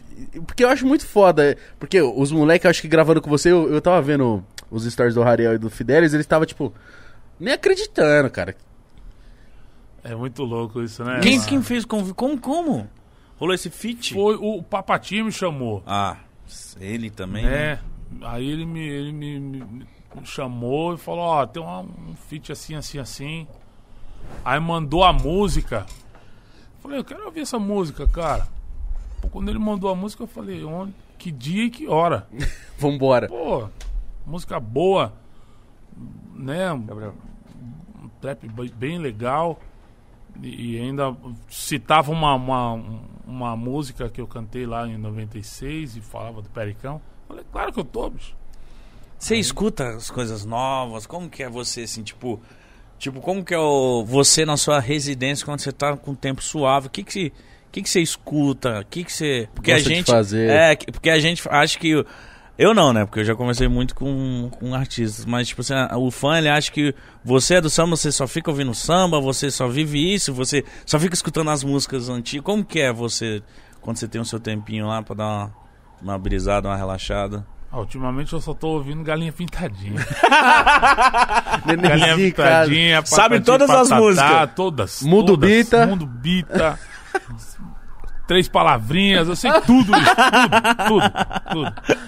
[0.45, 1.55] Porque eu acho muito foda.
[1.79, 5.13] Porque os moleques, eu acho que gravando com você, eu, eu tava vendo os stories
[5.15, 6.73] do Rariel e do Fidelis, eles estavam, tipo,
[7.39, 8.55] nem acreditando, cara.
[10.03, 11.19] É muito louco isso, né?
[11.21, 11.49] Quem, mano?
[11.49, 12.13] quem fez convite?
[12.15, 12.89] Como, como?
[13.37, 14.13] Rolou esse feat?
[14.13, 15.83] Foi o Papatinho me chamou.
[15.85, 16.17] Ah,
[16.79, 17.79] ele também, né?
[18.21, 19.87] Aí ele me, ele me, me-
[20.23, 23.47] chamou e falou, ó, tem uma- um feat assim, assim, assim.
[24.43, 25.85] Aí mandou a música.
[26.79, 28.47] Falei, eu quero ouvir essa música, cara.
[29.21, 30.93] Pô, quando ele mandou a música, eu falei, onde?
[31.17, 32.27] Que dia e que hora?
[32.77, 33.27] Vambora.
[33.27, 33.67] Pô,
[34.25, 35.13] música boa,
[36.33, 36.71] né?
[36.73, 36.77] Um,
[38.03, 39.59] um trap be- bem legal.
[40.41, 41.15] E, e ainda
[41.49, 42.73] citava uma, uma,
[43.25, 47.01] uma música que eu cantei lá em 96 e falava do Pericão.
[47.51, 48.35] Claro que eu tô, bicho.
[49.17, 51.05] Você escuta as coisas novas?
[51.05, 52.39] Como que é você, assim, tipo...
[52.99, 56.41] Tipo, como que é o, você na sua residência quando você tá com o tempo
[56.41, 56.87] suave?
[56.87, 58.79] O que que você, o que que você escuta?
[58.79, 59.47] O que que você...
[59.53, 60.11] Porque Gosta a gente...
[60.11, 60.49] fazer.
[60.49, 62.03] É, que- porque a gente acha que...
[62.57, 63.05] Eu não, né?
[63.05, 65.25] Porque eu já conversei muito com, com artistas.
[65.25, 66.91] Mas, tipo assim, o fã, ele acha que
[67.23, 70.99] você é do samba, você só fica ouvindo samba, você só vive isso, você só
[70.99, 72.43] fica escutando as músicas antigas.
[72.43, 73.43] Como que é você,
[73.79, 75.55] quando você tem o seu tempinho lá pra dar uma,
[76.01, 77.45] uma brisada, uma relaxada?
[77.71, 79.99] Ah, ultimamente eu só tô ouvindo Galinha Pintadinha.
[81.65, 82.15] Galinha.
[82.15, 84.51] Pintadinha, Sabe Patati todas as Patatá, músicas?
[84.55, 85.01] Todas.
[85.03, 85.49] Mundo todas.
[85.49, 85.87] Bita.
[85.87, 86.79] Mundo Bita.
[88.25, 90.15] Três palavrinhas, eu sei tudo isso.
[90.87, 91.09] Tudo,
[91.51, 92.07] tudo, tudo.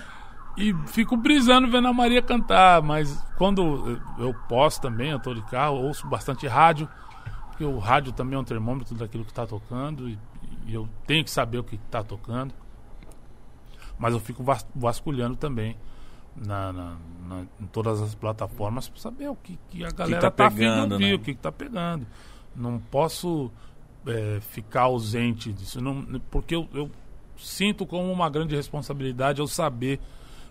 [0.57, 5.33] E fico brisando vendo a Maria cantar, mas quando eu eu posso também, eu tô
[5.33, 6.89] de carro, ouço bastante rádio,
[7.47, 10.19] porque o rádio também é um termômetro daquilo que tá tocando e,
[10.67, 12.53] e eu tenho que saber o que tá tocando.
[13.99, 15.75] Mas eu fico vas- vasculhando também
[16.35, 16.97] na, na-
[17.27, 20.55] na- em todas as plataformas para saber o que, que a galera tá tá, de
[20.55, 21.13] pegando, ouvir, né?
[21.15, 22.07] o que, que tá pegando.
[22.55, 23.51] Não posso
[24.07, 26.89] é, ficar ausente disso, não, porque eu, eu
[27.37, 29.99] sinto como uma grande responsabilidade eu saber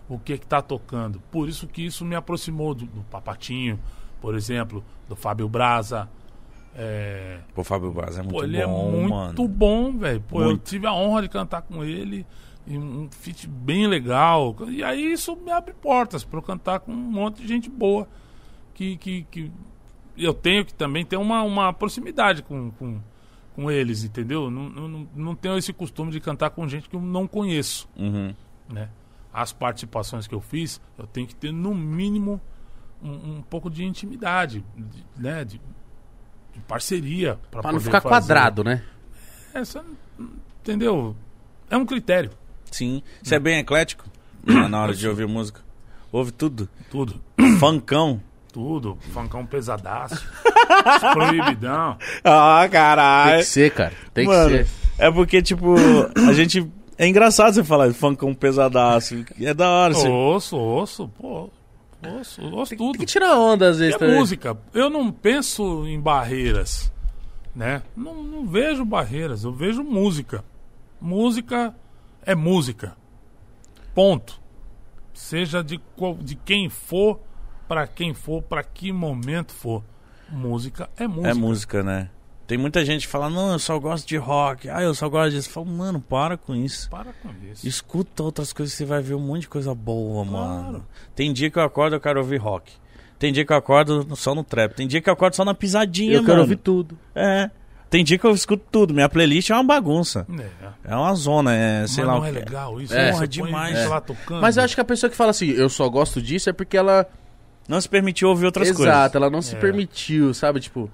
[0.07, 1.19] o que que tá tocando.
[1.31, 3.79] Por isso que isso me aproximou do, do Papatinho,
[4.21, 6.07] por exemplo, do Fábio Braza.
[6.75, 9.47] É, Pô, Fábio Braz é muito Pô, ele bom, é muito mano.
[9.47, 10.21] bom, velho.
[10.21, 12.25] Pô, eu tive a honra de cantar com ele.
[12.69, 14.55] E um feat bem legal.
[14.69, 18.07] E aí isso me abre portas para eu cantar com um monte de gente boa.
[18.75, 19.51] Que, que, que
[20.15, 23.01] eu tenho que também ter uma, uma proximidade com, com,
[23.55, 24.49] com eles, entendeu?
[24.51, 28.33] Não, não, não tenho esse costume de cantar com gente que eu não conheço, Uhum.
[28.71, 28.87] né?
[29.33, 32.39] As participações que eu fiz, eu tenho que ter no mínimo
[33.03, 35.43] um, um pouco de intimidade, de- né?
[35.43, 35.59] De,
[36.53, 37.37] de parceria.
[37.51, 38.13] Pra poder não ficar fazer.
[38.27, 38.83] quadrado, né?
[39.53, 39.83] Essa,
[40.61, 41.15] entendeu?
[41.69, 42.31] É um critério,
[42.71, 43.01] Sim.
[43.21, 44.05] Você é bem eclético
[44.43, 45.61] na na hora de ouvir música?
[46.11, 46.67] Ouve tudo?
[46.89, 47.21] tudo.
[47.59, 48.21] Funkão?
[48.51, 48.97] Tudo.
[49.13, 50.25] Funkão pesadaço.
[51.13, 51.97] proibidão.
[52.23, 53.37] Ah, Tem caralho.
[53.39, 53.93] que ser, cara.
[54.13, 54.67] Tem Mano, que ser.
[54.97, 55.75] é porque, tipo,
[56.27, 56.67] a gente...
[56.97, 59.23] É engraçado você falar de funkão pesadaço.
[59.39, 59.93] É da hora.
[59.93, 60.09] Você...
[60.09, 61.49] Ouço, ouço, pô.
[62.05, 62.91] Ouço, ouço tudo.
[62.93, 64.15] Tem que tirar onda às vezes é também.
[64.15, 64.57] música.
[64.73, 66.91] Eu não penso em barreiras,
[67.55, 67.83] né?
[67.95, 70.43] Não, não vejo barreiras, eu vejo música.
[70.99, 71.73] Música
[72.25, 72.95] é música.
[73.93, 74.39] Ponto.
[75.13, 77.19] Seja de, qual- de quem for,
[77.67, 79.83] pra quem for, pra que momento for.
[80.29, 81.29] Música é música.
[81.29, 82.09] É música, né?
[82.47, 84.69] Tem muita gente que fala, não, eu só gosto de rock.
[84.69, 85.49] Ah, eu só gosto disso.
[85.49, 86.89] Fala, mano, para com isso.
[86.89, 87.67] Para com isso.
[87.67, 90.63] Escuta outras coisas, você vai ver um monte de coisa boa, Claro.
[90.63, 90.85] mano.
[91.15, 92.71] Tem dia que eu acordo, eu quero ouvir rock.
[93.19, 94.73] Tem dia que eu acordo só no trap.
[94.73, 96.25] Tem dia que eu acordo só na pisadinha, Eu mano.
[96.27, 96.97] quero ouvir tudo.
[97.13, 97.51] É.
[97.89, 98.93] Tem dia que eu escuto tudo.
[98.93, 100.27] Minha playlist é uma bagunça.
[100.85, 100.91] É.
[100.91, 102.13] É uma zona, é, sei Mas lá.
[102.13, 102.93] não o é que legal isso.
[102.93, 103.11] É.
[103.11, 103.77] Porra, É demais.
[103.77, 103.87] É.
[103.87, 104.41] lá tocando.
[104.41, 106.77] Mas eu acho que a pessoa que fala assim, eu só gosto disso, é porque
[106.77, 107.07] ela.
[107.67, 109.15] Não se permitiu ouvir outras Exato, coisas.
[109.15, 109.59] ela não se É.
[109.59, 110.59] permitiu, sabe?
[110.59, 110.89] Tipo,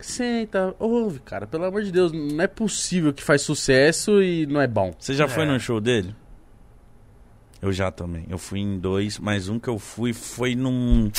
[0.00, 1.46] senta, ouve, cara.
[1.46, 4.92] Pelo amor de Deus, não é possível que faz sucesso e não é bom.
[4.98, 5.46] Você já foi É.
[5.46, 6.14] no show dele?
[7.60, 8.24] Eu já também.
[8.28, 11.10] Eu fui em dois, mas um que eu fui foi num.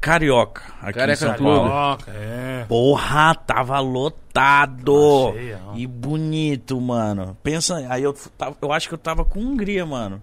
[0.00, 1.34] Carioca, aqui Carioca em São.
[1.34, 1.68] Paulo.
[1.70, 2.64] Coloca, é.
[2.68, 5.32] Porra, tava lotado.
[5.32, 7.36] Cheia, e bonito, mano.
[7.42, 8.14] Pensa, aí eu,
[8.62, 10.22] eu acho que eu tava com Hungria, mano.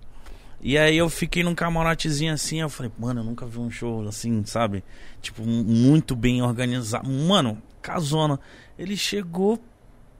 [0.61, 4.07] E aí eu fiquei num camarotezinho assim, eu falei, mano, eu nunca vi um show
[4.07, 4.81] assim, sabe?
[5.21, 7.09] Tipo, mu- muito bem organizado.
[7.09, 8.39] Mano, casona.
[8.79, 9.59] Ele chegou,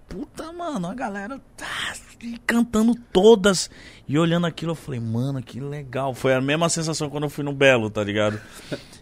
[0.08, 1.94] puta, mano, a galera tá
[2.46, 3.70] cantando todas.
[4.08, 6.14] E olhando aquilo, eu falei, mano, que legal.
[6.14, 8.40] Foi a mesma sensação quando eu fui no Belo, tá ligado?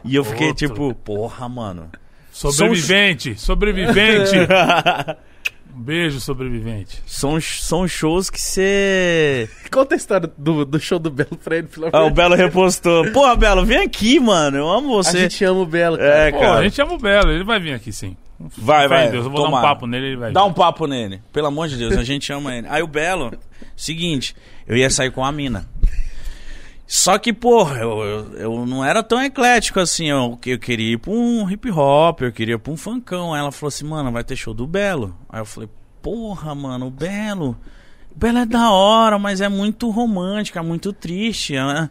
[0.03, 0.67] E eu fiquei Outro.
[0.67, 1.89] tipo, porra, mano.
[2.31, 4.35] Sobrevivente, sobrevivente.
[5.75, 7.01] um beijo, sobrevivente.
[7.05, 9.49] São, são shows que você.
[9.71, 12.15] Conta a história do, do show do Belo pra ele, pelo Ah, amor o de
[12.15, 13.11] Belo repostou.
[13.11, 14.57] Porra, Belo, vem aqui, mano.
[14.57, 15.07] Eu amo Deus.
[15.07, 15.19] A você.
[15.21, 16.09] gente ama o Belo, cara.
[16.09, 16.59] É, Pô, cara.
[16.59, 18.15] a gente chama o Belo, ele vai vir aqui sim.
[18.57, 19.11] Vai, vai.
[19.11, 21.21] Deus, eu vou dar um papo nele, ele vai Dá um papo nele.
[21.31, 22.67] Pelo amor de Deus, a gente ama ele.
[22.69, 23.31] Aí o Belo,
[23.75, 24.35] seguinte,
[24.67, 25.67] eu ia sair com a mina.
[26.87, 30.07] Só que, porra, eu, eu, eu não era tão eclético assim.
[30.09, 33.33] Eu, eu queria ir pra um hip hop, eu queria ir pra um funkão.
[33.33, 35.15] Aí ela falou assim, mano, vai ter show do Belo.
[35.29, 35.69] Aí eu falei,
[36.01, 37.55] porra, mano, o Belo.
[38.13, 41.53] O Belo é da hora, mas é muito romântico, é muito triste.
[41.53, 41.89] né?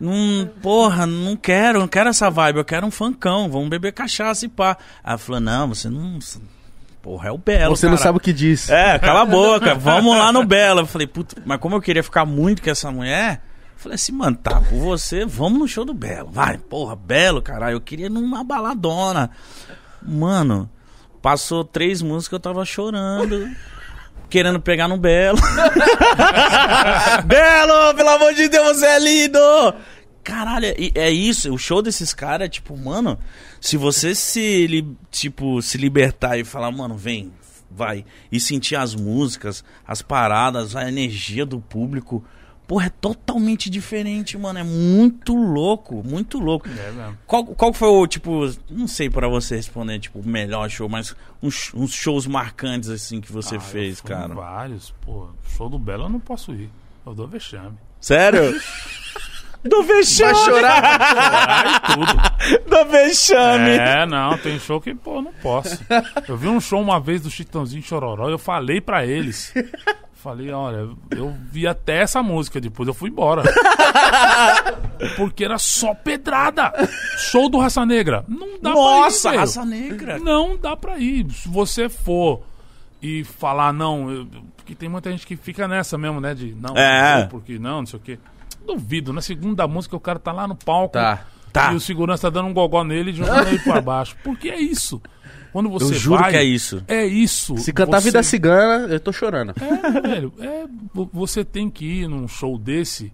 [0.00, 4.46] Não, porra, não quero, não quero essa vibe, eu quero um funkão, vamos beber cachaça
[4.46, 4.78] e pá.
[5.04, 6.18] Aí ela falou, não, você não.
[7.02, 7.76] Porra, é o Belo.
[7.76, 8.04] Você não cara.
[8.04, 8.70] sabe o que diz.
[8.70, 10.80] É, cala a boca, vamos lá no Belo.
[10.80, 13.42] Eu falei, puta, mas como eu queria ficar muito com essa mulher,
[13.74, 16.30] eu falei assim, mano, tá, por você, vamos no show do Belo.
[16.30, 19.30] Vai, porra, Belo, caralho, eu queria numa baladona.
[20.02, 20.68] Mano,
[21.20, 23.50] passou três músicas, eu tava chorando.
[24.30, 25.38] Querendo pegar no Belo.
[27.26, 29.38] Belo, pelo amor de Deus, você é lindo!
[30.22, 31.52] Caralho, é, é isso.
[31.52, 33.18] O show desses caras é tipo, mano,
[33.60, 37.32] se você se, li- tipo, se libertar e falar, mano, vem,
[37.70, 42.22] vai, e sentir as músicas, as paradas, a energia do público,
[42.66, 44.58] porra, é totalmente diferente, mano.
[44.58, 46.68] É muito louco, muito louco.
[46.68, 47.18] É mesmo.
[47.26, 51.16] Qual, qual foi o, tipo, não sei pra você responder, tipo, o melhor show, mas
[51.42, 54.34] uns, uns shows marcantes, assim, que você Ah, fez, cara?
[54.34, 55.28] Vários, pô.
[55.56, 56.70] Show do Belo eu não posso ir.
[57.06, 57.76] Eu dou vexame.
[58.00, 58.54] Sério?
[59.64, 60.32] Do vexame!
[60.32, 61.00] Vai chorar.
[61.00, 62.64] Ai, tudo.
[62.70, 63.70] Do vexame!
[63.70, 65.78] É, não, tem show que, pô, não posso.
[66.26, 69.52] Eu vi um show uma vez do Chitãozinho Chororó e eu falei pra eles.
[70.14, 73.42] Falei, olha, eu vi até essa música, depois eu fui embora.
[75.16, 76.72] Porque era só pedrada.
[77.16, 78.24] Show do Raça Negra.
[78.28, 79.70] Não dá Nossa, pra ir, raça velho.
[79.82, 80.18] negra!
[80.18, 81.30] Não dá pra ir.
[81.32, 82.42] Se você for
[83.02, 84.26] e falar, não, eu-
[84.56, 86.34] porque tem muita gente que fica nessa mesmo, né?
[86.34, 87.26] De não, É.
[87.30, 88.18] porque não, não sei o quê.
[88.66, 91.24] Duvido, na segunda música o cara tá lá no palco Tá.
[91.52, 91.72] Tá.
[91.72, 94.16] e o segurança tá dando um gogó nele e jogando ele pra baixo.
[94.22, 95.00] Porque é isso.
[95.52, 96.84] Quando você Eu juro vai, que é isso.
[96.86, 97.56] É isso.
[97.58, 99.52] Se cantar Você- Vida Cigana, eu tô chorando.
[99.60, 100.64] É, velho, é,
[100.94, 103.12] vo- você tem que ir num show desse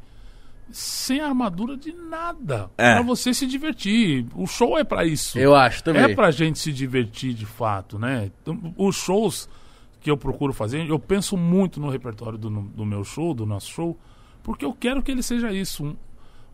[0.71, 2.69] sem armadura de nada.
[2.77, 2.95] É.
[2.97, 4.27] Pra você se divertir.
[4.35, 5.39] O show é pra isso.
[5.39, 6.03] Eu acho também.
[6.03, 8.31] É pra gente se divertir de fato, né?
[8.43, 9.49] Então, Os shows
[10.01, 13.71] que eu procuro fazer, eu penso muito no repertório do, do meu show, do nosso
[13.71, 13.99] show,
[14.47, 15.85] porque eu quero que ele seja isso.
[15.85, 15.97] Um,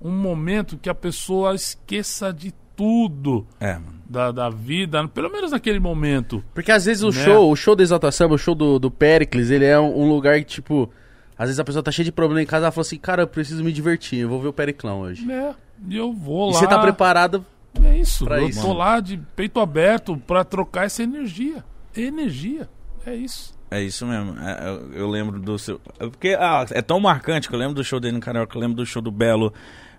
[0.00, 4.00] um momento que a pessoa esqueça de tudo É, mano.
[4.08, 6.42] da, da vida, pelo menos naquele momento.
[6.54, 7.22] Porque às vezes o Né?
[7.24, 10.08] show, o show da Exalta Samba, o show do, do Pericles, ele é um, um
[10.08, 10.88] lugar que, tipo,
[11.36, 13.26] às vezes a pessoa tá cheia de problema em casa, ela fala assim, cara, eu
[13.28, 15.30] preciso me divertir, eu vou ver o Periclão hoje.
[15.30, 15.54] É,
[15.88, 16.58] e eu vou E lá.
[16.60, 17.44] você tá preparado
[17.84, 18.24] É isso.
[18.24, 18.62] pra eu isso.
[18.62, 21.62] tô lá de peito aberto pra trocar essa energia.
[21.94, 22.68] Energia.
[23.04, 23.54] É isso.
[23.72, 24.38] É isso mesmo.
[24.38, 25.80] É, eu, eu lembro do seu.
[25.98, 28.60] é Porque ah, é tão marcante que eu lembro do show dele no Carioca, eu
[28.60, 29.52] lembro do show do Belo.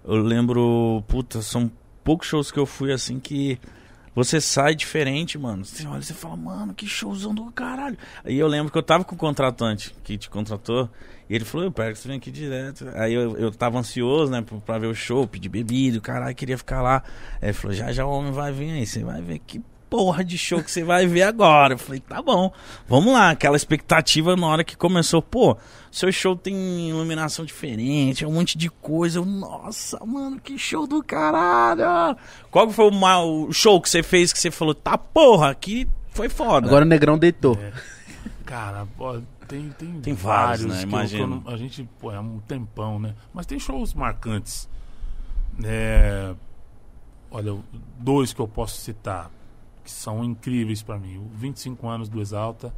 [0.06, 1.04] Eu lembro.
[1.08, 1.72] Puta, são
[2.04, 3.60] poucos shows que eu fui assim que.
[4.16, 5.66] Você sai diferente, mano.
[5.66, 7.98] Você olha e fala, mano, que showzão do caralho.
[8.24, 10.88] Aí eu lembro que eu tava com o contratante que te contratou.
[11.28, 12.88] E ele falou, eu pego, vem aqui direto.
[12.94, 16.36] Aí eu, eu tava ansioso, né, pra, pra ver o show, pedir bebida, o caralho,
[16.36, 17.02] queria ficar lá.
[17.42, 19.60] Aí ele falou, já já o homem vai vir aí, você vai ver que
[19.94, 21.76] porra de show que você vai ver agora.
[21.76, 22.52] Eu falei, tá bom,
[22.88, 23.30] vamos lá.
[23.30, 25.56] Aquela expectativa na hora que começou, pô,
[25.92, 29.20] seu show tem iluminação diferente, é um monte de coisa.
[29.20, 32.18] Eu, Nossa, mano, que show do caralho.
[32.50, 36.66] Qual foi o, show que você fez que você falou, tá porra, aqui foi foda.
[36.66, 37.56] Agora o Negrão deitou.
[38.44, 40.80] Cara, pô, tem, tem, Tem vários, né?
[40.80, 41.44] eu Imagino.
[41.46, 43.14] não- a gente, pô, é um tempão, né?
[43.32, 44.68] Mas tem shows marcantes.
[45.64, 46.34] É,
[47.30, 47.56] olha,
[48.00, 49.30] dois que eu posso citar,
[49.84, 51.18] que são incríveis pra mim.
[51.18, 52.74] O 25 anos do Exalta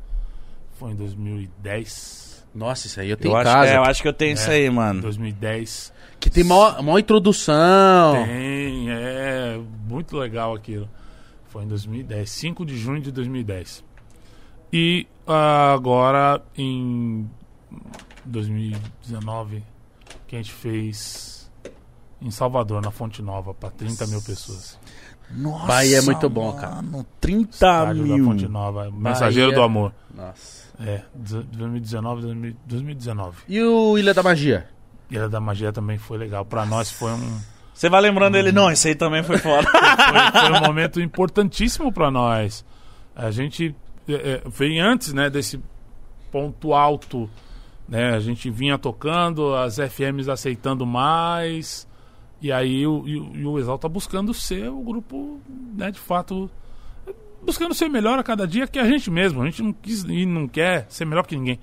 [0.80, 2.46] foi em 2010.
[2.54, 3.72] Nossa, isso aí eu tenho eu em acho, casa.
[3.72, 5.02] é, eu acho que eu tenho isso aí, mano.
[5.02, 5.94] 2010.
[6.20, 8.26] Que tem maior, maior introdução.
[8.26, 10.90] Tem, é muito legal aquilo.
[11.48, 13.84] Foi em 2010, 5 de junho de 2010.
[14.72, 17.30] E ah, agora em
[18.26, 19.64] 2019,
[20.28, 21.52] que a gente fez
[22.22, 24.80] em Salvador, na Fonte Nova, para 30 mil pessoas.
[25.32, 26.82] Nossa, Bahia é muito bom, cara.
[26.82, 28.26] mano, 30 Estádio da mil.
[28.26, 29.62] Fonte Nova, Mensageiro Bahia.
[29.62, 29.94] do Amor.
[30.14, 30.66] Nossa.
[30.80, 33.38] É, 2019, 2000 2019.
[33.48, 34.68] E o Ilha da Magia?
[35.10, 36.46] Ilha da Magia também foi legal.
[36.46, 37.40] Para nós foi um.
[37.74, 39.68] Você vai lembrando ele, não, esse aí também foi foda.
[39.72, 42.64] foi, foi um momento importantíssimo para nós.
[43.16, 43.76] A gente
[44.08, 45.62] é, é, veio antes, né, desse
[46.32, 47.30] ponto alto,
[47.88, 48.14] né?
[48.14, 51.88] A gente vinha tocando, as FMs aceitando mais,
[52.42, 55.40] e aí o, e, o- Exalta buscando ser o grupo,
[55.76, 56.50] né, de fato,
[57.46, 59.42] buscando ser melhor a cada dia que a gente mesmo.
[59.42, 61.60] A gente não quis e não quer ser melhor que ninguém.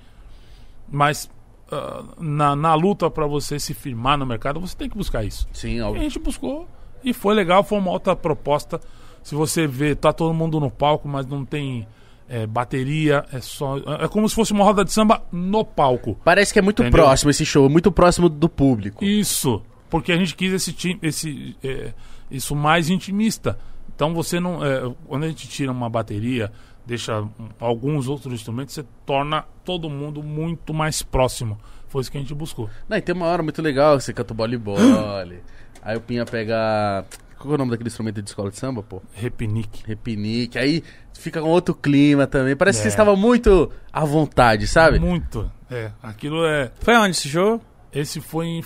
[0.91, 1.31] Mas
[1.71, 5.49] ah, na, na luta para você se firmar no mercado, você tem que buscar isso.
[5.53, 6.03] Sim, E a óbvio.
[6.03, 6.69] gente buscou
[7.05, 8.81] e foi legal, foi uma outra proposta.
[9.23, 11.87] Se você vê, tá todo mundo no palco, mas não tem
[12.29, 13.77] é, bateria, é só.
[14.01, 16.17] É como se fosse uma roda de samba no palco.
[16.25, 17.05] Parece que é muito Entendeu?
[17.05, 19.05] próximo esse show, muito próximo do público.
[19.05, 19.63] Isso,
[19.93, 21.93] porque a gente quis esse, esse é,
[22.31, 23.59] isso mais intimista.
[23.95, 24.65] Então você não.
[24.65, 26.51] é, quando a gente tira uma bateria,
[26.87, 27.29] deixa um,
[27.61, 31.61] alguns outros instrumentos, você torna todo mundo muito mais próximo.
[31.89, 32.71] Foi isso que a gente buscou.
[32.89, 34.79] Não, e tem uma hora muito legal, você canta o voleibol.
[35.83, 37.05] aí o Pinha pega.
[37.37, 39.03] Qual é o nome daquele instrumento de escola de samba, pô?
[39.13, 39.83] Repinique.
[39.87, 40.59] Repinique.
[40.59, 40.83] Aí
[41.13, 42.57] fica com outro clima também.
[42.57, 42.83] Parece que É.
[42.85, 44.99] vocês estavam muito à vontade, sabe?
[44.99, 45.53] Muito.
[45.71, 46.73] É, aquilo é.
[46.81, 47.61] Foi onde esse show?
[47.93, 48.65] Esse foi em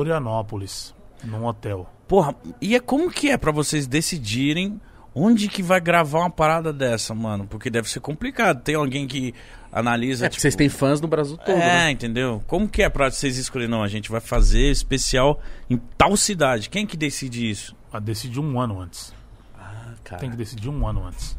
[0.00, 0.94] Florianópolis,
[1.24, 1.88] num hotel.
[2.06, 4.78] Porra, e é como que é pra vocês decidirem
[5.14, 7.46] onde que vai gravar uma parada dessa, mano?
[7.46, 8.62] Porque deve ser complicado.
[8.62, 9.34] Tem alguém que
[9.72, 11.56] analisa, É, porque vocês têm fãs no Brasil todo, É,
[11.86, 11.90] né?
[11.90, 12.42] entendeu?
[12.46, 13.70] Como que é pra vocês escolherem?
[13.70, 15.40] Não, a gente vai fazer especial
[15.70, 16.68] em tal cidade.
[16.68, 17.74] Quem que decide isso?
[17.90, 19.14] A decidir um ano antes.
[20.04, 21.36] Cara, Tem que decidir um ano antes.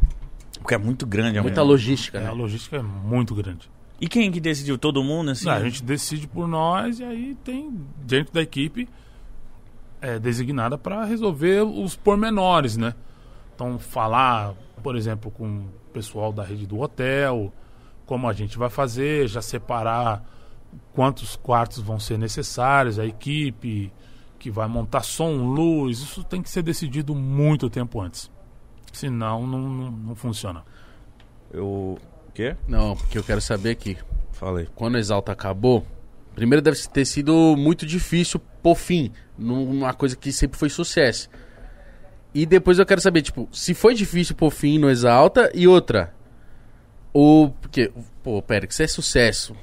[0.60, 1.38] Porque é muito grande.
[1.38, 2.32] é muita muito- logística, É, a né?
[2.32, 3.70] logística é muito grande.
[4.00, 4.78] E quem que decidiu?
[4.78, 5.46] Todo mundo, assim?
[5.46, 8.88] Não, a gente decide por nós e aí tem dentro da equipe
[10.00, 12.94] é, designada para resolver os pormenores, né?
[13.56, 14.54] Então, falar,
[14.84, 17.52] por exemplo, com o pessoal da rede do hotel,
[18.06, 20.24] como a gente vai fazer, já separar
[20.94, 23.92] quantos quartos vão ser necessários, a equipe
[24.38, 28.32] que vai montar som, luz, isso tem que ser decidido muito tempo antes.
[28.94, 30.64] Senão, não, não, não funciona.
[31.52, 31.98] Eu...
[32.38, 32.56] Quê?
[32.68, 33.98] Não, porque eu quero saber aqui.
[34.32, 34.68] Falei.
[34.76, 35.84] Quando o Exalta acabou,
[36.36, 41.32] primeiro deve ter sido muito difícil pôr fim numa coisa que sempre foi sucesso.
[42.36, 46.14] E depois eu quero saber, tipo, se foi difícil pôr fim no Exalta e outra.
[47.12, 47.50] Ou.
[47.50, 47.92] Porque,
[48.22, 49.56] pô, pera, que isso é sucesso.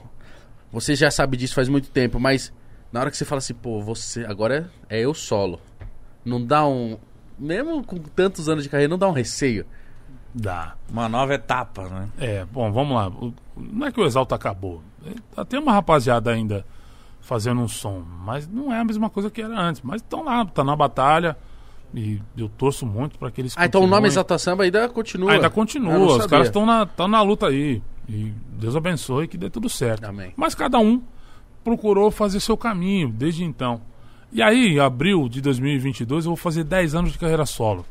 [0.73, 2.53] Você já sabe disso faz muito tempo, mas
[2.91, 4.25] na hora que você fala assim, pô, você.
[4.25, 5.61] Agora é eu solo.
[6.25, 6.99] Não dá um.
[7.39, 9.65] Mesmo com tantos anos de carreira, não dá um receio.
[10.35, 10.75] Dá.
[10.91, 12.09] Uma nova etapa, né?
[12.19, 13.09] É, bom, vamos lá.
[13.09, 14.83] O- não é que o Exalta acabou.
[15.37, 16.67] É, Tem uma rapaziada ainda
[17.21, 19.81] fazendo um som, mas não é a mesma coisa que era antes.
[19.83, 21.37] Mas estão lá, tá na batalha.
[21.95, 24.09] E eu torço muito para que eles Ah, então o nome.
[24.09, 25.31] Exalta Samba ainda continua.
[25.33, 25.93] Ainda Ah, continua.
[25.93, 27.81] não Os caras estão na, tão na luta aí.
[28.09, 30.05] E Deus abençoe que dê tudo certo.
[30.05, 30.33] Amém.
[30.37, 31.01] Mas cada um
[31.63, 33.81] procurou fazer seu caminho desde então.
[34.33, 37.87] E aí, em abril de 2022, eu vou fazer 10 anos de carreira solo.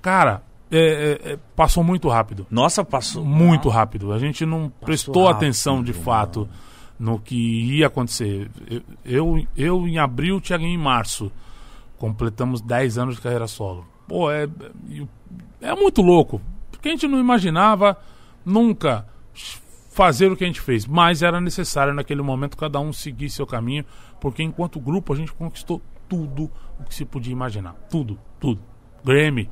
[0.00, 0.42] Cara,
[0.72, 2.46] é, é, é, passou muito rápido.
[2.50, 3.22] Nossa, passou.
[3.22, 4.10] Muito rápido.
[4.10, 6.48] A gente não prestou rápido, atenção de fato
[6.98, 7.36] no que
[7.76, 8.50] ia acontecer.
[8.70, 11.30] Eu, eu, eu em abril, o Thiaguinho em março.
[11.98, 13.86] Completamos 10 anos de carreira solo.
[14.08, 14.44] Pô, é,
[15.60, 16.40] é, é muito louco.
[16.70, 17.98] Porque a gente não imaginava
[18.44, 19.06] nunca
[19.90, 20.86] fazer o que a gente fez.
[20.86, 23.84] Mas era necessário naquele momento cada um seguir seu caminho.
[24.18, 26.50] Porque enquanto grupo a gente conquistou tudo
[26.80, 27.74] o que se podia imaginar.
[27.90, 28.60] Tudo, tudo.
[29.04, 29.50] Grammy,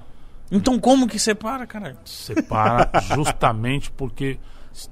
[0.50, 1.96] Então como que separa, caralho?
[2.04, 4.38] separa justamente porque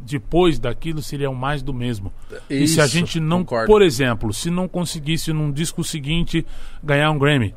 [0.00, 2.12] depois daquilo seria o mais do mesmo.
[2.50, 3.66] e se Isso, a gente não, concordo.
[3.66, 6.44] por exemplo, se não conseguisse num disco seguinte
[6.82, 7.54] ganhar um Grammy,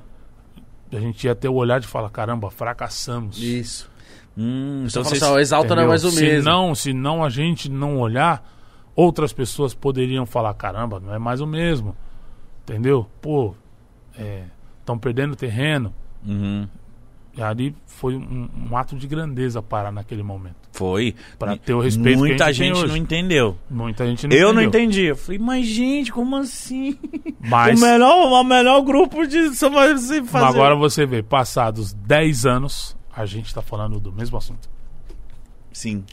[0.92, 3.38] a gente ia ter o olhar de falar, caramba, fracassamos.
[3.38, 3.90] Isso.
[4.38, 6.50] Hum, Então então assim, exalta não é mais o se mesmo.
[6.50, 8.44] Não, se não a gente não olhar,
[8.96, 11.96] outras pessoas poderiam falar, caramba, não é mais o mesmo.
[12.64, 13.08] Entendeu?
[13.22, 13.56] Pô,
[14.80, 15.94] estão perdendo terreno.
[16.26, 16.68] Uhum.
[17.38, 20.56] E ali foi um, um ato de grandeza parar naquele momento.
[20.74, 21.16] Foi.
[21.40, 23.58] Pra ter o respeito Muita que gente gente não entendeu.
[23.70, 24.82] Muita gente não eu não entendeu.
[24.82, 25.04] entendi.
[25.04, 26.98] Eu falei, mas gente, como assim?
[27.40, 30.46] Mas, O melhor, o melhor grupo de fazer.
[30.46, 34.70] agora você vê, passados 10 anos, a gente tá falando do mesmo assunto.
[35.72, 36.04] Sim.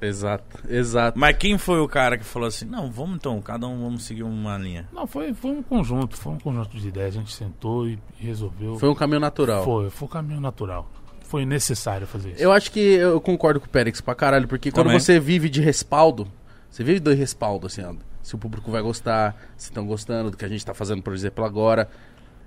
[0.00, 1.18] Exato, exato.
[1.18, 4.22] Mas quem foi o cara que falou assim, não, vamos então, cada um vamos seguir
[4.22, 4.88] uma linha.
[4.92, 7.16] Não, foi, foi um conjunto, foi um conjunto de ideias.
[7.16, 8.78] A gente sentou e resolveu.
[8.78, 9.64] Foi um caminho natural.
[9.64, 10.88] Foi, foi o caminho natural.
[11.22, 12.42] Foi necessário fazer isso.
[12.42, 15.00] Eu acho que eu concordo com o Pérez pra caralho, porque quando Também.
[15.00, 16.26] você vive de respaldo,
[16.70, 20.36] você vive do respaldo, assim, ó, se o público vai gostar, se estão gostando do
[20.36, 21.88] que a gente tá fazendo, por exemplo, agora,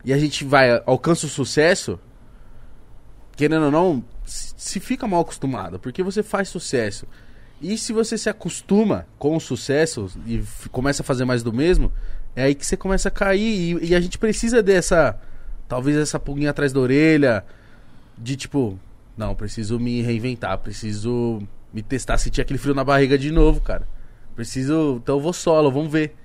[0.04, 2.00] e a gente vai, alcança o sucesso,
[3.36, 7.08] querendo ou não, se se fica mal acostumado, porque você faz sucesso.
[7.62, 11.92] E se você se acostuma com o sucesso e começa a fazer mais do mesmo,
[12.36, 13.78] é aí que você começa a cair.
[13.80, 15.20] E, e a gente precisa dessa,
[15.68, 17.46] talvez essa pulguinha atrás da orelha,
[18.18, 18.80] de tipo,
[19.16, 23.88] não, preciso me reinventar, preciso me testar, sentir aquele frio na barriga de novo, cara.
[24.36, 26.16] Preciso, então eu vou solo, vamos ver.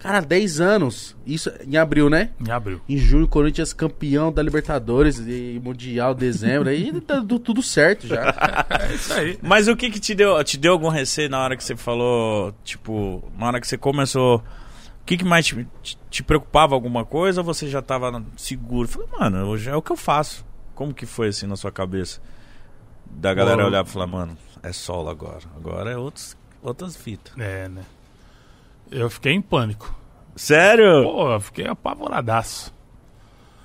[0.00, 2.30] Cara, 10 anos, isso em abril, né?
[2.44, 2.80] Em abril.
[2.88, 8.34] Em junho, Corinthians campeão da Libertadores e Mundial, dezembro, aí tá tu- tudo certo já.
[8.80, 9.38] É isso aí.
[9.42, 12.54] Mas o que que te deu, te deu algum receio na hora que você falou,
[12.64, 17.04] tipo, na hora que você começou, o que que mais te, te- te preocupava alguma
[17.04, 18.88] coisa ou você já tava seguro?
[18.88, 20.44] Falei, mano, hoje é o que eu faço.
[20.74, 22.20] Como que foi assim na sua cabeça?
[23.04, 25.42] Da galera Bom, olhar e falar, mano, é solo agora.
[25.54, 27.34] Agora é outros, outras fitas.
[27.38, 27.82] É, né?
[28.90, 29.94] Eu fiquei em pânico.
[30.34, 31.02] Sério?
[31.04, 32.74] Pô, eu fiquei apavoradaço.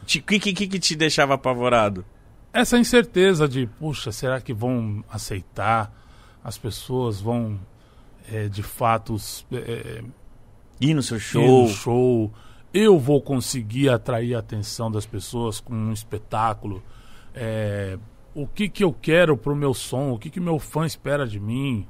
[0.02, 2.06] O que, que, que te deixava apavorado?
[2.54, 5.92] Essa incerteza de, puxa, será que vão aceitar?
[6.44, 7.60] As pessoas vão,
[8.32, 10.04] é, de fato, s- é,
[10.80, 11.64] Ir no seu ir show.
[11.64, 12.34] no show.
[12.74, 16.84] Eu vou conseguir atrair a atenção das pessoas com um espetáculo.
[17.34, 17.98] É,
[18.34, 20.12] o que que eu quero pro meu som?
[20.12, 21.88] O que que meu fã espera de mim?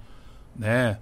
[0.56, 1.00] Né?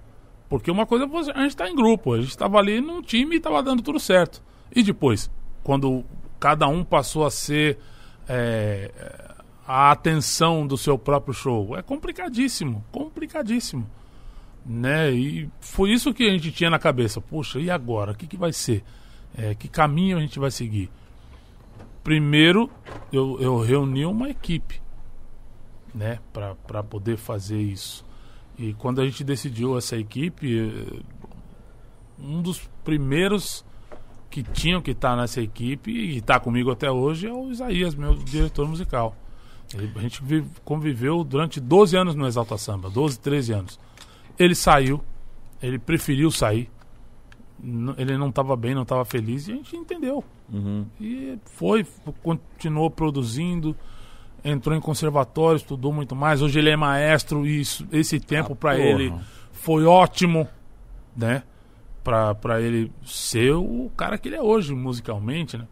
[0.58, 3.36] Porque uma coisa é a gente tá em grupo, a gente tava ali num time
[3.36, 4.42] e tava dando tudo certo.
[4.74, 5.30] E depois,
[5.62, 6.04] quando
[6.38, 7.78] cada um passou a ser
[8.28, 8.90] é,
[9.66, 13.86] a atenção do seu próprio show, é complicadíssimo, complicadíssimo
[14.64, 15.12] né?
[15.12, 17.20] E foi isso que a gente tinha na cabeça.
[17.20, 18.12] Puxa, e agora?
[18.12, 18.82] O que, que vai ser?
[19.36, 20.90] É, que caminho a gente vai seguir?
[22.02, 22.70] Primeiro,
[23.12, 24.80] eu, eu reuni uma equipe,
[25.94, 26.18] né?
[26.32, 28.03] Para poder fazer isso.
[28.58, 31.02] E quando a gente decidiu essa equipe,
[32.18, 33.64] um dos primeiros
[34.30, 38.14] que tinham que estar nessa equipe e está comigo até hoje é o Isaías, meu
[38.14, 39.16] diretor musical.
[39.72, 43.78] Ele- a gente vi- conviveu durante 12 anos no Exalta Samba, 12, 13 anos.
[44.38, 45.00] Ele saiu,
[45.62, 46.70] ele preferiu sair.
[47.96, 50.22] Ele não estava bem, não estava feliz e a gente entendeu.
[50.52, 50.84] Uhum.
[51.00, 51.86] E foi,
[52.22, 53.74] continuou produzindo,
[54.44, 56.42] entrou em conservatório, estudou muito mais.
[56.42, 59.12] Hoje ele é maestro e isso- esse tempo Ah, para ele
[59.52, 60.46] foi ótimo,
[61.16, 61.42] né?
[62.02, 65.66] Pra, pra ele ser o cara que ele é hoje musicalmente, né?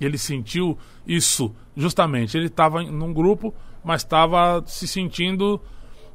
[0.00, 0.76] Ele sentiu
[1.06, 2.36] isso justamente.
[2.36, 5.60] Ele estava num grupo, mas estava se sentindo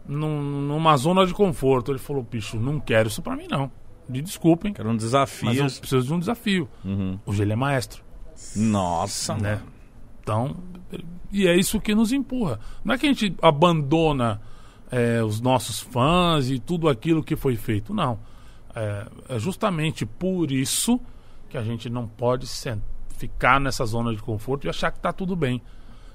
[0.07, 1.91] num- numa zona de conforto.
[1.91, 3.72] Ele falou: bicho, não quero isso pra mim, não.
[4.07, 5.49] Me desculpem, Era um mas desafio.
[5.49, 6.69] eu preciso de um desafio.
[6.85, 7.18] Uhum.
[7.26, 8.03] Hoje ele é maestro
[8.56, 9.56] Nossa, né?
[9.56, 9.65] mano.
[10.22, 10.56] Então,
[11.34, 12.60] e é isso que nos empurra.
[12.85, 14.39] Não é que a gente abandona
[14.91, 18.19] é, os nossos fãs e tudo aquilo que foi feito, não.
[18.76, 21.01] É, é justamente por isso
[21.49, 22.47] que a gente não pode
[23.18, 25.60] ficar nessa zona de conforto e achar que está tudo bem.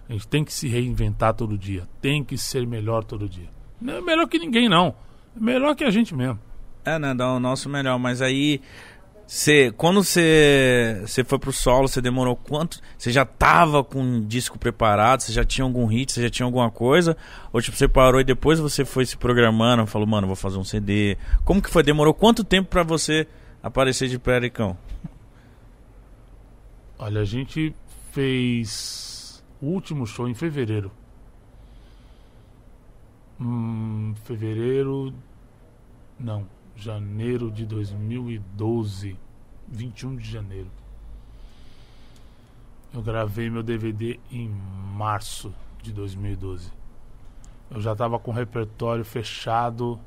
[0.08, 3.50] A gente tem que se reinventar todo dia, tem que ser melhor todo dia.
[3.80, 4.94] Não é melhor que ninguém, não.
[5.36, 6.38] É melhor que a gente mesmo.
[6.84, 7.14] É, né?
[7.14, 7.98] Dá o nosso melhor.
[7.98, 8.60] Mas aí,
[9.28, 12.80] você, quando você, foi pro solo, você demorou quanto?
[12.96, 15.20] Você já tava com um disco preparado?
[15.20, 16.10] Você já tinha algum hit?
[16.10, 17.14] Você já tinha alguma coisa?
[17.52, 19.86] Ou tipo, você parou e depois você foi se programando?
[19.86, 21.18] Falou, mano, vou fazer um CD.
[21.44, 21.82] Como que foi?
[21.82, 23.28] Demorou quanto tempo pra você
[23.62, 24.74] aparecer de Pericão?
[26.98, 27.74] Olha, a gente
[28.12, 30.90] fez o último show em fevereiro.
[33.38, 35.12] Hum, fevereiro.
[36.18, 36.46] Não,
[36.82, 39.16] janeiro de 2012.
[39.70, 40.70] 21 de janeiro.
[42.94, 45.52] Eu gravei meu DVD em março
[45.82, 46.72] de 2012.
[47.70, 50.00] Eu já tava com o repertório fechado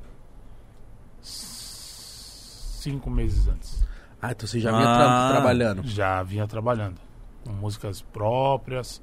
[1.22, 3.86] cinco meses antes.
[4.22, 5.32] Ah, então você já vinha tra- Ah.
[5.32, 5.84] trabalhando.
[5.88, 7.00] Já vinha trabalhando.
[7.46, 9.02] Com músicas próprias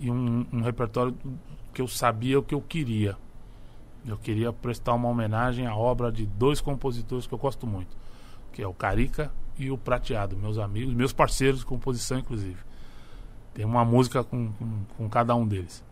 [0.00, 1.16] e um, um repertório
[1.72, 3.16] que eu sabia o que eu queria.
[4.06, 7.96] Eu queria prestar uma homenagem à obra de dois compositores que eu gosto muito,
[8.52, 12.58] que é o Carica e o Prateado, meus amigos, meus parceiros de composição, inclusive.
[13.54, 15.84] Tem uma música com, com, com cada um deles.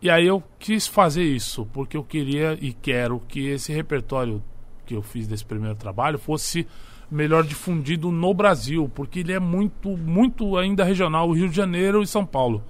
[0.00, 4.42] E aí eu quis fazer isso, porque eu queria e quero que esse repertório
[4.84, 6.66] que eu fiz desse primeiro trabalho fosse
[7.08, 12.02] melhor difundido no Brasil, porque ele é muito, muito ainda regional, o Rio de Janeiro
[12.02, 12.64] e São Paulo.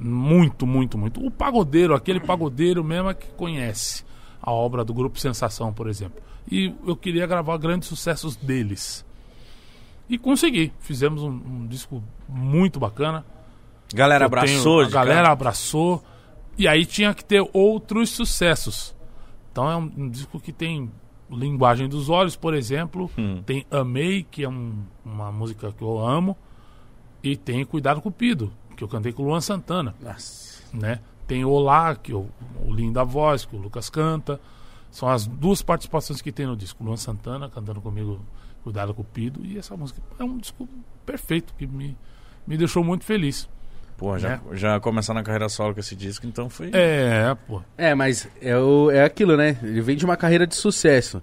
[0.00, 1.24] Muito, muito, muito.
[1.24, 4.04] O pagodeiro, aquele pagodeiro mesmo é que conhece
[4.42, 6.20] a obra do Grupo Sensação, por exemplo.
[6.50, 9.04] E eu queria gravar grandes sucessos deles.
[10.08, 10.72] E consegui.
[10.80, 13.24] Fizemos um, um disco muito bacana.
[13.94, 15.32] Galera Eu abraçou, tenho- a galera cara?
[15.32, 16.02] abraçou.
[16.56, 18.94] E aí tinha que ter outros sucessos.
[19.52, 20.90] Então é um, um disco que tem
[21.30, 23.08] Linguagem dos Olhos, por exemplo.
[23.16, 23.42] Hum.
[23.44, 26.36] Tem Amei, que é um- uma música que eu amo.
[27.22, 29.94] E tem Cuidado Cupido, que eu cantei com o Luan Santana.
[30.00, 30.62] Nossa.
[30.72, 31.00] Né?
[31.26, 32.26] Tem Olá, que é o,
[32.64, 34.40] o Linda Voz, que o Lucas canta.
[34.90, 36.82] São as duas participações que tem no disco.
[36.82, 38.20] Luan Santana cantando comigo
[38.64, 39.44] Cuidado Cupido.
[39.44, 40.66] E essa música é um disco
[41.04, 41.96] perfeito, que me,
[42.46, 43.48] me deixou muito feliz.
[43.98, 44.40] Pô, já, né?
[44.52, 46.70] já começar na carreira solo com esse disco, então foi.
[46.72, 47.62] É, pô.
[47.76, 49.58] É, mas é, o, é aquilo, né?
[49.62, 51.22] Ele vem de uma carreira de sucesso.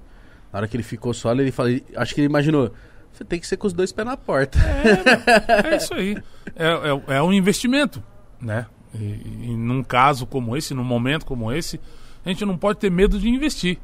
[0.53, 1.69] Na hora que ele ficou solo, ele fala.
[1.95, 2.71] Acho que ele imaginou.
[3.17, 4.59] Você tem que ser com os dois pés na porta.
[5.63, 6.15] É isso aí.
[6.55, 8.03] É, é, é um investimento,
[8.39, 8.67] né?
[8.93, 11.79] E, e num caso como esse, num momento como esse,
[12.23, 13.79] a gente não pode ter medo de investir.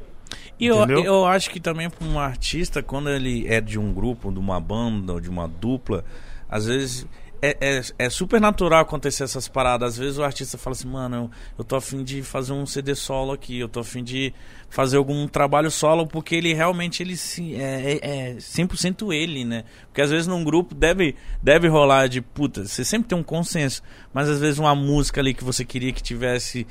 [0.60, 4.32] E eu, eu acho que também para um artista, quando ele é de um grupo,
[4.32, 6.06] de uma banda ou de uma dupla,
[6.48, 7.08] às vezes
[7.46, 9.90] é, é, é super natural acontecer essas paradas.
[9.90, 12.96] Às vezes o artista fala assim, mano, eu, eu tô afim de fazer um CD
[12.96, 14.34] solo aqui, eu tô afim de
[14.70, 17.16] fazer algum trabalho solo, porque ele realmente ele
[17.62, 19.66] é, é, é 100% ele, né?
[19.88, 23.84] Porque às vezes num grupo deve, deve rolar de, puta, você sempre tem um consenso,
[24.14, 26.66] mas às vezes uma música ali que você queria que tivesse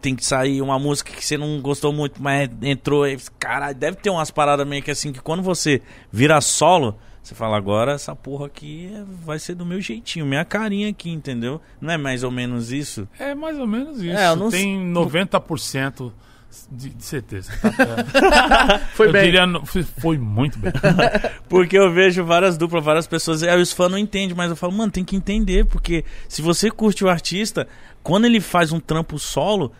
[0.00, 3.04] tem que sair uma música que você não gostou muito, mas entrou.
[3.38, 5.80] Caralho, deve ter umas paradas meio que assim que quando você
[6.12, 10.44] vira solo, você fala, agora essa porra aqui é- vai ser do meu jeitinho, minha
[10.44, 11.60] carinha aqui, entendeu?
[11.80, 13.08] Não é mais ou menos isso?
[13.18, 14.16] É mais ou menos isso.
[14.16, 16.12] É, não Tem sei- 90%
[16.70, 17.50] de, de certeza.
[17.60, 18.78] Tá?
[18.94, 19.24] Foi eu bem.
[19.24, 20.72] diria, foi- foi muito bem.
[21.48, 24.72] Porque eu vejo várias duplas, várias pessoas, aí os fãs não entendem, mas eu falo,
[24.72, 27.66] mano, tem que entender, porque se você curte o artista,
[28.02, 29.72] quando ele faz um trampo solo,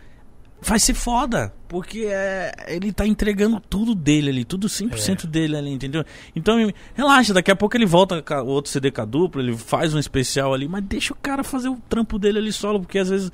[0.64, 1.52] vai ser foda.
[1.68, 6.04] Porque é, ele tá entregando tudo dele ali, tudo 100% dele ali, entendeu?
[6.34, 9.56] Então, relaxa, daqui a pouco ele volta com o outro CD com a dupla, ele
[9.56, 12.98] faz um especial ali, mas deixa o cara fazer o trampo dele ali solo, porque
[12.98, 13.32] às vezes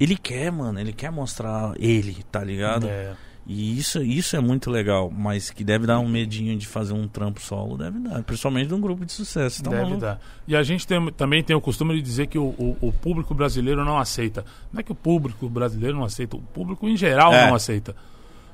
[0.00, 2.86] ele quer, mano, ele quer mostrar ele, tá ligado?
[2.88, 3.14] É.
[3.48, 7.06] E isso, isso é muito legal, mas que deve dar um medinho de fazer um
[7.06, 9.62] trampo solo, deve dar, principalmente de um grupo de sucesso.
[9.62, 10.00] Tá Deve maluco?
[10.00, 10.20] dar.
[10.48, 13.32] E a gente tem- também tem o costume de dizer que o, o- o público
[13.34, 14.44] brasileiro não aceita.
[14.72, 17.46] Não é que o público brasileiro não aceita, o público em geral É.
[17.46, 17.94] não aceita.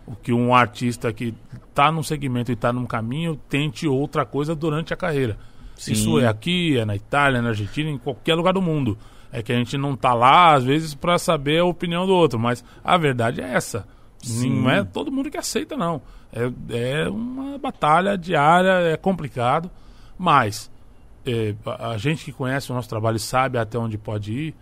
[0.07, 1.33] O que um artista que
[1.71, 5.39] está num segmento e está num caminho tente outra coisa durante a carreira.
[5.75, 5.93] Sim.
[5.93, 8.99] Isso é aqui, é na Itália, é na Argentina, em qualquer lugar do mundo.
[9.33, 12.39] É que a gente não tá lá, às vezes, para saber a opinião do outro.
[12.39, 13.87] Mas a verdade é essa.
[14.23, 14.63] Sim.
[14.63, 16.01] Não é todo mundo que aceita, não.
[16.33, 19.71] É, é uma batalha diária, é complicado.
[20.17, 20.71] Mas
[21.27, 24.55] é, a gente que conhece o nosso trabalho e sabe até onde pode ir,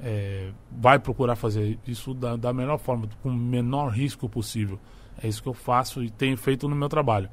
[0.00, 4.78] é, vai procurar fazer isso da, da melhor forma, com o menor risco possível.
[5.22, 7.28] É isso que eu faço e tenho feito no meu trabalho.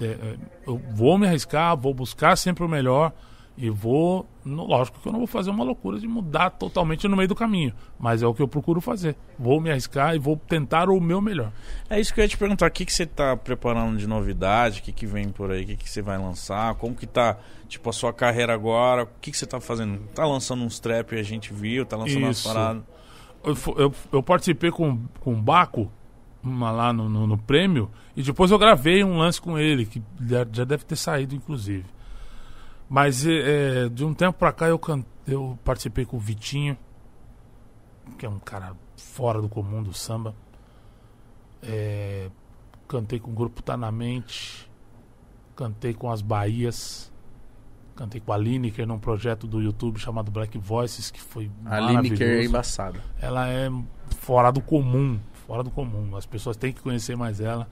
[0.00, 0.36] É, é,
[0.66, 3.12] eu vou me arriscar, vou buscar sempre o melhor
[3.60, 4.26] e vou.
[4.42, 7.34] no- lógico que eu não vou fazer uma loucura de mudar totalmente no meio do
[7.34, 9.14] caminho, mas é o que eu procuro fazer.
[9.38, 11.52] Vou me arriscar e vou tentar o meu melhor.
[11.90, 14.80] É isso que eu ia te perguntar, o que, que você tá preparando de novidade,
[14.80, 17.36] o que, que vem por aí, o que, que você vai lançar, como que tá,
[17.68, 19.98] tipo, a sua carreira agora, o que, que você tá fazendo?
[20.14, 22.48] Tá lançando uns trap, a gente viu, tá lançando umas Isso.
[22.48, 22.82] paradas.
[23.44, 25.90] Eu, eu, eu participei com, com o Baco
[26.42, 30.02] uma lá no, no, no prêmio e depois eu gravei um lance com ele, que
[30.50, 31.84] já deve ter saído, inclusive.
[32.90, 36.76] Mas é, é, de um tempo pra cá eu, can, eu participei com o Vitinho,
[38.18, 40.34] que é um cara fora do comum do samba.
[41.62, 42.28] É,
[42.88, 44.68] cantei com o grupo Tá Na Mente,
[45.54, 47.12] cantei com as Bahias,
[47.94, 52.40] cantei com a Lineker num projeto do YouTube chamado Black Voices, que foi A Lineker
[52.40, 53.00] é embaçada.
[53.20, 53.70] ela é
[54.18, 56.16] fora do comum, fora do comum.
[56.16, 57.68] As pessoas têm que conhecer mais ela.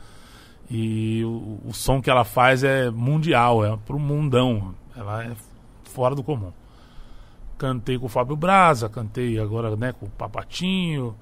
[0.70, 4.76] E o, o som que ela faz é mundial, é pro mundão.
[4.98, 5.32] Ela é
[5.84, 6.52] fora do comum.
[7.56, 11.14] Cantei com o Fábio Braza, cantei agora né, com o Papatinho,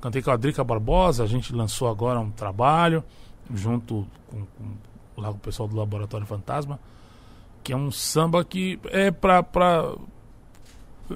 [0.00, 3.02] cantei com a Drica Barbosa, a gente lançou agora um trabalho
[3.52, 6.80] junto com, com lá com o pessoal do Laboratório Fantasma,
[7.62, 9.92] que é um samba que é pra, pra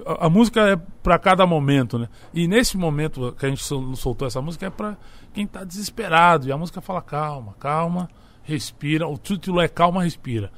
[0.07, 2.09] a, a música é pra cada momento, né?
[2.33, 4.97] E nesse momento que a gente sol- soltou essa música é pra
[5.33, 6.47] quem tá desesperado.
[6.47, 8.09] E a música fala calma, calma,
[8.45, 9.09] respira.
[9.09, 10.53] O título é Calma, Respira.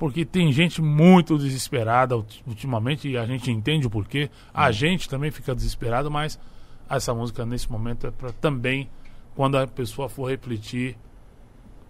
[0.00, 4.30] Porque tem gente muito desesperada ulti- ultimamente e a gente entende o porquê.
[4.52, 6.40] A gente também fica desesperado, mas
[6.88, 8.88] essa música nesse momento é pra também,
[9.36, 10.96] quando a pessoa for refletir,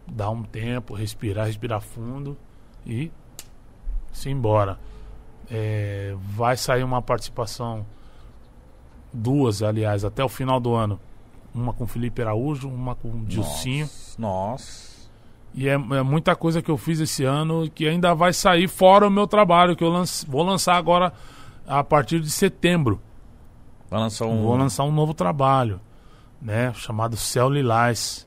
[0.08, 2.36] dar um tempo, respirar, respirar fundo
[2.84, 3.12] e
[4.12, 4.76] se embora.
[5.48, 7.86] É, vai sair uma participação,
[9.12, 10.98] duas, aliás, até o final do ano.
[11.54, 13.88] Uma com Felipe Araújo, uma com Dilcinho.
[14.18, 14.89] Nossa.
[15.54, 19.06] E é, é muita coisa que eu fiz esse ano que ainda vai sair fora
[19.06, 21.12] o meu trabalho, que eu lance- vou lançar agora
[21.66, 23.00] a partir de setembro.
[23.90, 24.42] Vai lançar um.
[24.42, 25.80] Vou lançar um novo trabalho,
[26.40, 26.72] né?
[26.74, 28.26] Chamado Céu Lilás.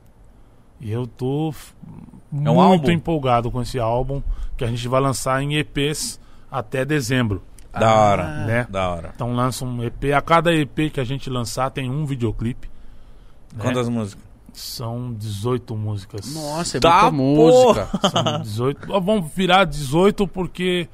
[0.80, 1.54] E eu tô
[2.30, 2.90] muito um álbum?
[2.90, 4.22] empolgado com esse álbum,
[4.56, 6.20] que a gente vai lançar em EPs
[6.50, 7.42] até dezembro,
[7.72, 8.44] Da hora.
[8.44, 8.66] né?
[8.68, 9.12] Da hora.
[9.14, 12.68] Então lança um EP, a cada EP que a gente lançar tem um videoclipe.
[13.54, 13.62] né?
[13.62, 14.23] Quantas músicas?
[14.58, 16.32] São 18 músicas.
[16.34, 17.88] Nossa, é Tá, muita música.
[18.10, 18.92] São 18.
[18.92, 20.88] Ó, Vamos virar 18 porque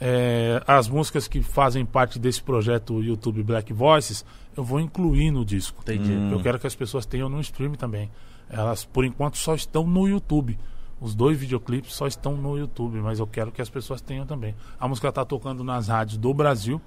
[0.00, 4.24] é, as músicas que fazem parte desse projeto YouTube Black Voices
[4.56, 5.80] eu vou incluir no disco.
[5.82, 6.12] Entendi.
[6.12, 6.32] Hum.
[6.32, 8.10] Eu quero que as pessoas tenham no stream também.
[8.48, 10.58] Elas, por enquanto, só estão no YouTube.
[11.00, 14.54] Os dois videoclipes só estão no YouTube, mas eu quero que as pessoas tenham também.
[14.78, 16.80] A música está tocando nas rádios do Brasil,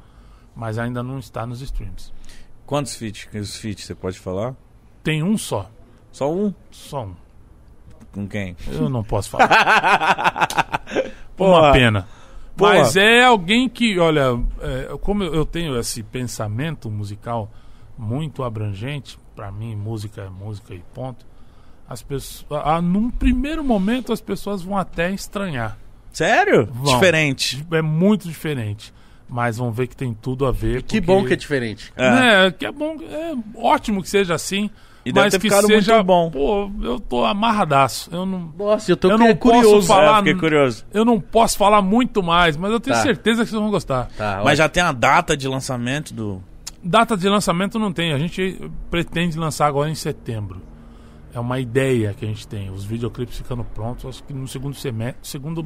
[0.56, 2.14] mas ainda não está nos streams.
[2.66, 3.28] Quantos feats?
[3.34, 4.56] Os feats você pode falar?
[5.04, 5.70] Tem um só.
[6.14, 6.54] Só um?
[6.72, 7.16] Só um.
[8.14, 8.56] Com quem?
[8.72, 10.80] Eu não posso falar.
[11.36, 11.60] Porra.
[11.68, 12.08] Uma pena.
[12.56, 12.76] Porra.
[12.76, 17.52] Mas é alguém que, olha, é, como eu tenho esse pensamento musical
[17.98, 21.26] muito abrangente, pra mim música é música e ponto.
[21.90, 25.78] As pessoas, ah, num primeiro momento as pessoas vão até estranhar.
[26.12, 26.68] Sério?
[26.72, 26.94] Vão.
[26.94, 27.66] Diferente.
[27.72, 28.94] É muito diferente,
[29.28, 30.84] mas vão ver que tem tudo a ver.
[30.84, 31.92] Que porque- bom que é diferente.
[31.98, 34.70] É, que é bom, é ótimo que seja assim.
[35.06, 36.32] E deve mas ter que ficado seja muito bom.
[36.32, 38.10] Pô, eu tô amarradaço.
[38.14, 39.88] Eu não, Nossa, eu tô Eu não posso curioso.
[39.88, 40.86] falar- É, Falar- fiquei curioso.
[40.94, 43.02] eu não posso falar muito mais, mas eu tenho Tá.
[43.04, 44.10] certeza que vocês vão gostar.
[44.18, 46.42] Tá, Mas já tem a data de lançamento do.
[46.82, 48.14] Data de lançamento não tem.
[48.14, 48.60] A gente
[48.90, 50.62] pretende lançar agora em setembro.
[51.34, 52.70] É uma ideia que a gente tem.
[52.70, 54.06] Os videoclipes ficando prontos.
[54.06, 55.66] Acho que no segundo semestre, segundo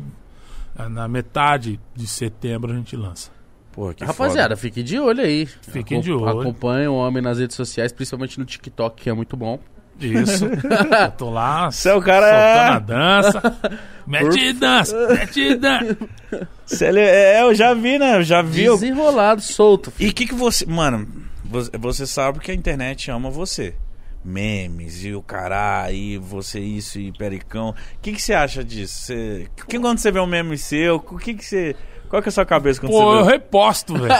[0.89, 3.31] na metade de setembro a gente lança.
[3.77, 5.45] Pô, que Rapaziada, fique de olho aí.
[5.45, 6.39] Fiquem de Acom- olho.
[6.41, 9.59] Acompanhe o homem nas redes sociais, principalmente no TikTok, que é muito bom.
[9.99, 10.45] Isso.
[10.49, 13.77] eu tô lá Seu cara soltando é- a dança.
[14.07, 16.85] Mete dança, mete dança.
[16.87, 18.15] Ele- é, eu já vi, né?
[18.17, 18.63] Eu já vi.
[18.63, 19.93] eu- Desenrolado, solto.
[19.99, 20.65] E o que, que você.
[20.65, 21.07] Mano,
[21.45, 23.75] você, você sabe que a internet ama você.
[24.25, 27.69] Memes e o cará, e você isso e pericão.
[27.69, 29.03] O que, que você acha disso?
[29.05, 31.75] Você, que, quando você vê um meme seu, o que, que você.
[32.09, 33.31] Qual que é a sua cabeça quando Pô, eu você vê?
[33.33, 34.07] reposto, velho.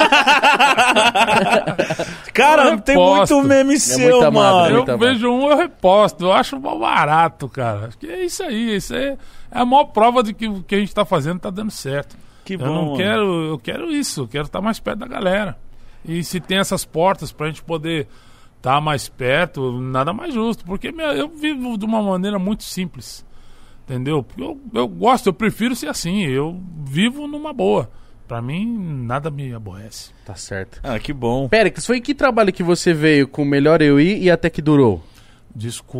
[2.33, 3.35] Cara, eu tem reposto.
[3.35, 4.85] muito meme seu, muita amada, mano.
[4.87, 6.25] é Eu vejo um, eu reposto.
[6.25, 7.87] Eu acho mó barato, cara.
[7.87, 8.75] Acho que é isso aí.
[8.75, 9.17] Isso é,
[9.51, 12.15] é a maior prova de que o que a gente tá fazendo tá dando certo.
[12.45, 12.65] Que eu bom.
[12.65, 12.97] não mano.
[12.97, 14.21] quero, eu quero isso.
[14.21, 15.57] Eu quero estar mais perto da galera.
[16.05, 18.07] E se tem essas portas pra gente poder
[18.57, 20.63] estar mais perto, nada mais justo.
[20.65, 23.25] Porque meu, eu vivo de uma maneira muito simples.
[23.87, 24.25] Entendeu?
[24.37, 26.23] Eu, eu gosto, eu prefiro ser assim.
[26.25, 27.89] Eu vivo numa boa.
[28.27, 28.67] Pra mim,
[29.05, 30.11] nada me aborrece.
[30.25, 30.81] Tá certo.
[30.83, 31.47] Ah, que bom.
[31.47, 34.49] Péricles, foi em que trabalho que você veio com o Melhor Eu Ir e até
[34.49, 35.01] que durou?
[35.55, 35.97] Disco.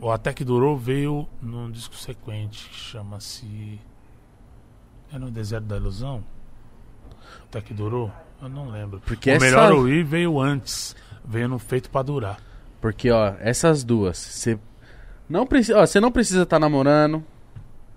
[0.00, 3.80] O Até que Durou veio num disco sequente que chama-se.
[5.12, 6.22] É no Deserto da Ilusão?
[7.44, 8.10] Até que Durou?
[8.42, 9.00] Eu não lembro.
[9.06, 10.94] Porque o essa- Melhor Ouvir veio antes.
[11.24, 12.38] Veio no Feito pra Durar.
[12.80, 14.58] Porque, ó, essas duas, você
[15.28, 17.22] não precisa, ó, você não precisa estar namorando,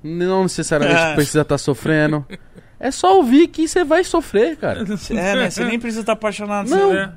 [0.03, 1.15] não necessariamente É.
[1.15, 2.25] precisa estar sofrendo.
[2.81, 4.79] É só ouvir que você vai sofrer, cara.
[5.09, 5.49] É, né?
[5.49, 6.69] Você nem precisa estar apaixonado.
[6.69, 6.91] Não.
[6.91, 7.11] você- É.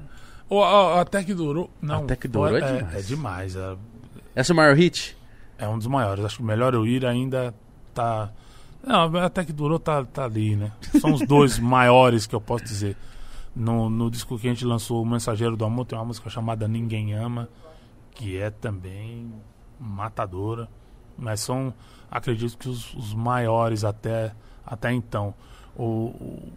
[0.51, 1.71] O, o- Até que Durou.
[1.81, 2.95] Não, Até que Durou é é, demais.
[2.97, 3.55] é demais.
[3.57, 3.77] É,
[4.35, 5.17] Essa é o maior hit?
[5.57, 6.25] é um dos maiores.
[6.25, 7.55] Acho que o Melhor Eu Ir ainda
[7.95, 8.33] tá.
[8.85, 10.73] Não, Até que Durou tá, tá ali, né?
[11.01, 12.97] São os dois maiores que eu posso dizer.
[13.55, 16.67] No, no disco que a gente lançou, O Mensageiro do Amor, tem uma música chamada
[16.67, 17.49] Ninguém Ama,
[18.17, 19.33] que é também
[19.83, 20.69] matadora.
[21.19, 21.75] Mas são,
[22.11, 24.33] acredito que os, os maiores até,
[24.65, 25.35] até então.
[25.77, 26.53] O,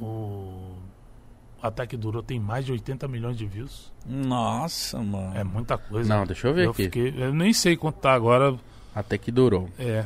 [0.00, 0.74] o, o
[1.62, 3.92] Até que Durou tem mais de 80 milhões de views.
[4.06, 5.36] Nossa, mano.
[5.36, 6.08] É muita coisa.
[6.16, 6.84] Não, deixa eu ver eu aqui.
[6.84, 8.56] Fiquei, eu nem sei quanto tá agora.
[8.94, 9.68] Até que durou.
[9.78, 10.04] É,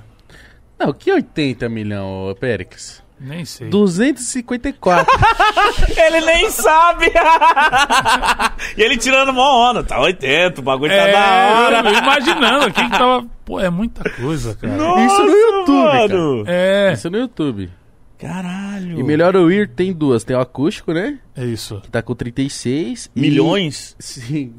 [0.78, 3.02] Não, que 80 milhão, ô, Péricles?
[3.22, 3.68] Nem sei.
[3.70, 5.06] 254.
[5.96, 7.06] Ele nem sabe!
[8.76, 9.82] e ele tirando mó onda.
[9.82, 11.90] Tá 80, o bagulho tá É, da hora.
[11.90, 13.26] eu imaginando aqui que tava.
[13.44, 14.76] Pô, é muita coisa, cara.
[14.76, 16.44] Nossa, Isso no YouTube, mano.
[16.46, 16.92] É.
[16.92, 17.70] Isso no YouTube.
[18.18, 19.00] Caralho.
[19.00, 20.22] E melhor ouvir tem duas.
[20.24, 21.18] Tem o acústico, né?
[21.36, 21.80] É isso.
[21.80, 23.10] Que tá com 36.
[23.16, 23.96] e- Milhões?
[23.98, 24.54] Sim.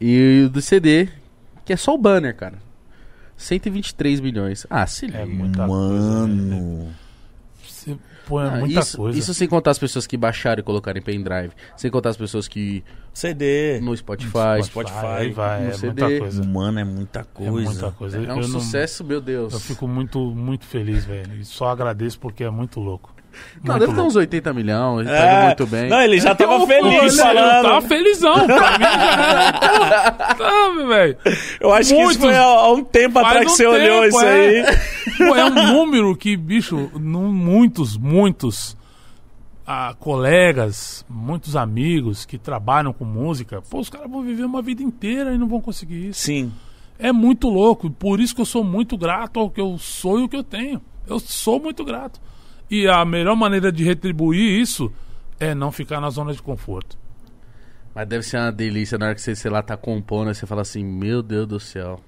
[0.00, 1.08] E o do CD,
[1.64, 2.58] que é só o banner, cara.
[3.36, 4.66] 123 milhões.
[4.70, 5.18] Ah, se liga.
[5.18, 6.26] É muita coisa.
[6.28, 6.88] né?
[8.22, 9.18] Você põe Ah, muita isso, coisa.
[9.18, 11.52] isso sem contar as pessoas que baixaram e colocaram em pendrive.
[11.76, 13.80] Sem contar as pessoas que CD.
[13.80, 14.62] no Spotify.
[14.64, 16.02] Spotify, Aí vai, no é CD.
[16.02, 16.44] muita coisa.
[16.44, 17.50] Mano, é muita É coisa.
[17.52, 18.16] muita coisa.
[18.18, 19.52] É um Eu não- sucesso, meu Deus.
[19.52, 21.34] Eu fico muito, muito feliz, velho.
[21.40, 23.14] E só agradeço porque é muito louco.
[23.64, 25.34] Não, Muito deve ter uns 80 milhões, ele tá É.
[25.38, 25.88] indo muito bem.
[25.88, 27.62] Não, ele já tava feliz ele- falando.
[27.62, 28.46] Tava felizão.
[28.46, 30.10] Pra mim já era.
[30.12, 31.16] Tá, velho.
[31.60, 34.16] Eu acho que isso foi há, um tempo Faz atrás que um você olhou tempo,
[34.16, 34.60] isso é.
[34.60, 34.64] aí.
[35.18, 38.76] Pô, é um número que, bicho, muitos, muitos
[39.66, 44.82] ah, colegas, muitos amigos que trabalham com música, pô, os caras vão viver uma vida
[44.82, 46.20] inteira e não vão conseguir isso.
[46.20, 46.52] Sim.
[46.98, 50.22] É muito louco, por isso que eu sou muito grato ao que eu sou e
[50.24, 50.80] o que eu tenho.
[51.06, 52.20] Eu sou muito grato.
[52.72, 54.90] E a melhor maneira de retribuir isso
[55.38, 56.96] é não ficar na zona de conforto.
[57.94, 60.62] Mas deve ser uma delícia na hora que você, sei lá, tá compondo, você fala
[60.62, 62.00] assim, meu Deus do céu.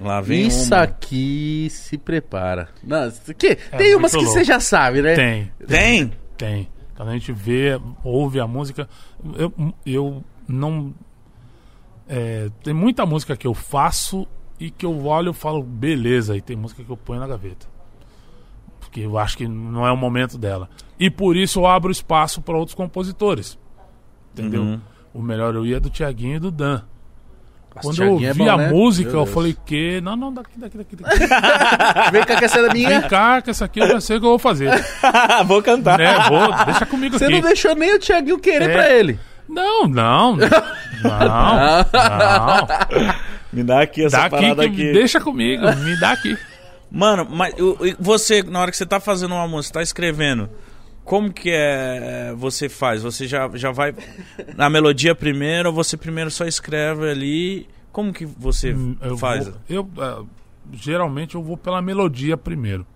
[0.00, 0.82] Lá vem Isso uma.
[0.82, 2.68] aqui se prepara.
[2.82, 4.32] Não, isso aqui, tem umas que louco.
[4.32, 5.14] você já sabe, né?
[5.14, 6.12] Tem, Tem?
[6.38, 6.68] tem.
[6.94, 8.88] Quando a gente vê, ouve a música,
[9.36, 9.52] eu,
[9.84, 10.94] eu não.
[12.08, 14.26] é, tem muita música que eu faço
[14.58, 17.66] e que eu olho e falo, beleza, e tem música que eu ponho na gaveta.
[18.96, 20.70] Porque eu acho que não é o momento dela.
[20.98, 23.58] E por isso eu abro espaço para outros compositores.
[24.32, 24.62] Entendeu?
[24.62, 24.80] Uhum.
[25.12, 26.80] O melhor eu ia do Tiaguinho e do Dan.
[27.74, 28.68] Nossa, Quando eu ouvi é bom, a né?
[28.70, 29.34] música, Meu eu Deus.
[29.34, 30.00] falei que.
[30.00, 31.18] Não, não, daqui, daqui, daqui, daqui.
[32.10, 32.88] Vem cá que essa é da minha.
[32.88, 34.70] Vem cá, que essa aqui eu já sei o que eu vou fazer.
[35.44, 35.98] Vou cantar.
[35.98, 36.14] né?
[36.30, 37.34] Vou, deixa comigo Você aqui.
[37.34, 38.72] não deixou nem o Thiaguinho querer É.
[38.72, 39.20] pra ele.
[39.46, 40.36] Não, não.
[41.04, 41.10] Não.
[41.12, 42.66] Não.
[43.52, 44.92] Me dá aqui essa Dá parada que aqui.
[44.94, 45.62] deixa comigo.
[45.84, 46.36] Me dá aqui.
[46.90, 50.48] Mano, mas o- e você, na hora que você tá fazendo uma música, tá escrevendo,
[51.04, 53.02] como que é você faz?
[53.02, 53.94] Você já, já vai
[54.56, 57.68] na melodia primeiro ou você primeiro só escreve ali?
[57.92, 59.46] Como que você Hum, Eu faz?
[59.48, 60.22] vou- eu, ah,
[60.72, 62.86] geralmente eu vou pela melodia primeiro.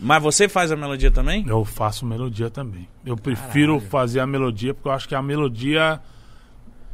[0.00, 1.44] Mas você faz a melodia também?
[1.46, 2.88] Eu faço melodia também.
[3.06, 6.00] Eu prefiro fazer a melodia porque eu acho que a melodia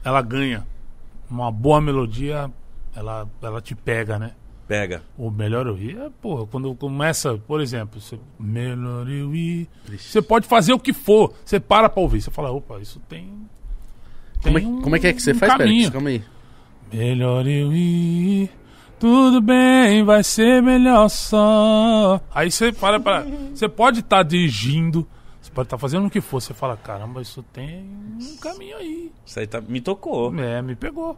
[0.04, 0.66] ela ganha.
[1.30, 2.50] Uma boa melodia,
[2.94, 4.32] ela, ela te pega, né?
[4.68, 5.02] Pega.
[5.16, 9.66] O melhor eu ir é, porra, quando começa, por exemplo, você, melhor eu ir.
[9.98, 12.20] Você pode fazer o que for, você para pra ouvir.
[12.20, 13.32] Você fala, opa, isso tem.
[14.42, 15.68] Como é, tem um- como é que é que você um faz, caminho.
[15.74, 15.90] Pérez?
[15.90, 16.22] Calma aí.
[16.92, 18.50] Melhor eu ir,
[19.00, 22.20] tudo bem, vai ser melhor só.
[22.34, 23.24] Aí você para para.
[23.54, 25.06] Você pode estar dirigindo,
[25.40, 26.40] você pode estar fazendo o que for.
[26.42, 27.84] Você fala, caramba, isso tem
[28.20, 29.10] um caminho aí.
[29.24, 30.34] Isso aí tá, me tocou.
[30.38, 31.16] É, me pegou.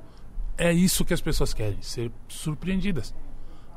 [0.56, 3.12] É isso que as pessoas querem, ser surpreendidas.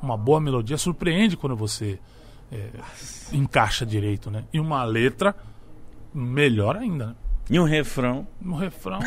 [0.04, 1.98] Uma boa melodia surpreende quando você
[2.52, 2.70] é,
[3.32, 4.44] encaixa direito, né?
[4.52, 5.34] E uma letra,
[6.14, 7.16] melhor ainda, né?
[7.50, 8.28] E um refrão.
[8.42, 9.00] No refrão.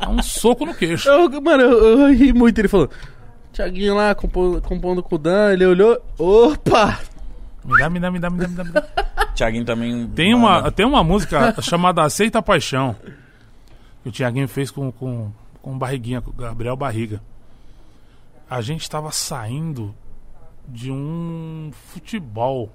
[0.00, 1.08] é um soco no queixo.
[1.08, 2.56] Eu, mano, eu, eu ri muito.
[2.60, 2.88] Ele falou:
[3.52, 5.52] Thiaguinho lá compondo, compondo com o Dan.
[5.52, 7.00] Ele olhou: opa!
[7.64, 8.64] Me dá, me dá, me dá, me dá, me dá.
[8.64, 8.82] Me dá.
[9.34, 10.06] Thiaguinho também.
[10.08, 12.94] Tem uma, tem uma música chamada Aceita a Paixão.
[14.02, 17.20] Que o Tiaguinho fez com, com, com Barriguinha, com o Gabriel Barriga.
[18.48, 19.94] A gente tava saindo
[20.68, 22.70] de um futebol.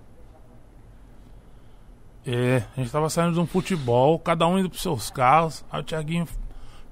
[2.25, 5.63] É, a gente tava saindo de um futebol, cada um indo pros seus carros.
[5.71, 6.27] Aí o Tiaguinho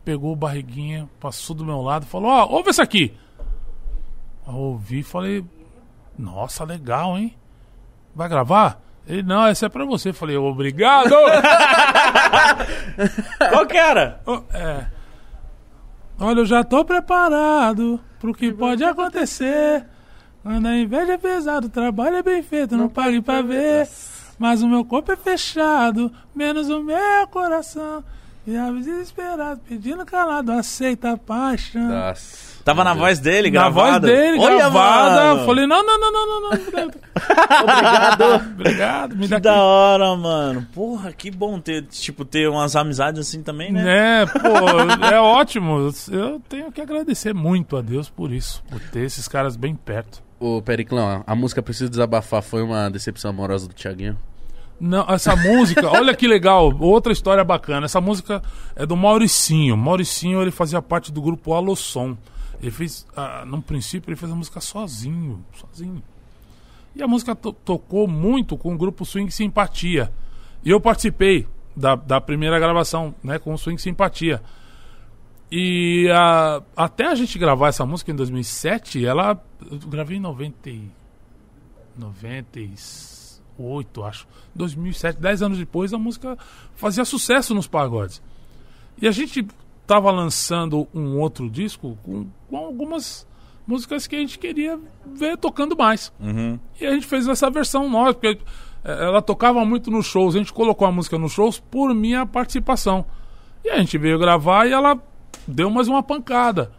[0.05, 3.15] pegou o Barriguinha, passou do meu lado e falou: Ó, ouve essa aqui.
[4.47, 5.43] Eu ouvi e falei:
[6.17, 7.35] Nossa, legal, hein?
[8.15, 8.81] Vai gravar?
[9.07, 10.09] Ele, não, essa é pra você.
[10.09, 11.13] Eu falei, obrigado!
[13.49, 14.21] Qual que era?
[14.25, 14.87] Oh, é.
[16.19, 19.85] Olha, eu já tô preparado pro que pode acontecer.
[20.41, 23.87] Quando a inveja é pesada, o trabalho é bem feito, não pague pra ver.
[24.39, 28.03] Mas o meu corpo é fechado, menos o meu coração.
[28.45, 31.89] E a desesperado, pedindo calado, aceita a paixão.
[31.89, 32.46] Nossa.
[32.67, 34.05] Tava na voz dele, Na gravada.
[34.05, 35.15] voz dele, Olha, gravada.
[35.15, 35.39] mano.
[35.39, 36.49] Eu falei, não, não, não, não, não, não.
[36.57, 36.97] Obrigado.
[38.51, 40.67] Obrigado, me dá Que da hora, mano.
[40.73, 44.23] Porra, que bom ter, tipo, ter umas amizades assim também, né?
[44.23, 44.49] É, pô,
[45.09, 45.89] é ótimo.
[46.11, 50.21] Eu tenho que agradecer muito a Deus por isso, por ter esses caras bem perto.
[50.37, 54.17] Ô, Periclão, a música Preciso Desabafar foi uma decepção amorosa do Thiaguinho?
[54.77, 57.85] Não, essa música, olha que legal, outra história bacana.
[57.85, 58.41] Essa música
[58.75, 59.77] é do Mauricinho.
[59.77, 62.17] Mauricinho, ele fazia parte do grupo Alossom.
[62.61, 66.01] Ele fez, ah, princípio, ele fez a música sozinho, sozinho.
[66.95, 70.11] E a música to- tocou muito com o grupo Swing Simpatia.
[70.63, 74.41] E eu participei da, da primeira gravação, né, com o Swing Simpatia.
[75.51, 79.41] E ah, até a gente gravar essa música em 2007, ela.
[79.69, 80.69] Eu gravei em 90.
[80.69, 80.89] e-
[81.97, 82.59] 90.
[82.59, 82.73] e-
[83.57, 84.27] 2008, acho.
[84.55, 86.37] 2007, 10 anos depois, a música
[86.75, 88.21] fazia sucesso nos pagodes.
[89.01, 89.47] E a gente
[89.87, 93.25] tava lançando um outro disco com, com algumas
[93.65, 96.11] músicas que a gente queria ver tocando mais.
[96.19, 96.59] Uhum.
[96.79, 98.39] E a gente fez essa versão nova, porque
[98.83, 100.35] eh, ela tocava muito nos shows.
[100.35, 103.05] A gente colocou a música nos shows por minha participação.
[103.63, 105.01] E a gente veio gravar e ela
[105.47, 106.71] deu mais uma pancada.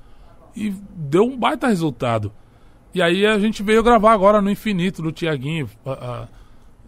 [0.55, 2.31] E deu um baita resultado.
[2.95, 5.69] E aí a gente veio gravar agora no Infinito, do Tiaguinho.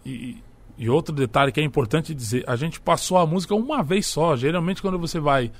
[0.05, 0.37] E,
[0.77, 4.35] e outro detalhe que é importante dizer: a gente passou a música uma vez só.
[4.35, 5.51] Geralmente, quando você vai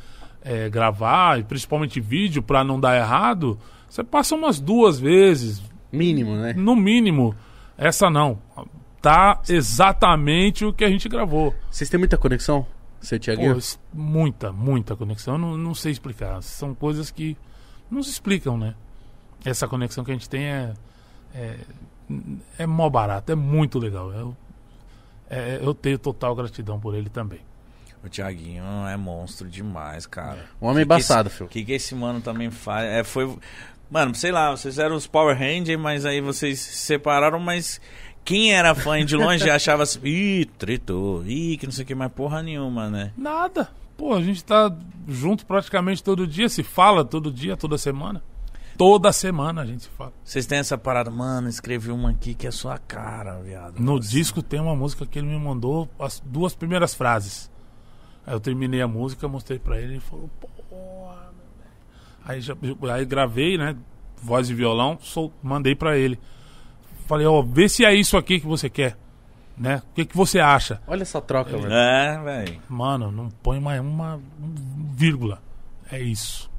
[0.44, 5.62] eh, gravar, principalmente vídeo, pra não dar errado, você passa umas duas vezes,
[5.92, 6.54] Mínimo, né?
[6.54, 7.36] no mínimo.
[7.78, 8.40] Essa não.
[9.02, 11.54] Tá exatamente o que a gente gravou.
[11.70, 12.66] Vocês têm muita conexão?
[13.00, 13.58] Você, Tiaguinho?
[13.92, 15.34] muita, muita conexão.
[15.34, 16.42] Eu não, não sei explicar.
[16.44, 17.36] São coisas que
[17.90, 18.76] não se explicam, né?
[19.44, 20.74] Essa conexão que a gente tem é.
[21.34, 21.58] É,
[22.60, 24.12] é mó barato, é muito legal.
[24.14, 24.38] Eu,
[25.30, 27.40] é, eu tenho total gratidão por ele também.
[28.04, 30.46] O Thiaguinho é monstro demais, cara.
[30.62, 31.46] Um homem Que que embaçado, esse- filho.
[31.48, 32.86] O que, que esse mano também faz?
[32.90, 33.38] É, foi.
[33.90, 37.80] Mano, sei lá, vocês eram os Power Rangers, mas aí vocês se separaram, mas
[38.24, 41.94] quem era fã de longe achava assim, ih, tretou, ih, que não sei o que,
[41.94, 43.12] mais porra nenhuma, né?
[43.18, 43.70] Nada.
[43.98, 44.76] Pô, a gente tá
[45.08, 48.24] junto praticamente todo dia, se fala todo dia, toda semana.
[48.78, 50.12] Toda semana a gente se fala.
[50.24, 53.80] Vocês têm essa parada, mano, escrevi uma aqui que é sua cara, viado.
[53.80, 57.51] No disco tem uma música que ele me mandou as duas primeiras frases.
[58.26, 61.72] Aí eu terminei a música, mostrei pra ele e ele falou, porra, meu velho."
[62.26, 62.56] Aí, já,
[62.94, 63.76] aí gravei, né?
[64.22, 66.20] Voz e violão, sol, mandei pra ele.
[67.08, 68.96] Falei, ó, vê se é isso aqui que você quer.
[69.58, 69.82] Né?
[69.92, 70.82] O que, que você acha?
[70.88, 71.72] Olha essa troca, velho.
[71.74, 72.62] É, velho.
[72.70, 74.20] Mano, não põe mais uma
[74.94, 75.42] vírgula.
[75.92, 76.50] É isso.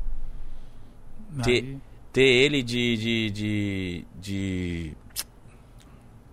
[1.42, 1.78] Te- Aí-
[2.12, 2.96] Ter ele de.
[2.98, 3.30] de.
[3.30, 4.04] de.
[4.20, 4.96] de-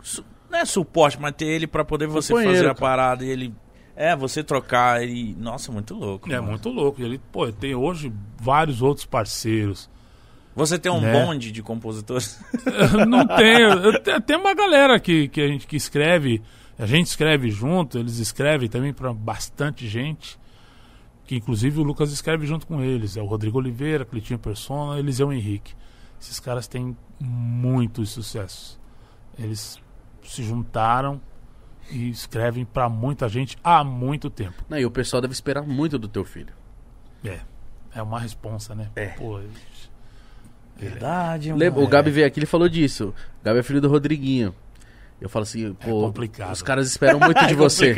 [0.03, 2.79] Su- Não é suporte, mas ter ele pra poder você Companheiro, fazer a cara.
[2.79, 3.53] parada e ele.
[4.01, 5.35] É, você trocar e.
[5.37, 6.31] Nossa, muito louco.
[6.31, 6.51] É mano.
[6.51, 7.01] muito louco.
[7.01, 9.89] E Ele, pô, tem hoje vários outros parceiros.
[10.55, 11.11] Você tem um Né?
[11.11, 12.39] bonde de compositores?
[13.09, 13.67] não tenho.
[13.73, 16.41] Eu Tem uma galera que, que a gente que escreve,
[16.77, 20.39] a gente escreve junto, eles escrevem também para bastante gente.
[21.25, 23.17] Que inclusive o Lucas escreve junto com eles.
[23.17, 25.73] É o Rodrigo Oliveira, Clitinho Persona, Eliseu Henrique.
[26.21, 28.79] Esses caras têm muitos sucessos.
[29.37, 29.77] Eles
[30.23, 31.19] se juntaram
[31.91, 34.63] e escrevem para muita gente há muito tempo.
[34.69, 36.53] Não, e o pessoal deve esperar muito do teu filho.
[37.23, 37.39] É.
[37.93, 38.89] É uma responsa, né?
[38.95, 39.07] É.
[39.07, 39.39] Pô,
[40.77, 43.13] Verdade, Lembra, o Gabi veio aqui, ele falou disso.
[43.41, 44.55] O Gabi é filho do Rodriguinho.
[45.19, 46.53] Eu falo assim, pô, complicado.
[46.53, 47.93] os caras esperam muito de você.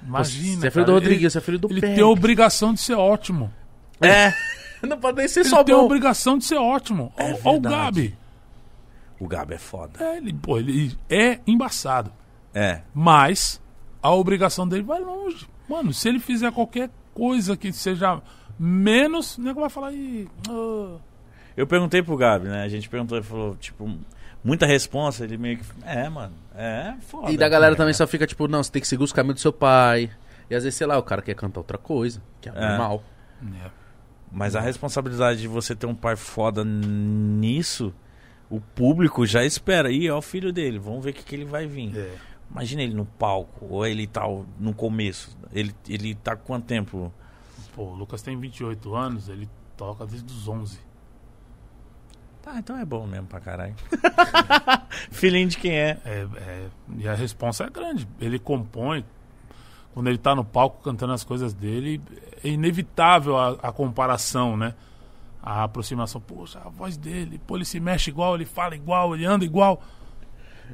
[0.00, 0.60] imagina.
[0.60, 1.94] Você é filho do cara, Rodriguinho, ele- você é filho do Ele Peck.
[1.96, 3.52] tem a obrigação de ser ótimo.
[4.00, 4.32] É.
[4.86, 5.84] Não pode nem ser Ele só tem a bom.
[5.84, 7.12] obrigação de ser ótimo.
[7.16, 7.60] É Olha o.
[7.60, 8.16] Gabi.
[9.18, 10.04] O Gabi é foda.
[10.04, 12.12] É, ele, pô, ele é embaçado.
[12.54, 12.82] É.
[12.94, 13.60] Mas
[14.02, 15.46] a obrigação dele vai longe.
[15.68, 18.20] Mano, se ele fizer qualquer coisa que seja
[18.58, 20.28] menos, o nego vai falar aí.
[21.56, 22.62] Eu perguntei pro Gabi, né?
[22.62, 23.90] A gente perguntou, ele falou, tipo,
[24.42, 25.24] muita responsa.
[25.24, 25.64] Ele meio que.
[25.84, 26.34] É, mano.
[26.54, 27.30] É foda.
[27.30, 27.76] E da galera É.
[27.76, 30.10] também só fica tipo, não, você tem que seguir os caminhos do seu pai.
[30.50, 32.68] E às vezes, sei lá, o cara quer cantar outra coisa, que é, É.
[32.68, 33.02] normal.
[34.30, 37.92] Mas a responsabilidade de você ter um pai foda nisso,
[38.48, 39.90] o público já espera.
[39.90, 41.94] Ih, é o filho dele, vamos ver o que, que ele vai vir.
[41.96, 42.10] É.
[42.52, 44.22] Imagina ele no palco, ou ele tá
[44.60, 45.36] no começo.
[45.52, 47.12] Ele, ele tá com quanto tempo?
[47.74, 50.78] Pô, o Lucas tem 28 anos, ele toca desde os 11.
[52.42, 53.74] Tá, então é bom mesmo pra caralho.
[55.10, 55.98] Filhinho de quem é.
[56.04, 56.68] É, é,
[56.98, 58.06] e a responsa é grande.
[58.20, 59.04] Ele compõe,
[59.94, 62.02] quando ele tá no palco cantando as coisas dele,
[62.44, 64.74] é inevitável a, a comparação, né?
[65.42, 66.20] A aproximação.
[66.20, 69.80] Poxa, a voz dele, pô, ele se mexe igual, ele fala igual, ele anda igual.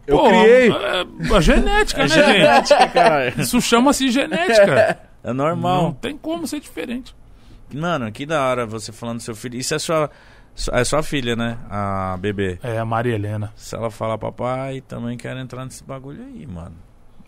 [0.07, 0.71] Eu Pô, criei.
[0.71, 2.93] É, a genética, né, gente?
[2.93, 3.41] caralho.
[3.41, 4.99] Isso chama-se genética.
[5.21, 5.95] É Não normal.
[6.01, 7.15] tem como ser diferente.
[7.75, 9.59] Mano, que da hora você falando do seu filho.
[9.59, 10.09] Isso é sua,
[10.73, 11.59] é sua filha, né?
[11.69, 12.59] A bebê.
[12.63, 13.53] É a Maria Helena.
[13.57, 16.77] Se ela falar papai, também quero entrar nesse bagulho aí, mano.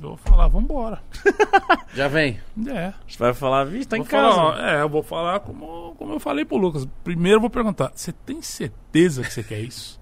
[0.01, 1.03] Eu vou falar, vambora.
[1.93, 2.41] Já vem.
[2.69, 2.93] É.
[3.07, 4.35] Você vai falar, vixe, tá em Vou casa.
[4.37, 6.87] falar, é, eu vou falar como, como eu falei pro Lucas.
[7.05, 10.00] Primeiro eu vou perguntar: você tem certeza que você quer isso?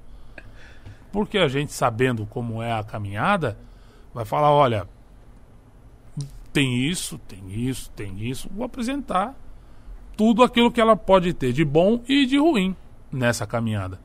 [1.12, 3.56] Porque a gente, sabendo como é a caminhada,
[4.12, 4.86] vai falar: olha,
[6.52, 8.48] tem isso, tem isso, tem isso.
[8.54, 9.34] Vou apresentar
[10.16, 12.74] tudo aquilo que ela pode ter de bom e de ruim
[13.12, 14.00] nessa caminhada.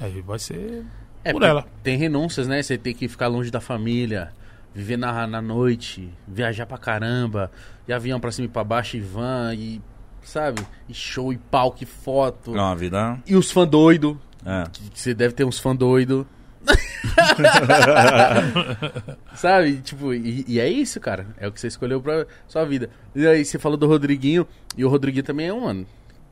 [0.00, 0.84] E aí vai ser
[1.22, 1.64] É, por ela.
[1.82, 2.62] Tem renúncias, né?
[2.62, 4.32] Você tem que ficar longe da família,
[4.74, 7.50] viver na, na noite, viajar pra caramba,
[7.86, 9.80] de avião pra cima e pra baixo, e van, e.
[10.22, 10.62] Sabe?
[10.88, 12.52] E show, e palco, e foto.
[12.52, 13.18] Não, a vida.
[13.26, 14.18] E os fã doido.
[14.44, 14.64] É.
[14.72, 16.26] que Você deve ter uns fã doido.
[19.34, 19.76] Sabe?
[19.78, 21.26] Tipo, e, e é isso, cara.
[21.38, 22.90] É o que você escolheu pra sua vida.
[23.14, 24.46] E aí você falou do Rodriguinho,
[24.76, 25.86] e o Rodriguinho também é um, mano.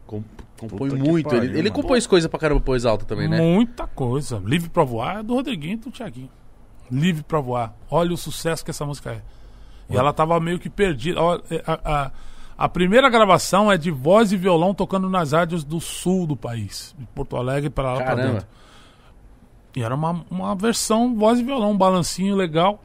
[0.06, 0.22] com-
[0.58, 1.28] compõe Puta muito.
[1.28, 3.38] pariu, ele ele compôs coisa pra caramba pro Exalta também, né?
[3.40, 4.40] Muita coisa.
[4.44, 6.30] Livre pra voar é do Rodriguinho e do Thiaguinho.
[6.90, 7.74] Livre pra voar.
[7.90, 9.20] Olha o sucesso que essa música é.
[9.90, 11.18] E ela tava meio que perdida.
[11.50, 12.10] É, A, a-
[12.58, 16.94] a primeira gravação é de voz e violão tocando nas rádios do sul do país.
[16.96, 18.46] De Porto Alegre para lá pra dentro.
[19.74, 22.82] E era uma, uma versão voz e violão, um balancinho legal.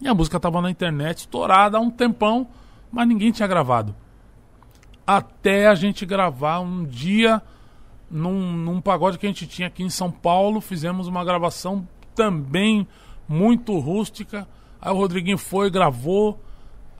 [0.00, 2.48] E a música tava na internet, estourada há um tempão,
[2.90, 3.94] mas ninguém tinha gravado.
[5.06, 7.42] Até a gente gravar um dia
[8.10, 12.86] num, num pagode que a gente tinha aqui em São Paulo, fizemos uma gravação também
[13.28, 14.46] muito rústica.
[14.80, 16.40] Aí o Rodriguinho foi, gravou.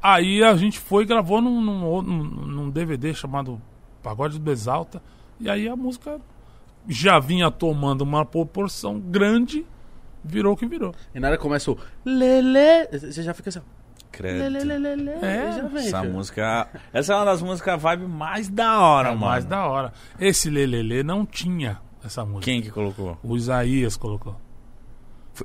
[0.02, 3.60] Aí a gente foi e gravou num, num- num DVD chamado
[4.02, 5.02] Pagode do Exalta.
[5.38, 6.20] E aí a música
[6.88, 9.66] já vinha tomando uma proporção grande,
[10.24, 10.94] virou o que virou.
[11.14, 13.58] E na hora que começa o Lele, você já fica assim.
[13.60, 13.62] ó,
[14.12, 14.38] Credo.
[14.38, 15.86] Lele, lele, lele, É, já vem.
[15.86, 16.68] Essa música.
[16.92, 19.26] Essa é uma das músicas vibe mais da hora, É mano.
[19.26, 19.92] mais da hora.
[20.18, 22.44] Esse Lelele não tinha essa música.
[22.44, 23.16] Quem que colocou?
[23.22, 24.36] O Isaías colocou.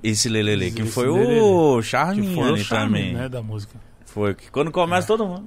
[0.03, 3.13] Esse Lelele, que foi o Que Charminho foi o charme, também.
[3.13, 3.79] né, da música.
[4.05, 5.45] Foi que quando começa todo mundo.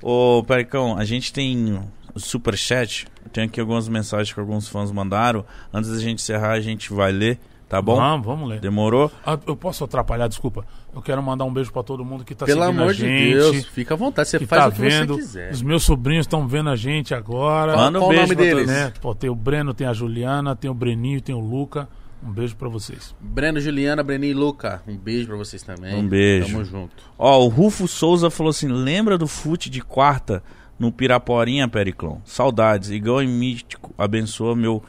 [0.00, 1.80] Ô, Pericão, a gente tem
[2.16, 3.06] superchat.
[3.32, 5.44] Tenho aqui algumas mensagens que alguns fãs mandaram.
[5.72, 7.96] Antes da gente encerrar, a gente vai ler, tá bom?
[7.96, 8.60] Vamos, vamos ler.
[8.60, 9.10] Demorou?
[9.24, 10.64] Ah, eu posso atrapalhar, desculpa.
[10.94, 12.98] Eu quero mandar um beijo pra todo mundo que tá Pelo seguindo amor a de
[13.00, 13.34] gente.
[13.34, 14.28] Deus, fica à vontade.
[14.28, 15.14] Você que faz tá o que vendo.
[15.14, 15.52] você quiser.
[15.52, 17.76] Os meus sobrinhos estão vendo a gente agora.
[17.76, 18.66] Manda um Qual o beijo nome pra deles?
[18.66, 18.92] né?
[19.00, 21.88] Pô, tem o Breno, tem a Juliana, tem o Breninho, tem o Luca.
[22.24, 23.16] Um beijo pra vocês.
[23.20, 24.80] Breno, Juliana, Breninho e Luca.
[24.86, 25.96] Um beijo pra vocês também.
[25.96, 26.52] Um beijo.
[26.52, 27.02] Tamo junto.
[27.18, 30.40] Ó, o Rufo Souza falou assim: lembra do fute de quarta
[30.82, 32.20] no Piraporinha, Periclão?
[32.24, 32.90] Saudades.
[32.90, 34.82] Igual em mítico, abençoa meu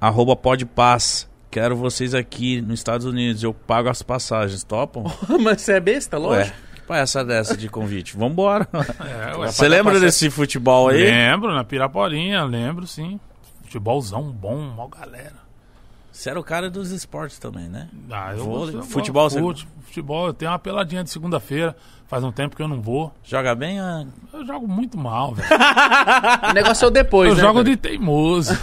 [0.00, 1.28] arroba pode paz.
[1.50, 3.42] Quero vocês aqui nos Estados Unidos.
[3.42, 4.64] Eu pago as passagens.
[4.64, 5.04] Topam?
[5.40, 6.56] Mas você é besta, Ué, lógico.
[6.74, 8.16] que palhaça dessa de convite?
[8.16, 8.66] Vambora.
[8.72, 11.04] É, ué, Você lembra desse futebol aí?
[11.04, 13.20] Lembro, na Piraporinha, lembro sim.
[13.64, 15.46] Futebolzão bom, mó galera.
[16.10, 17.88] Você era o cara dos esportes também, né?
[18.10, 21.76] Ah, eu Vôlei, eu futebol, de você- fute- futebol, eu tenho uma peladinha de segunda-feira.
[22.08, 23.12] Faz um tempo que eu não vou.
[23.22, 23.78] Joga bem?
[23.78, 24.02] ah?
[24.32, 25.46] Eu jogo muito mal, velho.
[26.48, 27.40] O negócio é o depois, Eu né?
[27.42, 27.76] jogo velho?
[27.76, 28.56] de teimoso.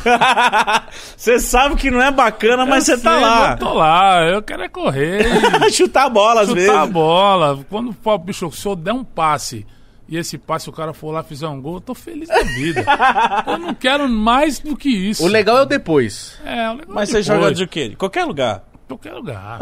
[1.16, 3.52] Você sabe que não é bacana, mas Eu você tá lá.
[3.52, 5.26] Eu tô lá, eu quero é correr.
[5.72, 6.76] Chutar a bola às chutar vezes.
[6.76, 7.60] a bola.
[7.70, 9.66] Quando for, bicho, se eu der um passe
[10.10, 12.42] e esse passe o cara for lá e fizer um gol, eu tô feliz da
[12.44, 12.84] vida.
[13.48, 15.24] eu não quero mais do que isso.
[15.24, 16.40] O legal é o depois.
[16.44, 17.90] É, o legal Mas é você joga de quê?
[17.90, 18.64] De qualquer lugar.
[18.88, 19.60] qualquer lugar.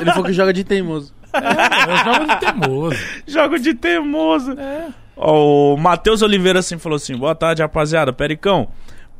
[0.00, 1.12] Ele falou que joga de teimoso.
[1.32, 2.96] É, eu jogo de teimoso.
[3.26, 4.52] Jogo de teimoso.
[4.58, 4.88] É.
[5.16, 8.12] Ó, o Matheus Oliveira assim falou assim: Boa tarde, rapaziada.
[8.12, 8.68] Pericão,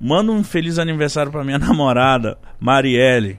[0.01, 3.39] manda um feliz aniversário pra minha namorada, Marielle.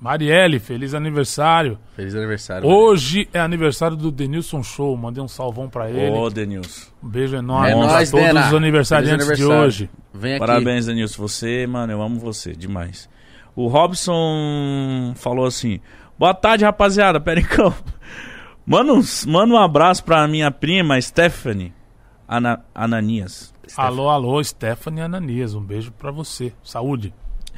[0.00, 1.78] Marielle, feliz aniversário.
[1.96, 2.68] Feliz aniversário.
[2.68, 4.94] Hoje é aniversário do Denilson Show.
[4.98, 6.10] Mandei um salvão pra ele.
[6.14, 6.90] Ô, Denilson.
[7.02, 8.46] Um beijo enorme É pra nóis, todos Dena.
[8.48, 9.62] os aniversariantes de aniversário.
[9.66, 9.90] hoje.
[10.12, 10.40] Vem aqui.
[10.46, 11.22] Parabéns, Denilson.
[11.22, 13.08] Você, mano, eu amo você demais.
[13.56, 15.80] O Robson falou assim:
[16.18, 17.20] Boa tarde, rapaziada.
[17.20, 17.74] Pericão.
[18.66, 21.72] Manda um, manda um abraço pra minha prima, Stephanie
[22.26, 23.52] Ana- Ananias.
[23.76, 25.54] Alô, alô, Stephanie Ananias.
[25.54, 26.52] Um beijo pra você.
[26.62, 27.12] Saúde.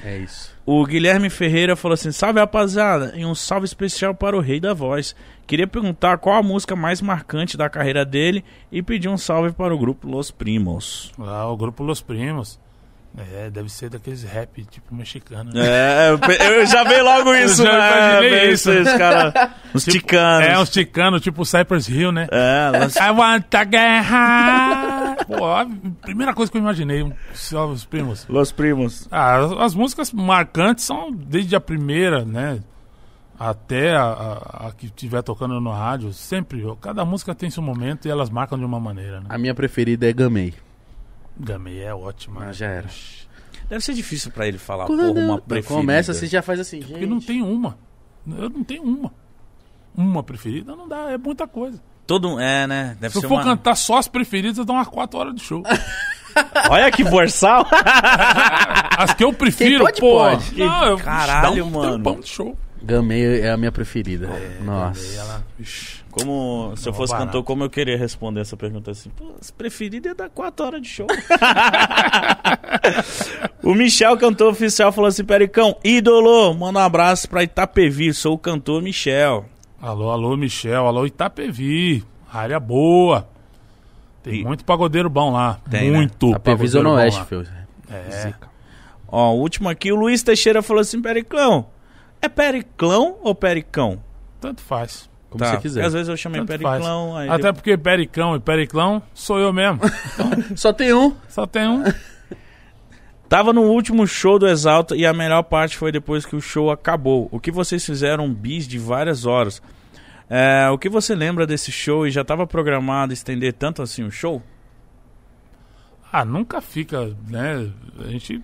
[0.04, 0.54] É isso.
[0.66, 4.74] O Guilherme Ferreira falou assim: Salve rapaziada, e um salve especial para o Rei da
[4.74, 5.14] Voz.
[5.46, 9.74] Queria perguntar qual a música mais marcante da carreira dele e pedir um salve para
[9.74, 11.12] o grupo Los Primos.
[11.18, 12.60] Ah, o grupo Los Primos.
[13.18, 15.50] É, deve ser daqueles rap tipo mexicano.
[15.50, 15.62] né?
[15.64, 16.18] É, eu,
[16.58, 18.18] eu já vi logo isso, já né?
[18.28, 18.70] imaginei isso.
[18.70, 20.46] Esses cara, os ticanos.
[20.48, 22.26] É, uns ticanos, tipo Cypress Hill, né?
[22.30, 25.16] É, Los- I want a guerra.
[25.26, 25.66] Pô, a
[26.02, 28.26] primeira coisa que eu imaginei, salve os primos.
[28.28, 29.08] Los Primos.
[29.10, 32.60] Ah, as, as músicas marcantes são desde a primeira, né?
[33.38, 36.12] Até a, a- a que estiver tocando no rádio.
[36.12, 36.62] Sempre.
[36.80, 39.26] Cada música tem seu momento e elas marcam de uma maneira, né?
[39.28, 40.54] A minha preferida é Gamei.
[41.38, 42.46] Gamei é ótima.
[42.46, 42.88] Ah, já era.
[43.68, 45.80] Deve ser difícil pra ele falar, porra, uma preferida.
[45.80, 46.90] Começa, você já faz assim, gente.
[46.92, 47.76] Porque não tem uma.
[48.26, 49.12] Eu não tenho uma.
[49.94, 51.80] Uma preferida não dá, é muita coisa.
[52.06, 52.96] Todo, é, né?
[53.00, 53.42] Deve Se eu ser for uma...
[53.44, 55.62] cantar só as preferidas, dá umas 4 horas de show.
[56.70, 57.66] Olha que borsal.
[58.98, 60.18] As que eu prefiro, pode, pô.
[60.18, 60.54] pode.
[60.58, 61.96] Não, eu Caralho, dá um mano.
[61.96, 62.56] tempão de show.
[62.82, 64.26] Gamei é a minha preferida.
[64.26, 65.16] Gamei, Nossa.
[65.18, 66.04] ela- Ixi.
[66.18, 67.26] Como se eu fosse barato.
[67.26, 69.10] cantor, como eu queria responder essa pergunta assim?
[69.10, 71.06] Pô, as preferidas é dar 4 horas de show.
[73.62, 78.38] o Michel, cantor oficial, falou assim: Pericão, ídolo, manda um abraço pra Itapevi, sou o
[78.38, 79.44] cantor Michel.
[79.80, 80.86] Alô, alô, Michel.
[80.86, 82.04] Alô, Itapevi.
[82.32, 83.28] Área boa.
[84.22, 85.60] Tem E- muito pagodeiro bom lá.
[85.70, 85.96] Tem, né?
[85.96, 87.46] muito A Previsão pagodeiro no bom Oeste, filho.
[87.90, 88.10] É.
[88.22, 88.48] Zica.
[89.08, 91.66] Ó, o último aqui, o Luiz Teixeira falou assim: Pericão,
[92.22, 94.02] É Periclão ou Pericão?
[94.40, 95.08] Tanto faz.
[95.38, 95.84] Como Tá, você quiser.
[95.84, 97.12] Às vezes eu chamei Tanto Periclão.
[97.12, 97.22] faz.
[97.22, 99.80] Aí Até porque Pericão e Periclão sou eu mesmo.
[100.56, 101.14] Só tem um.
[101.28, 101.84] Só tem um.
[103.28, 106.70] Tava no último show do Exalta e a melhor parte foi depois que o show
[106.70, 107.28] acabou.
[107.32, 109.60] O que vocês fizeram um bis de várias horas.
[110.30, 114.10] É, o que você lembra desse show e já estava programado estender tanto assim o
[114.10, 114.42] show?
[116.12, 117.68] Ah, nunca fica, né?
[117.98, 118.42] A gente.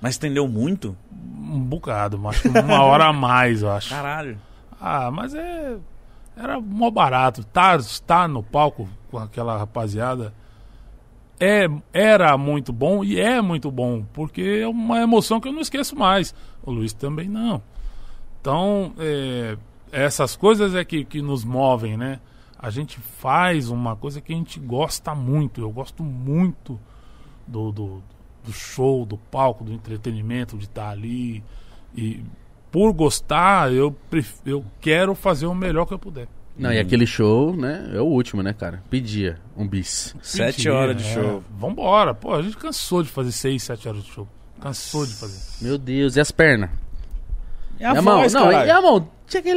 [0.00, 0.96] Mas estendeu muito?
[1.12, 3.90] Um bocado, acho que uma hora a mais, eu acho.
[3.90, 4.38] Caralho.
[4.80, 5.76] Ah, mas é.
[6.36, 7.44] Era mó barato.
[7.44, 10.32] Tá, estar no palco com aquela rapaziada
[11.44, 15.60] é, era muito bom e é muito bom, porque é uma emoção que eu não
[15.60, 16.32] esqueço mais.
[16.62, 17.60] O Luiz também não.
[18.40, 19.58] Então, é,
[19.90, 22.20] essas coisas é que, que nos movem, né?
[22.56, 25.60] A gente faz uma coisa que a gente gosta muito.
[25.60, 26.78] Eu gosto muito
[27.44, 28.02] do, do,
[28.44, 31.42] do show, do palco, do entretenimento, de estar ali.
[31.92, 32.22] E
[32.72, 34.40] por gostar, eu, pref...
[34.46, 36.26] eu quero fazer o melhor que eu puder.
[36.56, 37.90] Não, e aquele show, né?
[37.94, 38.82] É o último, né, cara?
[38.90, 40.14] Pedia um bis.
[40.22, 41.14] Sete horas de é.
[41.14, 41.44] show.
[41.50, 42.14] Vambora.
[42.14, 44.26] Pô, a gente cansou de fazer seis, sete horas de show.
[44.60, 45.64] Cansou de fazer.
[45.64, 46.70] Meu Deus, e as pernas?
[47.78, 48.18] E a e a mão?
[48.18, 48.68] voz, Não, caralho?
[48.68, 49.08] e a mão?
[49.26, 49.54] Tinha que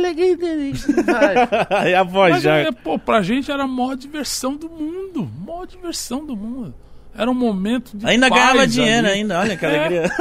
[1.03, 1.91] Vai.
[1.91, 2.55] e a voz Mas, já.
[2.57, 5.29] é, pô, pra gente era a maior diversão do mundo.
[5.45, 6.73] Maior diversão do mundo.
[7.17, 9.19] Era um momento de Ainda paz ganhava dinheiro ali.
[9.19, 9.69] ainda, olha que É.
[9.69, 10.11] alegria.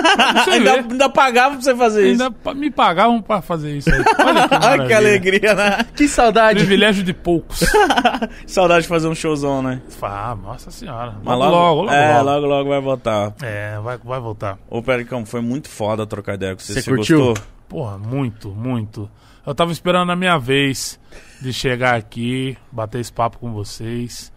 [0.44, 4.04] Você ainda, ainda pagava pra você fazer Ainda pa- me pagavam pra fazer isso aí.
[4.24, 4.64] Olha que, isso.
[4.70, 5.86] Olha que alegria, né?
[5.96, 6.60] que saudade.
[6.60, 7.60] Privilégio de poucos.
[8.46, 9.80] Saudade de fazer um showzão, né?
[10.02, 11.14] ah, nossa senhora.
[11.22, 11.92] Mas Logo, logo, logo.
[11.92, 12.24] é, logo.
[12.30, 13.34] logo, logo vai voltar.
[13.42, 14.58] É, vai, vai voltar.
[14.70, 16.74] Ô, Pericão, foi muito foda trocar ideia com você.
[16.74, 17.18] Você Você curtiu?
[17.18, 17.44] gostou?
[17.68, 19.10] Porra, muito, muito.
[19.46, 20.98] Eu tava esperando a minha vez
[21.40, 24.32] de chegar aqui, bater esse papo com vocês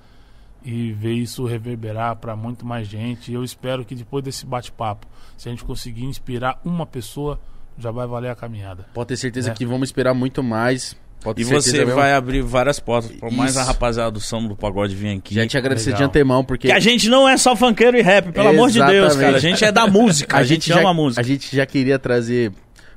[0.64, 3.32] e ver isso reverberar pra muito mais gente.
[3.32, 5.08] E eu espero que depois desse bate-papo,
[5.38, 7.40] se a gente conseguir inspirar uma pessoa,
[7.78, 8.86] já vai valer a caminhada.
[8.94, 9.54] Pode ter certeza É.
[9.54, 10.96] que vamos esperar muito mais.
[11.22, 11.96] Pode E ter certeza você mesmo.
[11.96, 13.12] vai abrir várias portas.
[13.12, 13.60] Por mais Isso.
[13.60, 15.34] a rapaziada do Samba do Pagode vir aqui.
[15.34, 16.10] Já te agradecer de Legal.
[16.10, 19.14] antemão, porque Que a gente não é só funkeiro e rap, pelo amor de Deus,
[19.14, 19.20] Exatamente.
[19.26, 19.38] cara.
[19.38, 21.22] A gente é da música, a, gente, já, ama a música.
[21.22, 22.52] A gente já queria trazer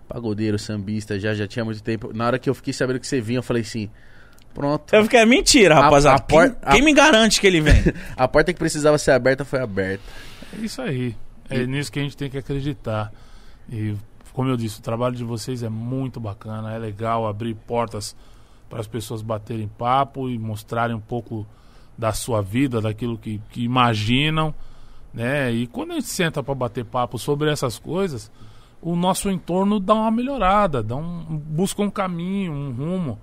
[0.07, 2.11] pagodeiro, sambista, já, já tinha muito tempo.
[2.15, 3.89] Na hora que eu fiquei sabendo que você vinha, eu falei assim:
[4.55, 4.93] pronto.
[4.94, 6.16] Eu fiquei, é mentira, A- rapaziada.
[6.16, 7.82] a por- quem, a- quem me garante que ele vem?
[8.16, 10.02] A porta que precisava ser aberta foi aberta.
[10.59, 11.14] É isso aí.
[11.48, 13.12] É nisso que a gente tem que acreditar.
[13.68, 13.94] E,
[14.32, 16.72] como eu disse, o trabalho de vocês é muito bacana.
[16.72, 18.14] É legal abrir portas
[18.68, 21.44] para as pessoas baterem papo e mostrarem um pouco
[21.98, 24.55] da sua vida, daquilo que, que imaginam.
[25.12, 25.51] Né?
[25.52, 28.31] E quando a gente senta para bater papo sobre essas coisas,
[28.81, 33.18] o nosso entorno dá uma melhorada, dá um, busca um caminho, um rumo.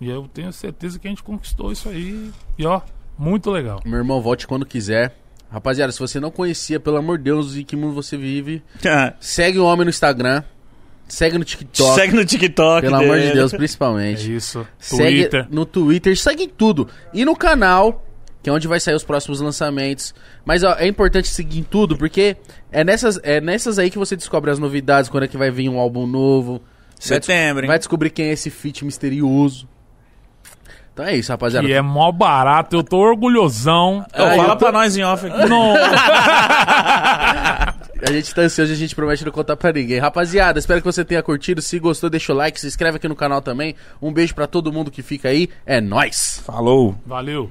[0.00, 2.30] E eu tenho certeza que a gente conquistou isso aí.
[2.58, 2.80] E ó,
[3.18, 3.80] muito legal.
[3.84, 5.14] Meu irmão, volte quando quiser.
[5.50, 8.62] Rapaziada, se você não conhecia, pelo amor de Deus, em que mundo você vive,
[9.20, 10.42] segue o homem no Instagram.
[11.08, 11.94] Segue no TikTok.
[11.96, 12.82] Segue no TikTok.
[12.82, 13.34] pelo amor de dele.
[13.34, 14.32] Deus, É principalmente.
[14.32, 14.64] isso.
[14.78, 15.46] Segue Twitter.
[15.50, 16.86] no Twitter, segue em tudo.
[17.12, 18.06] E no canal,
[18.40, 20.14] que é onde vai sair os próximos lançamentos.
[20.44, 22.36] Mas ó, é importante seguir em tudo, porque
[22.70, 25.68] é nessas, é nessas aí que você descobre as novidades, quando é que vai vir
[25.68, 26.52] um álbum novo.
[26.60, 27.66] Vai des- Setembro, hein?
[27.68, 29.68] Vai descobrir quem é esse feat misterioso.
[30.92, 31.66] Então é isso, rapaziada.
[31.66, 34.00] Que é mó barato, eu tô orgulhosão.
[34.00, 35.48] Ô, Ah, fala eu tô- pra nós em off aqui.
[35.48, 35.74] Não,
[38.02, 39.98] A gente tá ansioso, a gente promete não contar pra ninguém.
[39.98, 41.60] Rapaziada, espero que você tenha curtido.
[41.60, 43.74] Se gostou, deixa o like, se inscreve aqui no canal também.
[44.00, 45.48] Um beijo pra todo mundo que fica aí.
[45.66, 46.42] É nóis!
[46.44, 46.94] Falou.
[47.06, 47.50] valeu.